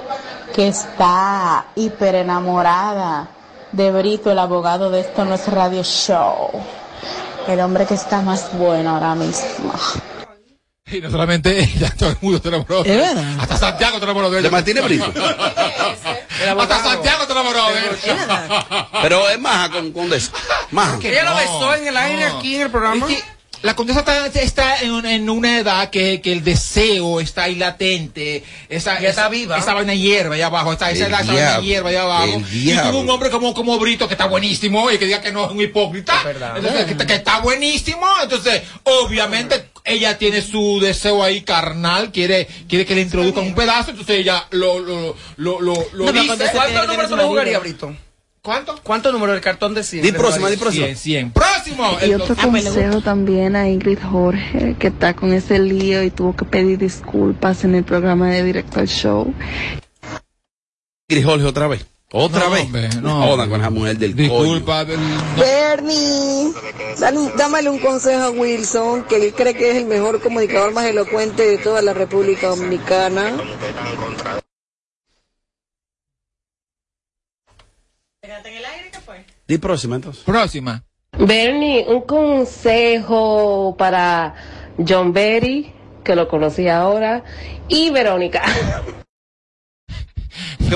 que 0.53 0.67
está 0.67 1.67
hiper 1.75 2.15
enamorada 2.15 3.29
de 3.71 3.91
Brito, 3.91 4.31
el 4.31 4.39
abogado 4.39 4.89
de 4.89 5.01
esto 5.01 5.25
no 5.25 5.35
es 5.35 5.47
radio 5.47 5.83
show. 5.83 6.49
El 7.47 7.59
hombre 7.61 7.85
que 7.85 7.93
está 7.93 8.21
más 8.21 8.51
bueno 8.57 8.91
ahora 8.91 9.15
mismo. 9.15 9.73
Y 10.89 11.01
no 11.01 11.11
solamente 11.11 11.59
ella, 11.63 11.93
todo 11.97 12.09
el 12.09 12.17
mundo 12.21 12.39
se 12.41 12.47
enamoró. 12.47 12.83
¿Es 12.83 12.97
verdad? 12.97 13.37
Hasta 13.39 13.57
Santiago 13.57 13.97
se 13.97 14.03
enamoró 14.03 14.29
de 14.29 14.39
ella. 14.39 14.47
¿De 14.47 14.51
Martínez 14.51 14.83
Brito? 14.83 15.05
Hasta 16.59 16.83
Santiago 16.83 17.25
se 17.25 17.31
enamoró 17.31 17.67
de 17.67 17.79
ella. 17.79 18.87
Pero 19.01 19.29
es 19.29 19.39
maja 19.39 19.69
con 19.69 19.91
Condesa. 19.91 20.31
Maja. 20.71 20.97
Ella 21.03 21.23
lo 21.23 21.35
besó 21.35 21.75
en 21.75 21.87
el 21.87 21.97
aire 21.97 22.29
no. 22.29 22.37
aquí 22.37 22.55
en 22.55 22.61
el 22.61 22.71
programa. 22.71 23.07
La 23.63 23.75
condesa 23.75 23.99
está, 23.99 24.27
está 24.27 24.81
en, 24.81 25.05
en 25.05 25.29
una 25.29 25.57
edad 25.59 25.89
que, 25.89 26.21
que 26.21 26.31
el 26.31 26.43
deseo 26.43 27.19
está 27.19 27.43
ahí 27.43 27.55
latente. 27.55 28.43
Esa, 28.69 28.99
Ya 28.99 29.09
está 29.09 29.21
esa- 29.23 29.29
viva. 29.29 29.57
Esa 29.57 29.73
vaina 29.73 29.93
hierba 29.95 30.35
allá 30.35 30.45
abajo. 30.47 30.73
Esa, 30.73 30.91
esa 30.91 31.07
edad, 31.07 31.21
esa 31.21 31.33
vaina 31.33 31.59
hierba 31.61 31.89
allá 31.89 32.01
abajo. 32.03 32.41
Y 32.51 32.71
tuvo 32.75 32.99
un 32.99 33.09
hombre 33.09 33.29
como, 33.29 33.53
como 33.53 33.77
Brito 33.79 34.07
que 34.07 34.13
está 34.13 34.27
buenísimo 34.27 34.91
y 34.91 34.97
que 34.97 35.05
diga 35.05 35.21
que 35.21 35.31
no 35.31 35.45
es 35.45 35.51
un 35.51 35.61
hipócrita. 35.61 36.13
Entonces, 36.55 36.85
que, 36.85 37.07
que 37.07 37.15
está 37.15 37.39
buenísimo. 37.39 38.05
Entonces, 38.21 38.61
obviamente, 38.83 39.69
ella 39.83 40.17
tiene 40.17 40.41
su 40.41 40.79
deseo 40.79 41.23
ahí 41.23 41.41
carnal. 41.41 42.11
Quiere, 42.11 42.47
quiere 42.69 42.85
que 42.85 42.95
le 42.95 43.01
introduzcan 43.01 43.43
un 43.45 43.55
pedazo. 43.55 43.91
Entonces, 43.91 44.19
ella 44.19 44.45
lo, 44.51 44.79
lo, 44.79 45.15
lo, 45.37 45.61
lo, 45.61 45.73
lo 45.93 46.11
No, 46.11 46.21
dice. 46.21 46.49
¿Cuántos 46.53 46.87
números 46.87 47.09
tú 47.09 47.15
marido. 47.17 47.59
Brito? 47.61 47.95
¿Cuánto? 48.47 48.79
¿Cuántos 48.81 49.11
números 49.11 49.35
del 49.35 49.43
cartón 49.43 49.73
de 49.73 49.83
100? 49.83 50.03
Di 50.03 50.11
próxima, 50.13 50.49
di 50.49 50.55
próxima. 50.55 50.85
100, 50.85 50.95
100. 50.97 51.31
¡Próximo! 51.33 51.97
Y 52.07 52.13
otro 52.13 52.33
Ah, 52.39 52.43
consejo 52.45 53.01
también 53.01 53.57
a 53.57 53.67
Ingrid 53.67 53.99
Jorge, 54.09 54.77
que 54.79 54.87
está 54.87 55.13
con 55.17 55.33
ese 55.33 55.59
lío 55.59 56.01
y 56.01 56.11
tuvo 56.11 56.33
que 56.33 56.45
pedir 56.45 56.77
disculpas 56.77 57.65
en 57.65 57.75
el 57.75 57.83
programa 57.83 58.29
de 58.29 58.45
Directo 58.45 58.79
al 58.79 58.87
Show. 58.87 59.33
Gris 61.09 61.25
Jorge 61.25 61.43
otra 61.45 61.67
vez. 61.67 61.85
Otra 62.13 62.45
No, 62.45 62.51
vez. 62.51 62.63
hombre, 62.63 62.89
no. 63.01 63.35
Con 63.49 63.59
esa 63.59 63.69
mujer 63.69 63.97
del 63.97 64.15
Disculpa, 64.15 64.85
del-. 64.85 64.97
Bernie, 65.37 66.53
dale- 66.97 67.31
dámale 67.37 67.69
un 67.69 67.79
consejo 67.79 68.21
a 68.23 68.29
Wilson, 68.29 69.03
que 69.09 69.17
él 69.17 69.33
cree 69.35 69.55
que 69.55 69.71
es 69.71 69.75
el 69.75 69.87
mejor 69.87 70.21
comunicador 70.21 70.71
más 70.71 70.85
elocuente 70.85 71.43
de 71.45 71.57
toda 71.57 71.81
la 71.81 71.91
República 71.93 72.47
Dominicana. 72.47 73.33
Di 79.47 79.57
próxima 79.57 79.95
entonces. 79.95 80.23
Próxima. 80.23 80.83
Bernie, 81.17 81.85
un 81.87 82.01
consejo 82.01 83.75
para 83.77 84.35
John 84.77 85.13
Berry, 85.13 85.73
que 86.03 86.15
lo 86.15 86.27
conocí 86.27 86.67
ahora, 86.67 87.23
y 87.67 87.89
Verónica. 87.89 88.43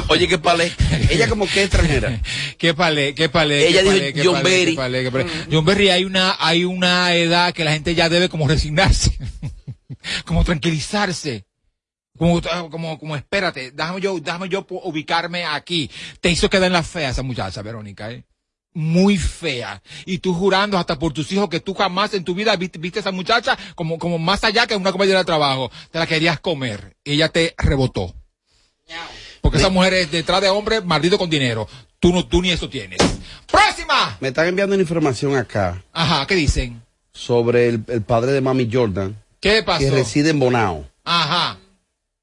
Oye, 0.07 0.27
qué 0.27 0.37
palé. 0.37 0.71
Ella 1.09 1.27
como 1.27 1.45
que 1.45 1.63
es 1.63 1.67
extranjera. 1.67 2.21
Qué 2.57 2.73
palé, 2.73 3.15
qué 3.15 3.27
palé. 3.27 3.67
Ella 3.67 3.81
qué 3.81 3.91
dijo 3.91 4.13
qué 4.13 4.23
John 4.23 4.33
palé, 4.35 4.49
Berry. 4.49 4.71
qué 4.71 4.77
palé, 4.77 5.03
qué 5.03 5.11
palé. 5.11 5.25
John 5.51 5.65
Berry, 5.65 5.89
hay 5.89 6.05
una, 6.05 6.35
hay 6.39 6.63
una 6.63 7.15
edad 7.15 7.53
que 7.53 7.63
la 7.63 7.71
gente 7.71 7.95
ya 7.95 8.07
debe 8.07 8.29
como 8.29 8.47
resignarse. 8.47 9.17
como 10.25 10.43
tranquilizarse. 10.43 11.45
Como, 12.17 12.39
como, 12.69 12.99
como, 12.99 13.15
espérate, 13.15 13.71
déjame 13.71 13.99
yo, 13.99 14.19
déjame 14.19 14.47
yo 14.47 14.65
ubicarme 14.69 15.43
aquí. 15.43 15.89
Te 16.19 16.29
hizo 16.29 16.49
quedar 16.49 16.67
en 16.67 16.73
la 16.73 16.83
fea 16.83 17.09
esa 17.09 17.23
muchacha, 17.23 17.63
Verónica, 17.63 18.11
¿eh? 18.11 18.23
Muy 18.73 19.17
fea. 19.17 19.81
Y 20.05 20.19
tú 20.19 20.33
jurando 20.33 20.77
hasta 20.77 20.97
por 20.97 21.11
tus 21.13 21.31
hijos 21.31 21.49
que 21.49 21.59
tú 21.59 21.73
jamás 21.73 22.13
en 22.13 22.23
tu 22.23 22.33
vida 22.33 22.55
viste, 22.55 22.79
viste 22.79 22.99
a 22.99 23.01
esa 23.01 23.11
muchacha 23.11 23.57
como, 23.75 23.97
como 23.99 24.17
más 24.17 24.43
allá 24.43 24.65
que 24.67 24.75
una 24.75 24.91
compañera 24.91 25.19
de 25.19 25.25
trabajo. 25.25 25.69
Te 25.91 25.99
la 25.99 26.07
querías 26.07 26.39
comer. 26.39 26.95
Y 27.03 27.13
ella 27.13 27.29
te 27.29 27.53
rebotó. 27.57 28.13
Porque 29.41 29.57
esa 29.57 29.69
mujer 29.69 29.93
es 29.93 30.11
detrás 30.11 30.41
de 30.41 30.49
hombre 30.49 30.81
maldito 30.81 31.17
con 31.17 31.29
dinero. 31.29 31.67
Tú 31.99 32.13
no, 32.13 32.25
tú 32.27 32.41
ni 32.41 32.51
eso 32.51 32.69
tienes. 32.69 32.99
¡Próxima! 33.49 34.17
Me 34.19 34.29
están 34.29 34.47
enviando 34.47 34.73
una 34.75 34.81
información 34.81 35.35
acá 35.35 35.83
Ajá, 35.93 36.25
¿qué 36.27 36.35
dicen? 36.35 36.81
sobre 37.13 37.67
el, 37.67 37.83
el 37.89 38.01
padre 38.01 38.31
de 38.31 38.41
Mami 38.41 38.69
Jordan, 38.71 39.21
¿Qué 39.39 39.63
pasó? 39.63 39.79
que 39.79 39.91
reside 39.91 40.29
en 40.29 40.39
Bonao. 40.39 40.87
Ajá. 41.03 41.57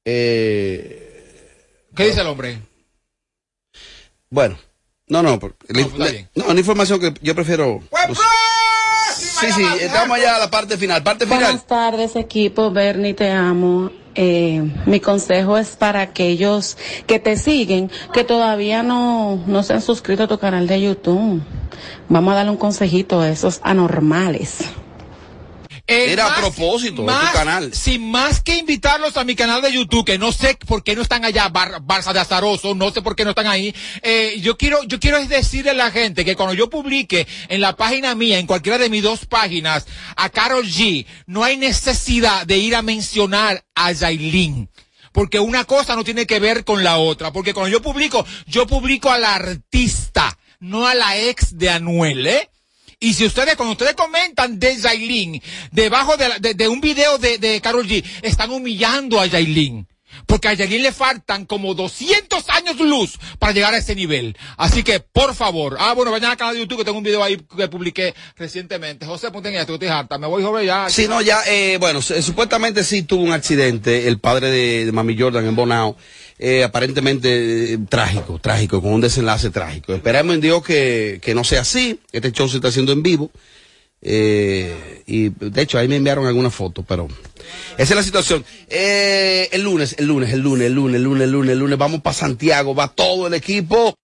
Eh, 0.05 1.85
¿Qué 1.95 2.07
dice 2.07 2.21
el 2.21 2.27
hombre? 2.27 2.59
bueno, 4.29 4.57
no, 5.09 5.21
no, 5.23 5.39
por- 5.39 5.55
la- 5.67 5.81
está 5.81 5.97
la- 5.97 6.11
bien. 6.11 6.29
no, 6.35 6.45
una 6.45 6.59
información 6.59 6.99
que 6.99 7.13
yo 7.21 7.35
prefiero. 7.35 7.81
Pues, 7.89 8.17
sí, 9.17 9.47
sí, 9.51 9.63
estamos 9.81 10.17
allá 10.17 10.35
a 10.35 10.39
la 10.39 10.49
parte 10.51 10.77
final. 10.77 11.03
Parte 11.03 11.25
final. 11.25 11.41
Buenas 11.43 11.65
tardes 11.67 12.15
equipo, 12.15 12.71
Bernie, 12.71 13.13
te 13.13 13.31
amo. 13.31 13.91
Eh, 14.15 14.61
mi 14.85 14.99
consejo 14.99 15.57
es 15.57 15.75
para 15.77 16.01
aquellos 16.01 16.77
que 17.07 17.19
te 17.19 17.37
siguen, 17.37 17.89
que 18.11 18.23
todavía 18.23 18.83
no, 18.83 19.41
no 19.47 19.63
se 19.63 19.73
han 19.73 19.81
suscrito 19.81 20.23
a 20.23 20.27
tu 20.27 20.37
canal 20.39 20.67
de 20.67 20.81
YouTube. 20.81 21.41
Vamos 22.09 22.31
a 22.33 22.35
darle 22.35 22.51
un 22.51 22.57
consejito 22.57 23.21
a 23.21 23.29
esos 23.29 23.61
anormales. 23.63 24.57
Era 25.89 26.25
a 26.25 26.29
más- 26.29 26.39
propósito, 26.39 27.01
de 27.03 27.07
tu 27.27 27.33
canal. 27.33 27.73
Sin 27.73 28.09
más 28.11 28.41
que 28.41 28.57
invitarlos 28.57 29.17
a 29.17 29.23
mi 29.23 29.35
canal 29.35 29.61
de 29.61 29.71
YouTube, 29.73 30.05
que 30.05 30.17
no 30.17 30.31
sé 30.31 30.57
por 30.67 30.83
qué 30.83 30.95
no 30.95 31.01
están 31.01 31.25
allá, 31.25 31.49
Bar- 31.49 31.81
Barça 31.81 32.13
de 32.13 32.19
Azaroso, 32.19 32.75
no 32.75 32.91
sé 32.91 33.01
por 33.01 33.15
qué 33.15 33.23
no 33.23 33.31
están 33.31 33.47
ahí. 33.47 33.73
Eh, 34.01 34.37
yo 34.41 34.57
quiero, 34.57 34.83
yo 34.83 34.99
quiero 34.99 35.25
decirle 35.25 35.71
a 35.71 35.73
la 35.73 35.91
gente 35.91 36.23
que 36.23 36.35
cuando 36.35 36.53
yo 36.53 36.69
publique 36.69 37.27
en 37.47 37.61
la 37.61 37.75
página 37.75 38.13
mía, 38.15 38.39
en 38.39 38.47
cualquiera 38.47 38.77
de 38.77 38.89
mis 38.89 39.03
dos 39.03 39.25
páginas, 39.25 39.85
a 40.15 40.29
Carol 40.29 40.65
G, 40.65 41.05
no 41.25 41.43
hay 41.43 41.57
necesidad 41.57 42.45
de 42.45 42.57
ir 42.57 42.75
a 42.75 42.81
mencionar 42.81 43.63
a 43.75 43.91
Yailin. 43.91 44.69
Porque 45.11 45.39
una 45.39 45.65
cosa 45.65 45.95
no 45.95 46.03
tiene 46.03 46.27
que 46.27 46.39
ver 46.39 46.63
con 46.63 46.83
la 46.83 46.97
otra. 46.99 47.33
Porque 47.33 47.53
cuando 47.53 47.69
yo 47.71 47.81
publico, 47.81 48.23
yo 48.45 48.67
publico 48.67 49.09
al 49.11 49.25
artista, 49.25 50.37
no 50.59 50.87
a 50.87 50.93
la 50.93 51.17
ex 51.17 51.57
de 51.57 51.69
Anuel, 51.71 52.27
¿eh? 52.27 52.49
Y 52.99 53.13
si 53.13 53.25
ustedes, 53.25 53.55
cuando 53.55 53.71
ustedes 53.73 53.93
comentan 53.93 54.59
de 54.59 54.75
Yailin, 54.77 55.41
debajo 55.71 56.17
de, 56.17 56.29
la- 56.29 56.39
de- 56.39 56.53
de 56.53 56.67
un 56.67 56.81
video 56.81 57.17
de, 57.17 57.37
de 57.37 57.61
Carol 57.61 57.87
G, 57.87 58.03
están 58.21 58.51
humillando 58.51 59.19
a 59.21 59.25
Yailin. 59.25 59.87
Porque 60.25 60.47
a 60.49 60.53
Yailin 60.53 60.83
le 60.83 60.91
faltan 60.91 61.45
como 61.45 61.75
200 61.75 62.49
años 62.49 62.77
luz 62.79 63.17
para 63.37 63.53
llegar 63.53 63.73
a 63.73 63.77
ese 63.77 63.95
nivel. 63.95 64.35
Así 64.57 64.83
que, 64.83 64.99
por 64.99 65.33
favor. 65.33 65.77
Ah, 65.79 65.93
bueno, 65.93 66.11
vayan 66.11 66.31
al 66.31 66.37
canal 66.37 66.55
de 66.55 66.59
YouTube 66.61 66.79
que 66.79 66.83
tengo 66.85 66.97
un 66.97 67.03
video 67.03 67.23
ahí 67.23 67.37
que 67.55 67.67
publiqué 67.69 68.13
recientemente. 68.35 69.05
José, 69.05 69.31
ponte 69.31 69.49
en 69.49 69.55
esto, 69.55 69.77
harta. 69.89 70.17
Me 70.17 70.27
voy, 70.27 70.43
joven, 70.43 70.65
ya. 70.65 70.89
Sí, 70.89 71.07
no, 71.07 71.21
ya, 71.21 71.39
eh, 71.47 71.77
bueno, 71.79 72.01
su- 72.01 72.21
supuestamente 72.21 72.83
sí 72.83 73.03
tuvo 73.03 73.23
un 73.23 73.31
accidente 73.31 74.07
el 74.07 74.19
padre 74.19 74.49
de, 74.51 74.85
de 74.87 74.91
Mami 74.91 75.15
Jordan 75.17 75.47
en 75.47 75.55
Bonao, 75.55 75.95
eh, 76.39 76.63
aparentemente 76.63 77.73
eh, 77.73 77.77
trágico, 77.89 78.39
trágico, 78.39 78.81
con 78.81 78.93
un 78.93 79.01
desenlace 79.01 79.49
trágico. 79.49 79.93
Esperamos 79.93 80.33
en 80.35 80.41
Dios 80.41 80.63
que, 80.63 81.19
que 81.21 81.35
no 81.35 81.43
sea 81.43 81.61
así, 81.61 81.99
este 82.11 82.31
show 82.31 82.47
se 82.47 82.55
está 82.55 82.69
haciendo 82.69 82.93
en 82.93 83.03
vivo, 83.03 83.29
eh, 84.01 85.03
y 85.07 85.29
de 85.29 85.61
hecho 85.61 85.77
ahí 85.77 85.87
me 85.89 85.97
enviaron 85.97 86.25
alguna 86.25 86.49
foto, 86.49 86.83
pero 86.87 87.07
esa 87.77 87.93
es 87.93 87.95
la 87.95 88.03
situación. 88.03 88.45
Eh, 88.69 89.49
el 89.51 89.63
lunes, 89.63 89.95
el 89.97 90.07
lunes, 90.07 90.31
el 90.31 90.39
lunes, 90.39 90.67
el 90.67 90.73
lunes, 90.73 90.95
el 90.95 91.03
lunes, 91.03 91.23
el 91.23 91.31
lunes, 91.31 91.51
el 91.51 91.59
lunes, 91.59 91.77
vamos 91.77 92.01
para 92.01 92.13
Santiago, 92.13 92.73
va 92.73 92.87
todo 92.87 93.27
el 93.27 93.33
equipo. 93.33 93.95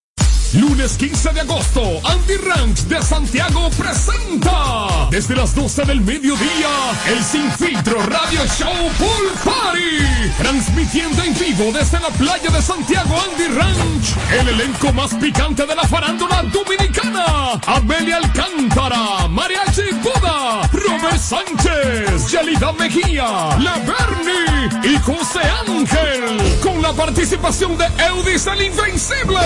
Lunes 0.60 0.96
15 0.98 1.34
de 1.34 1.42
agosto, 1.42 1.82
Andy 2.06 2.38
Ranch 2.38 2.82
de 2.84 3.02
Santiago 3.02 3.70
presenta 3.72 5.08
desde 5.12 5.36
las 5.36 5.54
12 5.54 5.84
del 5.84 6.00
mediodía 6.00 6.70
el 7.08 7.22
Sin 7.22 7.52
Filtro 7.52 8.02
Radio 8.04 8.40
Show 8.58 8.74
Pool 8.98 9.32
Party. 9.44 10.32
Transmitiendo 10.38 11.24
en 11.24 11.38
vivo 11.38 11.72
desde 11.74 12.00
la 12.00 12.08
playa 12.08 12.50
de 12.50 12.62
Santiago 12.62 13.16
Andy 13.30 13.48
Ranch. 13.54 14.16
El 14.40 14.48
elenco 14.48 14.94
más 14.94 15.14
picante 15.16 15.66
de 15.66 15.76
la 15.76 15.84
farándula 15.84 16.44
dominicana. 16.44 17.60
Amelia 17.66 18.18
Alcántara, 18.18 19.28
Mariachi 19.28 19.92
Buda, 20.02 20.70
Sánchez, 21.18 22.30
Yelida 22.32 22.72
Mejía, 22.74 23.56
Le 23.60 23.72
Berni 23.86 24.70
y 24.84 24.98
José 25.00 25.40
Ángel. 25.68 26.60
Con 26.62 26.82
la 26.82 26.92
participación 26.94 27.78
de 27.78 27.86
Eudis 28.08 28.46
el 28.48 28.62
Invencible, 28.64 29.40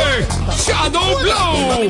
Shadow 0.58 1.20
Blow, 1.20 1.90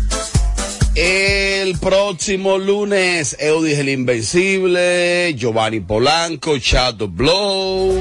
El 0.96 1.78
próximo 1.78 2.58
lunes, 2.58 3.36
Eudis 3.38 3.80
el 3.80 3.90
Invencible, 3.90 5.36
Giovanni 5.36 5.82
Polanco, 5.82 6.56
Shadow 6.58 7.10
Blow. 7.10 7.94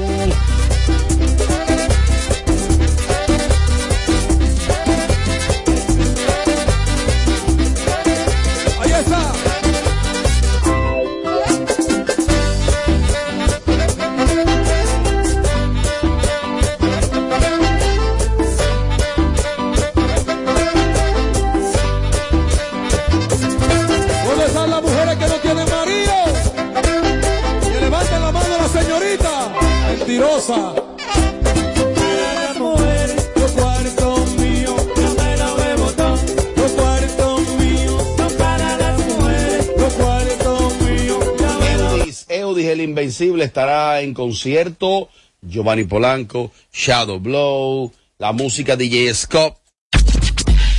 Estará 43.45 44.01
en 44.01 44.13
concierto. 44.13 45.09
Giovanni 45.41 45.83
Polanco, 45.83 46.51
Shadow 46.73 47.19
Blow, 47.19 47.91
la 48.17 48.31
música 48.31 48.75
DJ 48.75 49.13
Scott. 49.13 49.57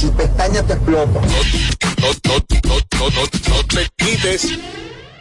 Tu 0.00 0.12
pestaña 0.14 0.62
te 0.62 0.74
explota. 0.74 1.20
No, 1.20 1.28
no, 2.02 2.36
no, 2.64 2.76
no, 2.98 3.10
no, 3.10 3.54
no 3.54 3.66
te 3.66 3.88
quites. 3.96 4.58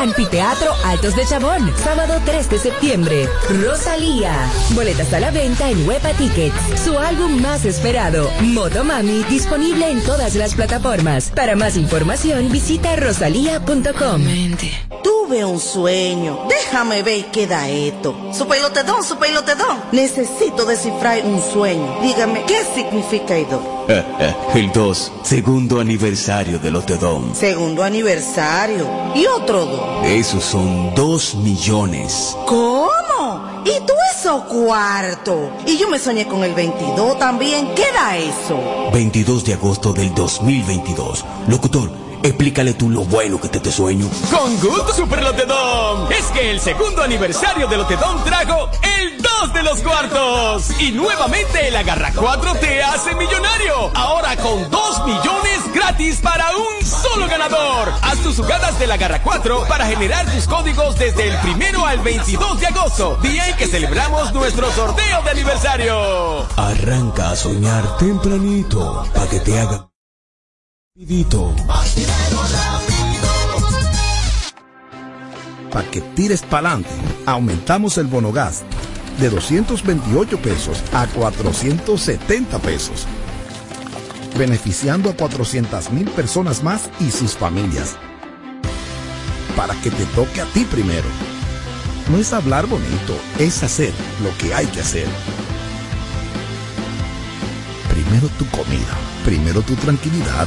Anfiteatro 0.00 0.72
Altos 0.84 1.16
de 1.16 1.24
Chabón, 1.26 1.72
sábado 1.82 2.20
3 2.24 2.50
de 2.50 2.58
septiembre. 2.58 3.28
Rosalía. 3.62 4.50
Boletas 4.70 5.12
a 5.12 5.20
la 5.20 5.30
venta 5.30 5.70
en 5.70 5.86
Huepa 5.86 6.10
Tickets. 6.12 6.82
Su 6.84 6.98
álbum 6.98 7.40
más 7.40 7.64
esperado, 7.64 8.30
Motomami, 8.40 9.24
disponible 9.24 9.90
en 9.90 10.02
todas 10.04 10.34
las 10.34 10.54
plataformas. 10.54 11.30
Para 11.30 11.56
más 11.56 11.76
información, 11.76 12.50
visita 12.50 12.96
rosalía.com. 12.96 14.22
Tuve 15.02 15.44
un 15.44 15.60
sueño. 15.60 16.46
Déjame 16.48 17.02
ver 17.02 17.26
qué 17.26 17.46
da 17.46 17.68
esto. 17.68 18.14
Su 18.32 18.46
pelotedón, 18.46 19.02
su 19.04 19.16
pelotedón. 19.18 19.82
Necesito 19.92 20.64
descifrar 20.66 21.24
un 21.24 21.42
sueño. 21.42 22.00
Dígame, 22.02 22.44
¿qué 22.46 22.62
significa 22.74 23.36
esto? 23.36 23.73
El 24.54 24.72
2, 24.72 25.12
segundo 25.22 25.80
aniversario 25.80 26.58
del 26.58 26.76
Otedom. 26.76 27.34
Segundo 27.34 27.82
aniversario. 27.82 28.86
¿Y 29.14 29.26
otro 29.26 29.66
dos? 29.66 30.06
Esos 30.06 30.44
son 30.44 30.94
2 30.94 31.34
millones. 31.36 32.36
¿Cómo? 32.46 33.62
¿Y 33.64 33.80
tú 33.86 33.92
eso 34.14 34.44
cuarto? 34.44 35.50
Y 35.66 35.76
yo 35.76 35.88
me 35.88 35.98
soñé 35.98 36.26
con 36.26 36.44
el 36.44 36.54
22 36.54 37.18
también. 37.18 37.74
¿Qué 37.74 37.84
da 37.94 38.16
eso? 38.16 38.58
22 38.92 39.44
de 39.44 39.54
agosto 39.54 39.92
del 39.92 40.14
2022. 40.14 41.24
Locutor, 41.48 41.90
explícale 42.24 42.74
tú 42.74 42.90
lo 42.90 43.04
bueno 43.04 43.40
que 43.40 43.48
te 43.48 43.60
te 43.60 43.70
sueño. 43.70 44.08
Con 44.30 44.58
gusto, 44.60 44.92
Super 44.94 45.22
Lotedom. 45.22 46.10
Es 46.10 46.26
que 46.26 46.50
el 46.50 46.60
segundo 46.60 47.02
aniversario 47.02 47.68
de 47.68 47.76
Lotedom 47.76 48.22
trajo 48.24 48.70
el 49.00 49.22
2 49.22 49.52
de 49.54 49.62
los 49.62 49.80
cuartos. 49.80 49.94
cuartos. 50.10 50.80
Y 50.80 50.92
nuevamente 50.92 51.68
el 51.68 51.76
Agarra 51.76 52.12
4 52.14 52.54
te 52.56 52.82
hace 52.82 53.14
millonario. 53.14 53.90
Ahora 53.94 54.36
con 54.36 54.70
2 54.70 55.06
millones 55.06 55.72
gratis 55.74 56.20
para 56.20 56.46
un 56.56 56.86
solo 56.86 57.28
ganador. 57.28 57.92
Haz 58.02 58.18
tus 58.18 58.36
jugadas 58.36 58.78
del 58.78 58.90
Agarra 58.90 59.22
4 59.22 59.66
para 59.68 59.86
generar 59.86 60.30
tus 60.32 60.46
códigos 60.46 60.98
desde 60.98 61.28
el 61.28 61.36
primero 61.38 61.86
al 61.86 62.00
22 62.00 62.60
de 62.60 62.66
agosto, 62.66 63.18
día 63.22 63.48
en 63.48 63.56
que 63.56 63.66
celebramos 63.66 64.32
nuestro 64.32 64.70
sorteo 64.72 65.22
de 65.22 65.30
aniversario. 65.30 66.46
Arranca 66.56 67.30
a 67.30 67.36
soñar 67.36 67.96
tempranito 67.98 69.04
para 69.14 69.28
que 69.28 69.40
te 69.40 69.58
haga 69.58 69.93
rapidito. 70.96 71.52
Para 75.72 75.90
que 75.90 76.00
tires 76.14 76.42
pa'lante, 76.42 76.88
aumentamos 77.26 77.98
el 77.98 78.06
bono 78.06 78.30
gas 78.30 78.62
de 79.18 79.28
228 79.28 80.38
pesos 80.38 80.80
a 80.92 81.08
470 81.08 82.58
pesos, 82.60 83.06
beneficiando 84.38 85.10
a 85.10 85.14
400 85.14 85.90
mil 85.90 86.08
personas 86.10 86.62
más 86.62 86.88
y 87.00 87.10
sus 87.10 87.32
familias. 87.32 87.96
Para 89.56 89.74
que 89.80 89.90
te 89.90 90.04
toque 90.14 90.40
a 90.40 90.44
ti 90.46 90.64
primero. 90.64 91.08
No 92.10 92.18
es 92.18 92.32
hablar 92.32 92.66
bonito, 92.66 93.16
es 93.38 93.62
hacer 93.62 93.92
lo 94.22 94.36
que 94.38 94.54
hay 94.54 94.66
que 94.66 94.80
hacer. 94.80 95.08
Primero 97.88 98.28
tu 98.38 98.46
comida, 98.50 98.94
primero 99.24 99.62
tu 99.62 99.74
tranquilidad, 99.76 100.46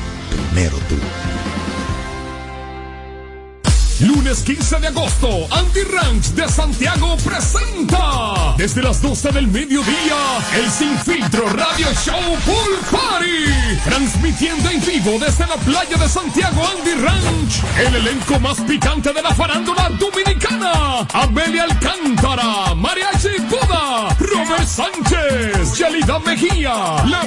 Lunes 3.99 4.43
15 4.43 4.79
de 4.79 4.87
agosto, 4.87 5.27
Andy 5.51 5.81
Ranch 5.83 6.25
de 6.35 6.47
Santiago 6.47 7.17
presenta 7.17 8.53
desde 8.55 8.83
las 8.83 9.01
12 9.01 9.31
del 9.31 9.47
mediodía 9.47 10.17
el 10.55 10.69
Sin 10.69 10.95
Filtro 10.99 11.49
Radio 11.49 11.87
Show 12.05 12.37
Pool 12.45 12.79
Party. 12.91 13.79
Transmitiendo 13.83 14.69
en 14.69 14.85
vivo 14.85 15.17
desde 15.19 15.47
la 15.47 15.55
playa 15.55 15.97
de 15.97 16.07
Santiago 16.07 16.61
Andy 16.77 16.93
Ranch. 17.01 17.63
El 17.79 17.95
elenco 17.95 18.39
más 18.39 18.59
picante 18.61 19.11
de 19.11 19.21
la 19.21 19.33
farándula 19.33 19.89
dominicana. 19.89 21.07
Amelia 21.13 21.63
Alcántara, 21.63 22.75
Mariachi 22.75 23.41
Buda, 23.49 24.15
Robert 24.47 24.67
Sánchez, 24.67 25.77
Yelida 25.77 26.19
Mejía, 26.19 27.03
La 27.05 27.23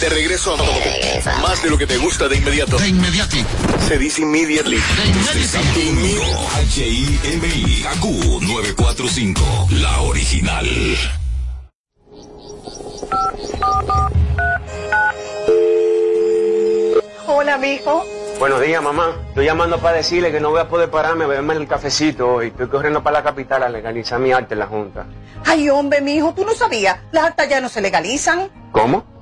De 0.00 0.10
regreso 0.10 0.54
a 0.54 0.56
más 1.40 1.62
de 1.62 1.70
lo 1.70 1.78
que 1.78 1.86
te 1.86 1.96
gusta 1.96 2.28
de 2.28 2.36
inmediato. 2.36 2.76
De 2.76 2.88
inmediati. 2.88 3.42
Se 3.88 3.96
dice 3.96 4.20
immediately. 4.20 4.76
H-I-M-I, 6.54 7.84
AQ 7.86 8.04
945, 8.42 9.40
la 9.80 10.02
original. 10.02 10.66
Hola, 17.26 17.56
mijo. 17.56 18.04
Buenos 18.38 18.60
días, 18.60 18.82
mamá. 18.82 19.16
Estoy 19.28 19.46
llamando 19.46 19.78
para 19.78 19.96
decirle 19.96 20.30
que 20.30 20.40
no 20.40 20.50
voy 20.50 20.60
a 20.60 20.68
poder 20.68 20.90
pararme 20.90 21.24
a 21.24 21.26
beberme 21.28 21.54
el 21.54 21.66
cafecito 21.66 22.34
hoy. 22.34 22.48
Estoy 22.48 22.68
corriendo 22.68 23.02
para 23.02 23.20
la 23.20 23.24
capital 23.24 23.62
a 23.62 23.70
legalizar 23.70 24.20
mi 24.20 24.30
arte 24.30 24.52
en 24.52 24.58
la 24.58 24.66
Junta. 24.66 25.06
Ay, 25.46 25.70
hombre, 25.70 26.02
mijo, 26.02 26.34
tú 26.34 26.44
no 26.44 26.54
sabías. 26.54 26.98
Las 27.12 27.24
actas 27.24 27.48
ya 27.48 27.62
no 27.62 27.70
se 27.70 27.80
legalizan. 27.80 28.50
¿Cómo? 28.72 29.15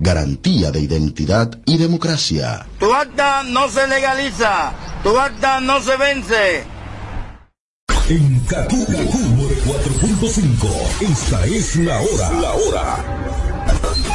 Garantía 0.00 0.72
de 0.72 0.80
identidad 0.80 1.60
y 1.66 1.76
democracia. 1.76 2.66
Tu 2.78 2.90
acta 2.92 3.42
no 3.44 3.68
se 3.68 3.86
legaliza, 3.86 4.72
tu 5.02 5.18
acta 5.18 5.60
no 5.60 5.80
se 5.80 5.96
vence. 5.96 6.64
En 8.08 8.40
Kaku 8.40 8.86
4.5, 8.86 11.02
esta 11.02 11.46
es 11.46 11.76
la 11.76 12.00
hora. 12.00 12.30
La 12.40 12.52
hora. 12.52 13.19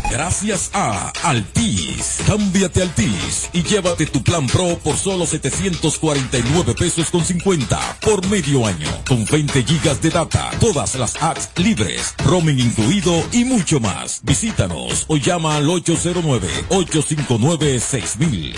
Gracias 0.09 0.71
a 0.73 1.11
Altis. 1.23 2.19
Cámbiate 2.27 2.81
Altis 2.83 3.49
y 3.53 3.63
llévate 3.63 4.05
tu 4.05 4.21
plan 4.23 4.45
Pro 4.47 4.77
por 4.83 4.97
solo 4.97 5.25
749 5.25 6.75
pesos 6.75 7.09
con 7.09 7.23
50 7.25 7.97
por 8.01 8.27
medio 8.27 8.65
año. 8.65 8.89
Con 9.07 9.23
20 9.25 9.63
gigas 9.63 10.01
de 10.01 10.09
data, 10.11 10.51
todas 10.59 10.95
las 10.95 11.15
apps 11.21 11.49
libres, 11.57 12.13
roaming 12.23 12.59
incluido 12.59 13.23
y 13.31 13.45
mucho 13.45 13.79
más. 13.79 14.19
Visítanos 14.23 15.05
o 15.07 15.15
llama 15.17 15.55
al 15.57 15.67
809-859-6000. 15.67 18.55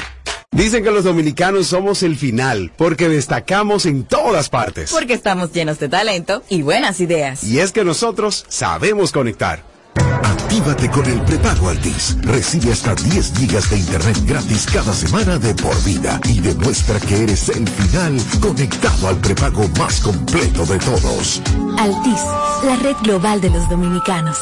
Dicen 0.51 0.83
que 0.83 0.91
los 0.91 1.03
dominicanos 1.03 1.67
somos 1.67 2.01
el 2.03 2.15
final, 2.15 2.71
porque 2.77 3.09
destacamos 3.09 3.85
en 3.85 4.05
todas 4.05 4.49
partes. 4.49 4.91
Porque 4.91 5.13
estamos 5.13 5.51
llenos 5.53 5.77
de 5.77 5.87
talento 5.87 6.41
y 6.49 6.63
buenas 6.63 6.99
ideas. 6.99 7.43
Y 7.43 7.59
es 7.59 7.71
que 7.71 7.83
nosotros 7.83 8.43
sabemos 8.47 9.11
conectar. 9.11 9.76
Actívate 10.23 10.89
con 10.89 11.05
el 11.05 11.21
prepago 11.21 11.69
Altis. 11.69 12.17
Recibe 12.21 12.71
hasta 12.71 12.95
10 12.95 13.33
gigas 13.37 13.69
de 13.69 13.77
internet 13.77 14.17
gratis 14.25 14.65
cada 14.71 14.93
semana 14.93 15.37
de 15.37 15.53
por 15.55 15.81
vida 15.83 16.19
y 16.25 16.39
demuestra 16.39 16.99
que 16.99 17.23
eres 17.23 17.49
el 17.49 17.67
final 17.67 18.17
conectado 18.39 19.07
al 19.07 19.17
prepago 19.17 19.67
más 19.77 19.99
completo 20.01 20.65
de 20.65 20.77
todos. 20.79 21.41
Altis, 21.77 22.21
la 22.65 22.75
red 22.77 22.95
global 23.03 23.41
de 23.41 23.49
los 23.49 23.69
dominicanos. 23.69 24.37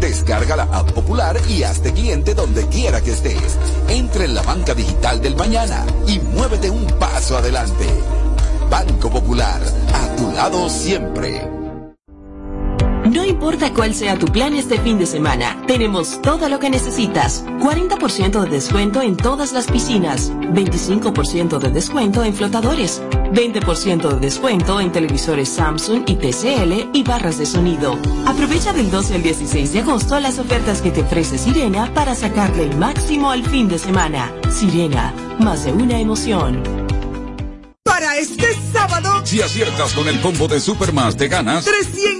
Descarga 0.00 0.56
la 0.56 0.62
app 0.62 0.90
popular 0.92 1.38
y 1.48 1.62
hazte 1.62 1.92
cliente 1.92 2.34
donde 2.34 2.66
quiera 2.68 3.00
que 3.02 3.12
estés. 3.12 3.58
Entra 3.88 4.24
en 4.24 4.34
la 4.34 4.42
banca 4.42 4.74
digital 4.74 5.20
del 5.20 5.36
mañana 5.36 5.84
y 6.06 6.18
muévete 6.18 6.70
un 6.70 6.86
paso 6.98 7.36
adelante. 7.36 7.86
Banco 8.70 9.10
Popular, 9.10 9.60
a 9.92 10.16
tu 10.16 10.30
lado 10.32 10.68
siempre. 10.70 11.59
No 13.10 13.24
importa 13.24 13.74
cuál 13.74 13.92
sea 13.92 14.16
tu 14.16 14.26
plan 14.26 14.54
este 14.54 14.78
fin 14.78 14.96
de 14.96 15.04
semana, 15.04 15.60
tenemos 15.66 16.22
todo 16.22 16.48
lo 16.48 16.60
que 16.60 16.70
necesitas. 16.70 17.44
40% 17.58 18.44
de 18.44 18.48
descuento 18.48 19.02
en 19.02 19.16
todas 19.16 19.52
las 19.52 19.66
piscinas, 19.66 20.30
25% 20.30 21.58
de 21.58 21.70
descuento 21.70 22.22
en 22.22 22.32
flotadores, 22.32 23.02
20% 23.32 24.14
de 24.14 24.20
descuento 24.20 24.80
en 24.80 24.92
televisores 24.92 25.48
Samsung 25.48 26.04
y 26.06 26.14
TCL 26.14 26.90
y 26.96 27.02
barras 27.02 27.38
de 27.38 27.46
sonido. 27.46 27.98
Aprovecha 28.26 28.72
del 28.72 28.92
12 28.92 29.16
al 29.16 29.22
16 29.24 29.72
de 29.72 29.80
agosto 29.80 30.20
las 30.20 30.38
ofertas 30.38 30.80
que 30.80 30.92
te 30.92 31.02
ofrece 31.02 31.36
Sirena 31.36 31.92
para 31.92 32.14
sacarle 32.14 32.62
el 32.62 32.76
máximo 32.76 33.32
al 33.32 33.44
fin 33.44 33.66
de 33.66 33.80
semana. 33.80 34.32
Sirena, 34.52 35.12
más 35.40 35.64
de 35.64 35.72
una 35.72 35.98
emoción. 35.98 36.62
Para 37.82 38.18
este 38.18 38.54
sábado, 38.72 39.26
Si 39.26 39.42
aciertas 39.42 39.94
con 39.94 40.06
el 40.06 40.20
combo 40.20 40.46
de 40.46 40.60
Supermas, 40.60 41.16
te 41.16 41.26
ganas 41.26 41.64
300 41.64 42.19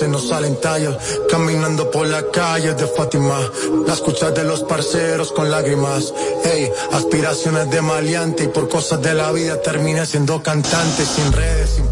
sin 0.00 0.08
raíces 0.08 0.08
no 0.08 0.18
salen 0.18 0.60
tallos, 0.60 0.96
caminando 1.30 1.90
por 1.90 2.06
la 2.06 2.22
calle 2.30 2.74
de 2.74 2.86
Fátima. 2.86 3.38
Las 3.86 4.00
cuchas 4.00 4.34
de 4.34 4.44
los 4.44 4.62
parceros 4.62 5.32
con 5.32 5.50
lágrimas. 5.50 6.12
Hey, 6.44 6.70
aspiraciones 6.92 7.70
de 7.70 7.82
maleante 7.82 8.44
y 8.44 8.48
por 8.48 8.68
cosas 8.68 9.02
de 9.02 9.14
la 9.14 9.30
vida 9.32 9.60
terminé 9.60 10.06
siendo 10.06 10.42
cantante. 10.42 11.04
Sin 11.04 11.32
redes, 11.32 11.70
sin 11.70 11.86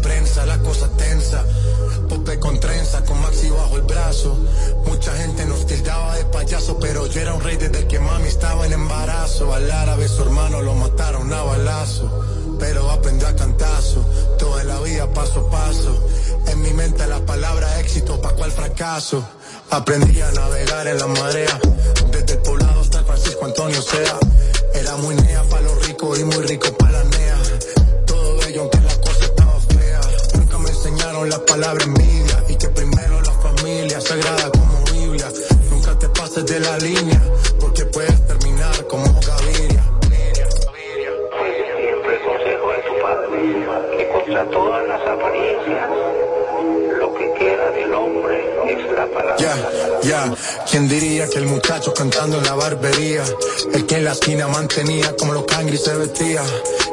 Aprendí 19.71 20.19
a 20.19 20.29
navegar 20.31 20.87
en 20.87 20.97
la 20.97 21.07
marea, 21.07 21.28
el 53.73 53.85
que 53.85 53.95
en 53.97 54.05
la 54.05 54.11
esquina 54.11 54.47
mantenía 54.47 55.15
como 55.17 55.33
los 55.33 55.45
cangris 55.45 55.81
se 55.83 55.95
vestía? 55.95 56.43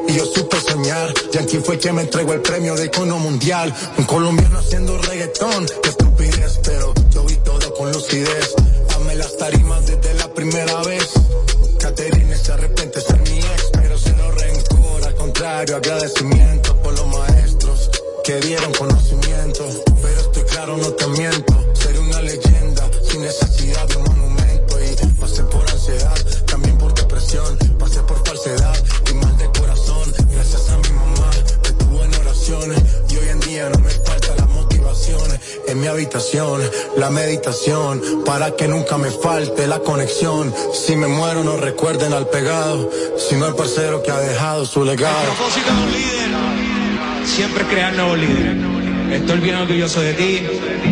Y 0.09 0.15
yo 0.15 0.25
supe 0.25 0.59
soñar, 0.61 1.13
Yankee 1.33 1.59
fue 1.59 1.79
quien 1.79 1.97
me 1.97 2.03
entregó 2.03 2.33
el 2.33 2.41
premio 2.41 2.75
de 2.77 2.87
icono 2.87 3.19
mundial, 3.19 3.75
un 3.99 4.05
colombiano 4.05 4.59
haciendo 4.59 4.97
reggaetón, 4.99 5.67
qué 5.83 5.89
estupidez, 5.89 6.61
pero 6.63 6.95
yo 7.11 7.25
vi 7.25 7.37
todo 7.37 7.75
con 7.75 7.91
lucidez, 7.93 8.55
amé 8.95 9.17
las 9.17 9.37
tarimas 9.37 9.87
desde 9.87 10.15
la 10.15 10.33
primera 10.33 10.83
vez, 10.83 11.11
Caterine 11.81 12.37
se 12.37 12.53
arrepiente 12.53 13.01
ser 13.01 13.19
mi 13.21 13.39
ex, 13.39 13.71
pero 13.73 13.99
sin 13.99 14.17
no 14.17 14.31
rencor, 14.31 15.05
al 15.05 15.15
contrario, 15.15 15.77
agradecimiento 15.77 16.77
por 16.83 16.95
los 16.95 17.07
maestros 17.07 17.91
que 18.25 18.41
dieron 18.41 18.73
conocimiento, 18.75 19.65
pero 20.03 20.21
estoy 20.21 20.43
claro, 20.45 20.77
no 20.77 20.93
te 20.93 21.07
miento, 21.09 21.55
ser 21.75 21.99
una 21.99 22.23
leyenda 22.23 22.91
sin 23.09 23.23
necesidad 23.23 23.87
de 23.89 23.97
un 23.97 24.05
monumento 24.05 24.77
y 24.83 25.07
pasé 25.21 25.43
por 25.45 25.69
ansiedad, 25.71 26.17
pasé 27.79 28.01
por 28.03 28.25
falsedad 28.25 28.77
y 29.11 29.15
mal 29.15 29.37
de 29.37 29.47
corazón, 29.59 30.13
gracias 30.33 30.71
a 30.71 30.77
mi 30.79 30.91
mamá, 30.91 31.31
me 31.65 31.73
tuvo 31.73 32.05
en 32.05 32.15
oraciones 32.15 32.79
y 33.11 33.17
hoy 33.17 33.29
en 33.29 33.41
día 33.41 33.69
no 33.69 33.79
me 33.81 33.91
falta 33.91 34.37
la 34.37 34.47
motivación 34.47 35.23
en 35.67 35.81
mi 35.81 35.89
habitación, 35.89 36.63
la 36.97 37.11
meditación, 37.11 38.01
para 38.25 38.55
que 38.55 38.69
nunca 38.69 38.97
me 38.97 39.11
falte 39.11 39.67
la 39.67 39.81
conexión, 39.81 40.55
si 40.73 40.95
me 40.95 41.09
muero 41.09 41.43
no 41.43 41.57
recuerden 41.57 42.13
al 42.13 42.29
pegado, 42.29 42.91
sino 43.17 43.47
al 43.47 43.57
parcero 43.57 44.05
que 44.05 44.13
ha 44.13 44.21
dejado 44.21 44.65
su 44.65 44.85
legado. 44.85 45.33
siempre 47.25 47.65
crear 47.65 47.93
nuevos 47.95 48.19
líderes. 48.19 48.57
Estoy 49.11 49.39
bien 49.41 49.57
orgulloso 49.57 50.01
de 50.01 50.15
ti 50.15 50.47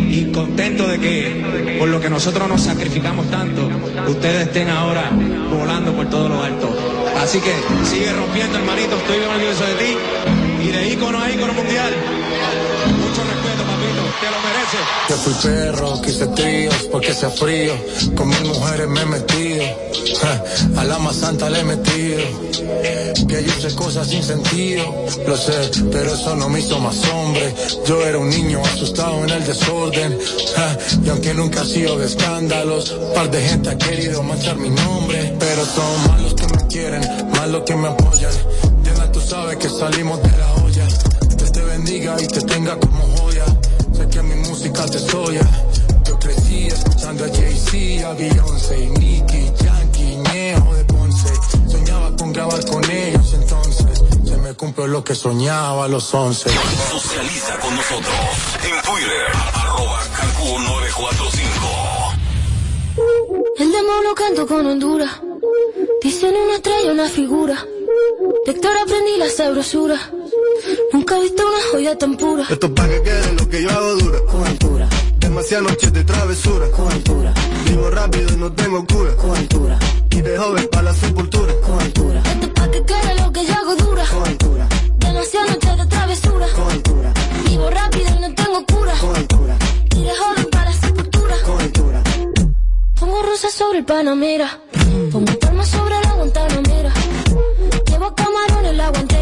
y 0.09 0.31
contento 0.31 0.87
de 0.87 0.99
que 0.99 1.75
por 1.79 1.87
lo 1.89 1.99
que 1.99 2.09
nosotros 2.09 2.47
nos 2.47 2.61
sacrificamos 2.61 3.29
tanto, 3.29 3.69
ustedes 4.07 4.47
estén 4.47 4.69
ahora 4.69 5.09
volando 5.49 5.93
por 5.93 6.09
todos 6.09 6.29
los 6.29 6.43
altos. 6.43 6.69
Así 7.21 7.39
que 7.39 7.53
sigue 7.85 8.11
rompiendo, 8.13 8.57
hermanito. 8.57 8.95
Estoy 8.95 9.19
orgulloso 9.19 9.65
de 9.65 9.73
ti 9.75 9.97
y 10.63 10.67
de 10.71 10.89
ícono 10.89 11.19
a 11.21 11.29
ícono 11.29 11.53
mundial. 11.53 11.93
Mereces. 14.65 14.87
Yo 15.09 15.15
fui 15.17 15.33
perro, 15.43 16.01
quise 16.01 16.27
tríos 16.27 16.89
porque 16.91 17.13
sea 17.13 17.29
frío. 17.29 17.73
Con 18.15 18.29
mil 18.29 18.45
mujeres 18.45 18.87
me 18.87 19.01
he 19.01 19.05
metido. 19.05 19.63
A 20.77 20.83
la 20.83 20.97
más 20.99 21.17
santa 21.17 21.49
le 21.49 21.59
he 21.59 21.63
metido. 21.63 22.21
Que 23.27 23.43
yo 23.43 23.53
sé 23.61 23.75
cosas 23.75 24.07
sin 24.07 24.23
sentido. 24.23 25.05
Lo 25.27 25.37
sé, 25.37 25.53
pero 25.91 26.13
eso 26.13 26.35
no 26.35 26.49
me 26.49 26.59
hizo 26.59 26.79
más 26.79 26.97
hombre. 27.09 27.53
Yo 27.85 28.05
era 28.05 28.17
un 28.17 28.29
niño 28.29 28.61
asustado 28.63 29.23
en 29.23 29.29
el 29.29 29.45
desorden. 29.45 30.17
Y 31.03 31.09
aunque 31.09 31.33
nunca 31.33 31.61
he 31.61 31.65
sido 31.65 31.97
de 31.97 32.07
escándalos, 32.07 32.95
par 33.13 33.29
de 33.29 33.41
gente 33.41 33.69
ha 33.69 33.77
querido 33.77 34.23
manchar 34.23 34.57
mi 34.57 34.69
nombre. 34.69 35.35
Pero 35.39 35.65
son 35.65 36.07
malos 36.07 36.33
que 36.33 36.47
me 36.47 36.67
quieren, 36.67 37.29
malos 37.35 37.63
que 37.65 37.75
me 37.75 37.87
apoyan. 37.87 38.33
Diana, 38.83 39.11
tú 39.11 39.21
sabes 39.21 39.57
que 39.57 39.69
salimos 39.69 40.21
de 40.23 40.37
la 40.37 40.53
olla. 40.55 40.87
Dios 41.37 41.51
te 41.51 41.61
bendiga 41.61 42.15
y 42.21 42.27
te 42.27 42.41
tenga 42.41 42.79
como 42.79 43.03
joya. 43.17 43.45
Sé 43.95 44.09
que 44.09 44.21
mi 44.21 44.35
música 44.35 44.85
te 44.87 44.99
soya. 44.99 45.47
Yo 46.05 46.19
crecí 46.19 46.67
escuchando 46.67 47.23
a 47.23 47.29
Jay-Z, 47.29 48.09
a 48.09 48.13
Beyoncé, 48.13 48.87
Nicky, 48.99 49.51
Yankee, 49.63 50.17
Ñejo 50.17 50.75
de 50.75 50.83
Ponce. 50.85 51.33
Soñaba 51.69 52.15
con 52.17 52.33
grabar 52.33 52.65
con 52.65 52.83
ellos 52.91 53.33
entonces. 53.33 54.03
Se 54.25 54.37
me 54.37 54.53
cumplió 54.53 54.87
lo 54.87 55.03
que 55.03 55.15
soñaba 55.15 55.85
a 55.85 55.87
los 55.87 56.13
once. 56.13 56.49
Socializa 56.91 57.57
con 57.59 57.73
nosotros 57.75 58.15
en 58.63 58.81
Twitter, 58.81 59.27
arroba 59.53 60.01
Kaku 60.17 60.59
945. 60.59 61.45
El 63.57 63.71
demo 63.71 64.01
lo 64.03 64.13
canto 64.15 64.45
con 64.45 64.65
Honduras. 64.65 65.21
Dicen 66.01 66.35
una 66.35 66.55
estrella, 66.55 66.91
una 66.91 67.07
figura. 67.09 67.65
De 68.45 68.51
Héctor 68.51 68.77
aprendí 68.77 69.17
la 69.17 69.29
sabrosura. 69.29 69.97
Nunca 70.91 71.17
he 71.17 71.21
visto 71.21 71.43
una 71.43 71.61
joya 71.71 71.97
tan 71.97 72.17
pura. 72.17 72.43
Esto 72.49 72.67
es 72.67 72.71
pa' 72.73 72.87
que 72.87 73.01
quede 73.01 73.33
lo 73.33 73.49
que 73.49 73.61
yo 73.61 73.69
hago 73.69 73.95
dura. 73.95 74.19
Con 74.31 74.47
altura. 74.47 74.89
Demasiadas 75.19 75.69
noches 75.69 75.93
de 75.93 76.03
travesura. 76.03 76.71
Con 76.71 76.91
altura. 76.91 77.33
Vivo 77.65 77.89
rápido 77.89 78.33
y 78.33 78.37
no 78.37 78.51
tengo 78.51 78.85
cura. 78.85 79.15
Con 79.15 79.35
altura. 79.35 79.79
Y 80.09 80.21
de 80.21 80.37
joven 80.37 80.67
para 80.71 80.83
la 80.83 80.93
sepultura. 80.93 81.53
Con 81.61 81.79
altura. 81.79 82.21
Esto 82.25 82.45
es 82.47 82.53
pa' 82.53 82.71
que 82.71 82.83
quede 82.83 83.15
lo 83.21 83.31
que 83.31 83.45
yo 83.45 83.53
hago 83.53 83.75
dura. 83.75 84.05
Con 84.05 84.27
altura. 84.27 84.67
Demasiadas 84.97 85.49
noches 85.51 85.77
de 85.77 85.85
travesura. 85.85 86.47
Con 86.55 86.71
altura. 86.71 87.13
Vivo 87.47 87.69
rápido 87.69 88.07
y 88.15 88.19
no 88.19 88.33
tengo 88.33 88.65
cura. 88.65 88.93
Con 88.99 89.15
altura. 89.15 89.57
Y 89.95 90.03
de 90.03 90.15
joven 90.15 90.47
para 90.51 90.65
la 90.65 90.73
sepultura. 90.73 91.35
Con 91.45 91.61
altura. 91.61 92.03
Pongo 92.99 93.21
rosas 93.21 93.53
sobre 93.53 93.79
el 93.79 93.85
Panamera. 93.85 94.59
Pongo 95.11 95.39
palmas 95.39 95.67
sobre 95.69 95.95
la 96.01 96.13
Guantanamera. 96.13 96.93
Llevo 97.87 98.15
camarones 98.15 98.71
en 98.71 98.77
la 98.77 98.89
guantera. 98.89 99.14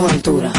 Con 0.00 0.10
altura. 0.10 0.50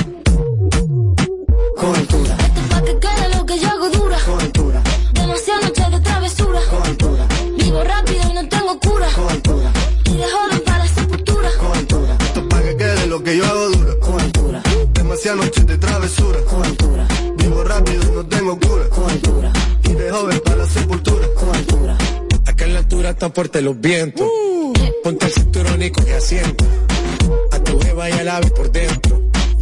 Con 1.75 1.95
altura. 1.95 2.37
Esto 2.45 2.61
es 2.61 2.67
pa' 2.69 2.83
que 2.83 2.99
quede 2.99 3.35
lo 3.35 3.43
que 3.43 3.59
yo 3.59 3.69
hago 3.69 3.89
dura. 3.89 4.17
Con 4.23 4.39
altura. 4.39 4.83
Demasiadas 5.13 5.63
noches 5.63 5.91
de 5.91 5.99
travesura. 5.99 6.59
Con 6.69 6.83
altura. 6.83 7.27
Vivo 7.57 7.83
rápido 7.83 8.21
y 8.29 8.33
no 8.35 8.47
tengo 8.47 8.79
cura. 8.79 9.07
Con 9.15 9.29
altura. 9.29 9.71
Y 10.05 10.13
de 10.15 10.23
joven 10.29 10.61
para 10.63 10.77
la 10.77 10.87
sepultura. 10.87 11.49
Con 11.59 11.75
altura. 11.75 12.17
Esto 12.19 12.39
es 12.39 12.45
pa' 12.45 12.61
que 12.61 12.77
quede 12.77 13.07
lo 13.07 13.23
que 13.23 13.37
yo 13.37 13.45
hago 13.47 13.69
dura. 13.69 13.93
Con 13.99 14.21
altura. 14.21 14.61
Demasiadas 14.93 15.45
noches 15.45 15.65
de 15.65 15.77
travesura. 15.79 16.39
Con 16.41 16.63
altura. 16.63 17.07
Vivo 17.37 17.63
rápido 17.63 18.03
y 18.03 18.11
no 18.11 18.25
tengo 18.27 18.59
cura. 18.59 18.89
Con 18.89 19.09
altura. 19.09 19.53
Y 19.85 19.93
de 19.93 20.11
joven 20.11 20.39
para 20.45 20.57
la 20.57 20.67
sepultura. 20.67 21.27
Con 21.33 21.55
altura. 21.55 21.97
Acá 22.45 22.65
en 22.65 22.73
la 22.73 22.79
altura 22.79 23.09
están 23.09 23.33
fuertes 23.33 23.63
los 23.63 23.81
vientos. 23.81 24.27
Ponte 25.03 25.25
el 25.25 25.31
cinturón 25.31 25.81
y 25.81 25.89
coge 25.89 26.13
asiento. 26.13 26.63
A 27.51 27.57
tu 27.57 27.79
jeva 27.79 28.07
y 28.07 28.13
al 28.13 28.29
ave 28.29 28.51
por 28.51 28.71
dentro. 28.71 29.11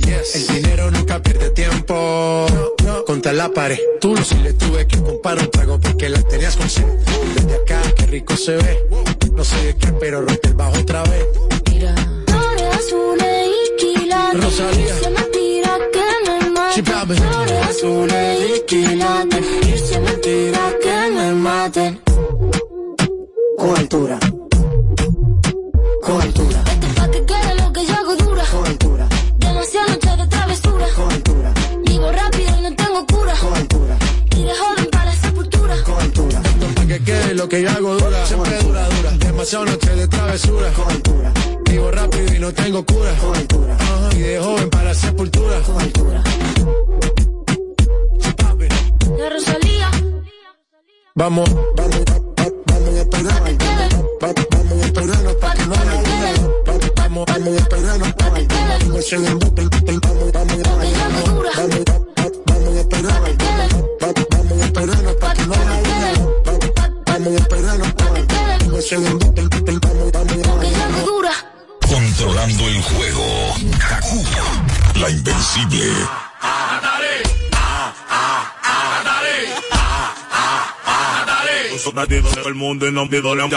El 0.09 0.47
dinero 0.47 0.89
nunca 0.91 1.21
pierde 1.21 1.51
tiempo. 1.51 2.47
Contra 3.05 3.31
la 3.31 3.49
pared. 3.49 3.79
Tú 4.01 4.15
no 4.15 4.23
si 4.23 4.35
le 4.35 4.53
tuve 4.53 4.87
que 4.87 4.97
comprar 5.01 5.37
un 5.37 5.51
trago 5.51 5.79
porque 5.79 6.09
la 6.09 6.21
tenías 6.23 6.55
con 6.55 6.69
sed. 6.69 6.85
Desde 7.35 7.55
acá, 7.55 7.81
qué 7.95 8.05
rico 8.07 8.35
se 8.35 8.55
ve. 8.55 8.87
No 9.33 9.43
sé 9.43 9.65
de 9.65 9.75
qué, 9.77 9.87
pero 9.99 10.21
rompe 10.21 10.47
el 10.47 10.53
bajo 10.55 10.79
otra 10.79 11.03
vez. 11.03 11.25
Mira. 11.69 11.95
Flores 12.27 12.75
azules 12.75 13.47
y 13.47 13.75
quilates. 13.77 14.43
Rosalía. 14.43 14.95
Que 16.73 16.81
me. 16.81 17.15
Flores 17.15 17.67
azules 17.69 18.39
y 18.55 18.65
quilates. 18.65 19.68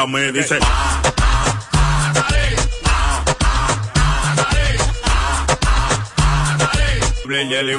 bailame, 0.07 0.30
okay. 0.30 0.42
dice. 0.42 0.59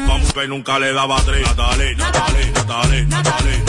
Vamos 0.07 0.33
que 0.33 0.47
nunca 0.47 0.79
le 0.79 0.93
daba 0.93 1.21
tres. 1.25 1.41
Natalie, 1.43 1.95
Natalie, 1.95 2.51
Natalie, 2.51 3.05
Natalie. 3.05 3.62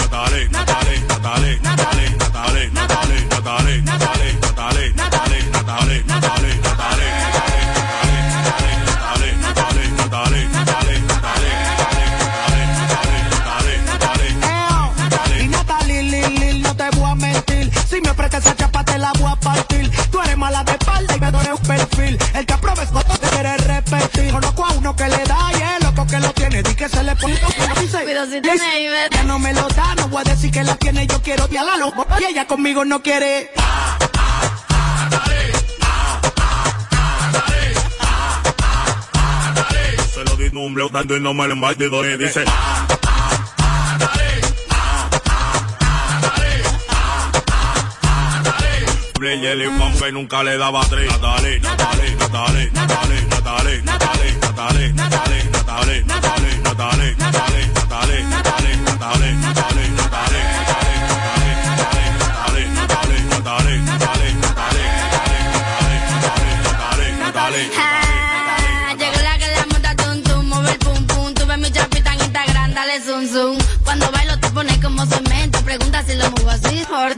Ella 32.35 32.47
conmigo 32.49 32.85
no 32.85 33.01
quiere. 33.01 33.53
Se 40.13 40.25
lo 40.25 40.35
di 40.35 40.51
nombre 40.51 40.89
tanto 40.91 41.17
y 41.17 41.21
no 41.21 41.33
me 41.33 41.47
lo 41.47 41.53
embaste 41.53 41.85
y 41.85 42.17
dice. 42.17 42.45
Jelly 49.41 49.67
Pump 49.67 50.01
que 50.01 50.13
nunca 50.13 50.43
le 50.43 50.57
daba 50.57 50.81
tres. 50.89 51.11
Natale, 51.11 51.61
Natale, 51.61 52.15
Natale, 52.17 52.71
Natale, 52.73 53.25
Natale, 53.29 53.83
Natale, 53.83 54.37
Natale, 54.39 54.39
Natale, 54.41 54.93
Natale, 54.93 55.51
Natale, 55.51 56.05
Natale, 56.05 56.63
Natale, 56.63 57.17
Natale, 57.17 57.84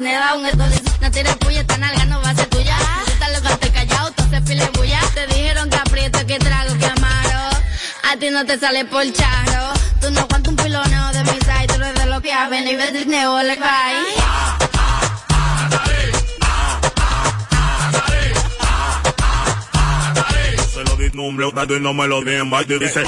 Horneda 0.07 0.35
un 0.37 0.43
No 1.01 1.11
tires 1.11 1.37
puya, 1.39 1.63
esta 1.63 1.77
nalga 1.79 2.05
no 2.05 2.23
va 2.23 2.31
a 2.31 2.35
ser 2.37 2.47
tuya. 2.47 2.77
Está 3.09 3.29
loca, 3.31 3.55
estoy 3.55 3.71
callado, 3.71 4.09
entonces 4.09 4.41
pile 4.43 4.71
bulla. 4.75 5.01
Te 5.15 5.27
dijeron 5.27 5.69
que 5.69 5.77
aprieto, 5.77 6.25
que 6.29 6.39
trago, 6.39 6.79
que 6.79 6.87
amaro. 6.87 7.57
A 8.05 8.17
ti 8.17 8.31
no 8.31 8.47
te 8.47 8.57
sale 8.57 8.85
por 8.85 9.03
charro. 9.13 9.73
Tú 10.01 10.13
no 10.13 10.21
aguantas 10.21 10.49
un 10.49 10.57
piloneo 10.57 11.13
de 11.13 11.25
mi 11.25 11.39
side. 11.41 11.67
Tú 11.67 11.75
eres 11.75 11.95
de 11.97 12.07
lo 12.07 12.23
que 12.23 12.33
haben 12.33 12.69
y 12.69 12.77
ves 12.77 12.93
Disney 12.93 13.25
le 13.47 13.57
cae. 13.59 14.03
Se 20.73 20.85
lo 20.85 20.97
di 20.97 21.11
nombre 21.11 21.49
y 21.49 21.81
no 21.81 21.95
me 21.95 22.07
lo 22.07 22.23
di 22.23 22.33
en 22.33 22.49
baile 22.49 22.77
y 22.77 22.79
dice. 22.79 23.03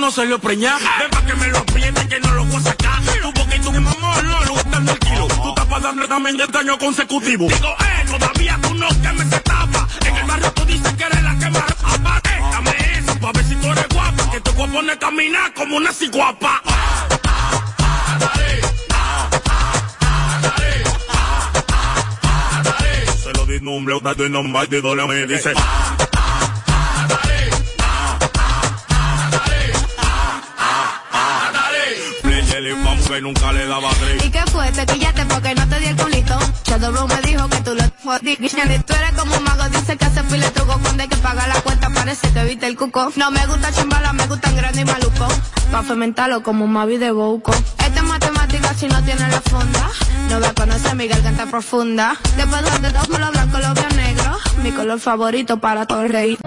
No 0.00 0.10
se 0.10 0.24
lo 0.24 0.38
preñas? 0.38 0.80
Ven 0.98 1.10
pa' 1.10 1.24
que 1.26 1.34
me 1.34 1.46
lo 1.48 1.58
apriete 1.58 2.08
que 2.08 2.20
no 2.20 2.32
lo 2.32 2.44
voy 2.46 2.56
a 2.56 2.60
sacar. 2.60 3.00
Tú 3.62 3.72
mi 3.72 3.80
mamá 3.80 4.22
no 4.22 4.44
lo 4.44 4.52
gustan 4.52 4.86
del 4.86 4.98
kilo. 4.98 5.28
Tú 5.28 5.48
estás 5.50 5.66
para 5.66 5.80
darle 5.80 6.08
también 6.08 6.36
de 6.38 6.44
este 6.44 6.58
año 6.58 6.78
consecutivo. 6.78 7.46
Digo, 7.46 7.68
eh, 7.68 8.06
todavía 8.06 8.58
tú 8.62 8.74
no 8.74 8.88
que 8.88 9.12
me 9.12 9.24
se 9.30 9.40
tapa. 9.40 9.86
En 10.06 10.16
el 10.16 10.24
barrio 10.24 10.52
tú 10.52 10.64
dices 10.64 10.92
que 10.94 11.04
eres 11.04 11.22
la 11.22 11.38
que 11.38 11.50
más 11.50 11.70
aparte. 11.82 12.30
Dame 12.50 12.70
eso 12.98 13.20
pa' 13.20 13.32
ver 13.32 13.44
si 13.44 13.54
tú 13.56 13.66
eres 13.66 13.86
guapa. 13.92 14.30
Que 14.30 14.40
te 14.40 14.50
voy 14.52 14.68
a 14.68 14.72
poner 14.72 14.90
a 14.92 14.98
caminar 14.98 15.54
como 15.54 15.76
una 15.76 15.92
ciguapa. 15.92 16.62
Se 23.22 23.32
lo 23.34 23.44
di 23.44 23.60
nombre 23.60 24.00
tanto 24.00 24.24
y 24.24 24.30
no 24.30 24.42
me 24.42 24.52
baile 24.52 24.78
y 24.78 25.08
me 25.08 25.26
dice. 25.26 25.52
Jelly 32.60 32.74
Pump 32.74 33.08
que 33.08 33.20
nunca 33.22 33.52
le 33.52 33.66
daba 33.66 33.88
tres. 34.00 34.22
¿Y 34.22 34.30
qué 34.30 34.42
fue? 34.52 34.70
Te 34.72 34.84
quillaste 34.84 35.24
porque 35.24 35.54
no 35.54 35.66
te 35.66 35.80
di 35.80 35.86
el 35.86 35.96
culito. 35.96 36.38
Shadow 36.64 36.92
Bro 36.92 37.08
me 37.08 37.20
dijo 37.22 37.48
que 37.48 37.56
tú 37.62 37.74
lo 37.74 37.82
jodiste. 38.04 38.82
Tú 38.86 38.92
eres 38.92 39.12
como 39.16 39.34
un 39.34 39.44
mago, 39.44 39.66
dice 39.70 39.96
que 39.96 40.04
hace 40.04 40.22
fila 40.24 40.50
truco. 40.50 40.78
Cuando 40.82 41.02
hay 41.02 41.08
que 41.08 41.16
pagar 41.16 41.48
la 41.48 41.58
cuenta, 41.62 41.88
parece 41.88 42.30
que 42.30 42.44
viste 42.44 42.66
el 42.66 42.76
cuco. 42.76 43.12
No 43.16 43.30
me 43.30 43.46
gusta 43.46 43.72
chimbala, 43.72 44.12
me 44.12 44.26
gustan 44.26 44.54
grande 44.56 44.82
y 44.82 44.84
maluco. 44.84 45.26
Pa' 45.72 45.82
fermentarlo 45.82 46.42
como 46.42 46.66
un 46.66 46.72
mavi 46.72 46.98
de 46.98 47.10
bouco. 47.12 47.52
Esta 47.78 48.00
es 48.00 48.02
matemática 48.02 48.74
si 48.74 48.88
no 48.88 49.02
tiene 49.04 49.26
la 49.28 49.40
funda. 49.40 49.90
No 50.28 50.40
va 50.40 50.48
a 50.48 50.54
conocer 50.54 50.94
mi 50.96 51.08
garganta 51.08 51.46
profunda. 51.46 52.18
Después 52.36 52.82
de 52.82 52.92
dos, 52.92 53.08
lo 53.08 53.30
blanco, 53.30 53.58
lo 53.58 53.72
veo 53.72 53.88
negro. 53.96 54.36
Mi 54.62 54.70
color 54.72 55.00
favorito 55.00 55.58
para 55.60 55.86
todo 55.86 56.02
el 56.02 56.10
rey. 56.10 56.38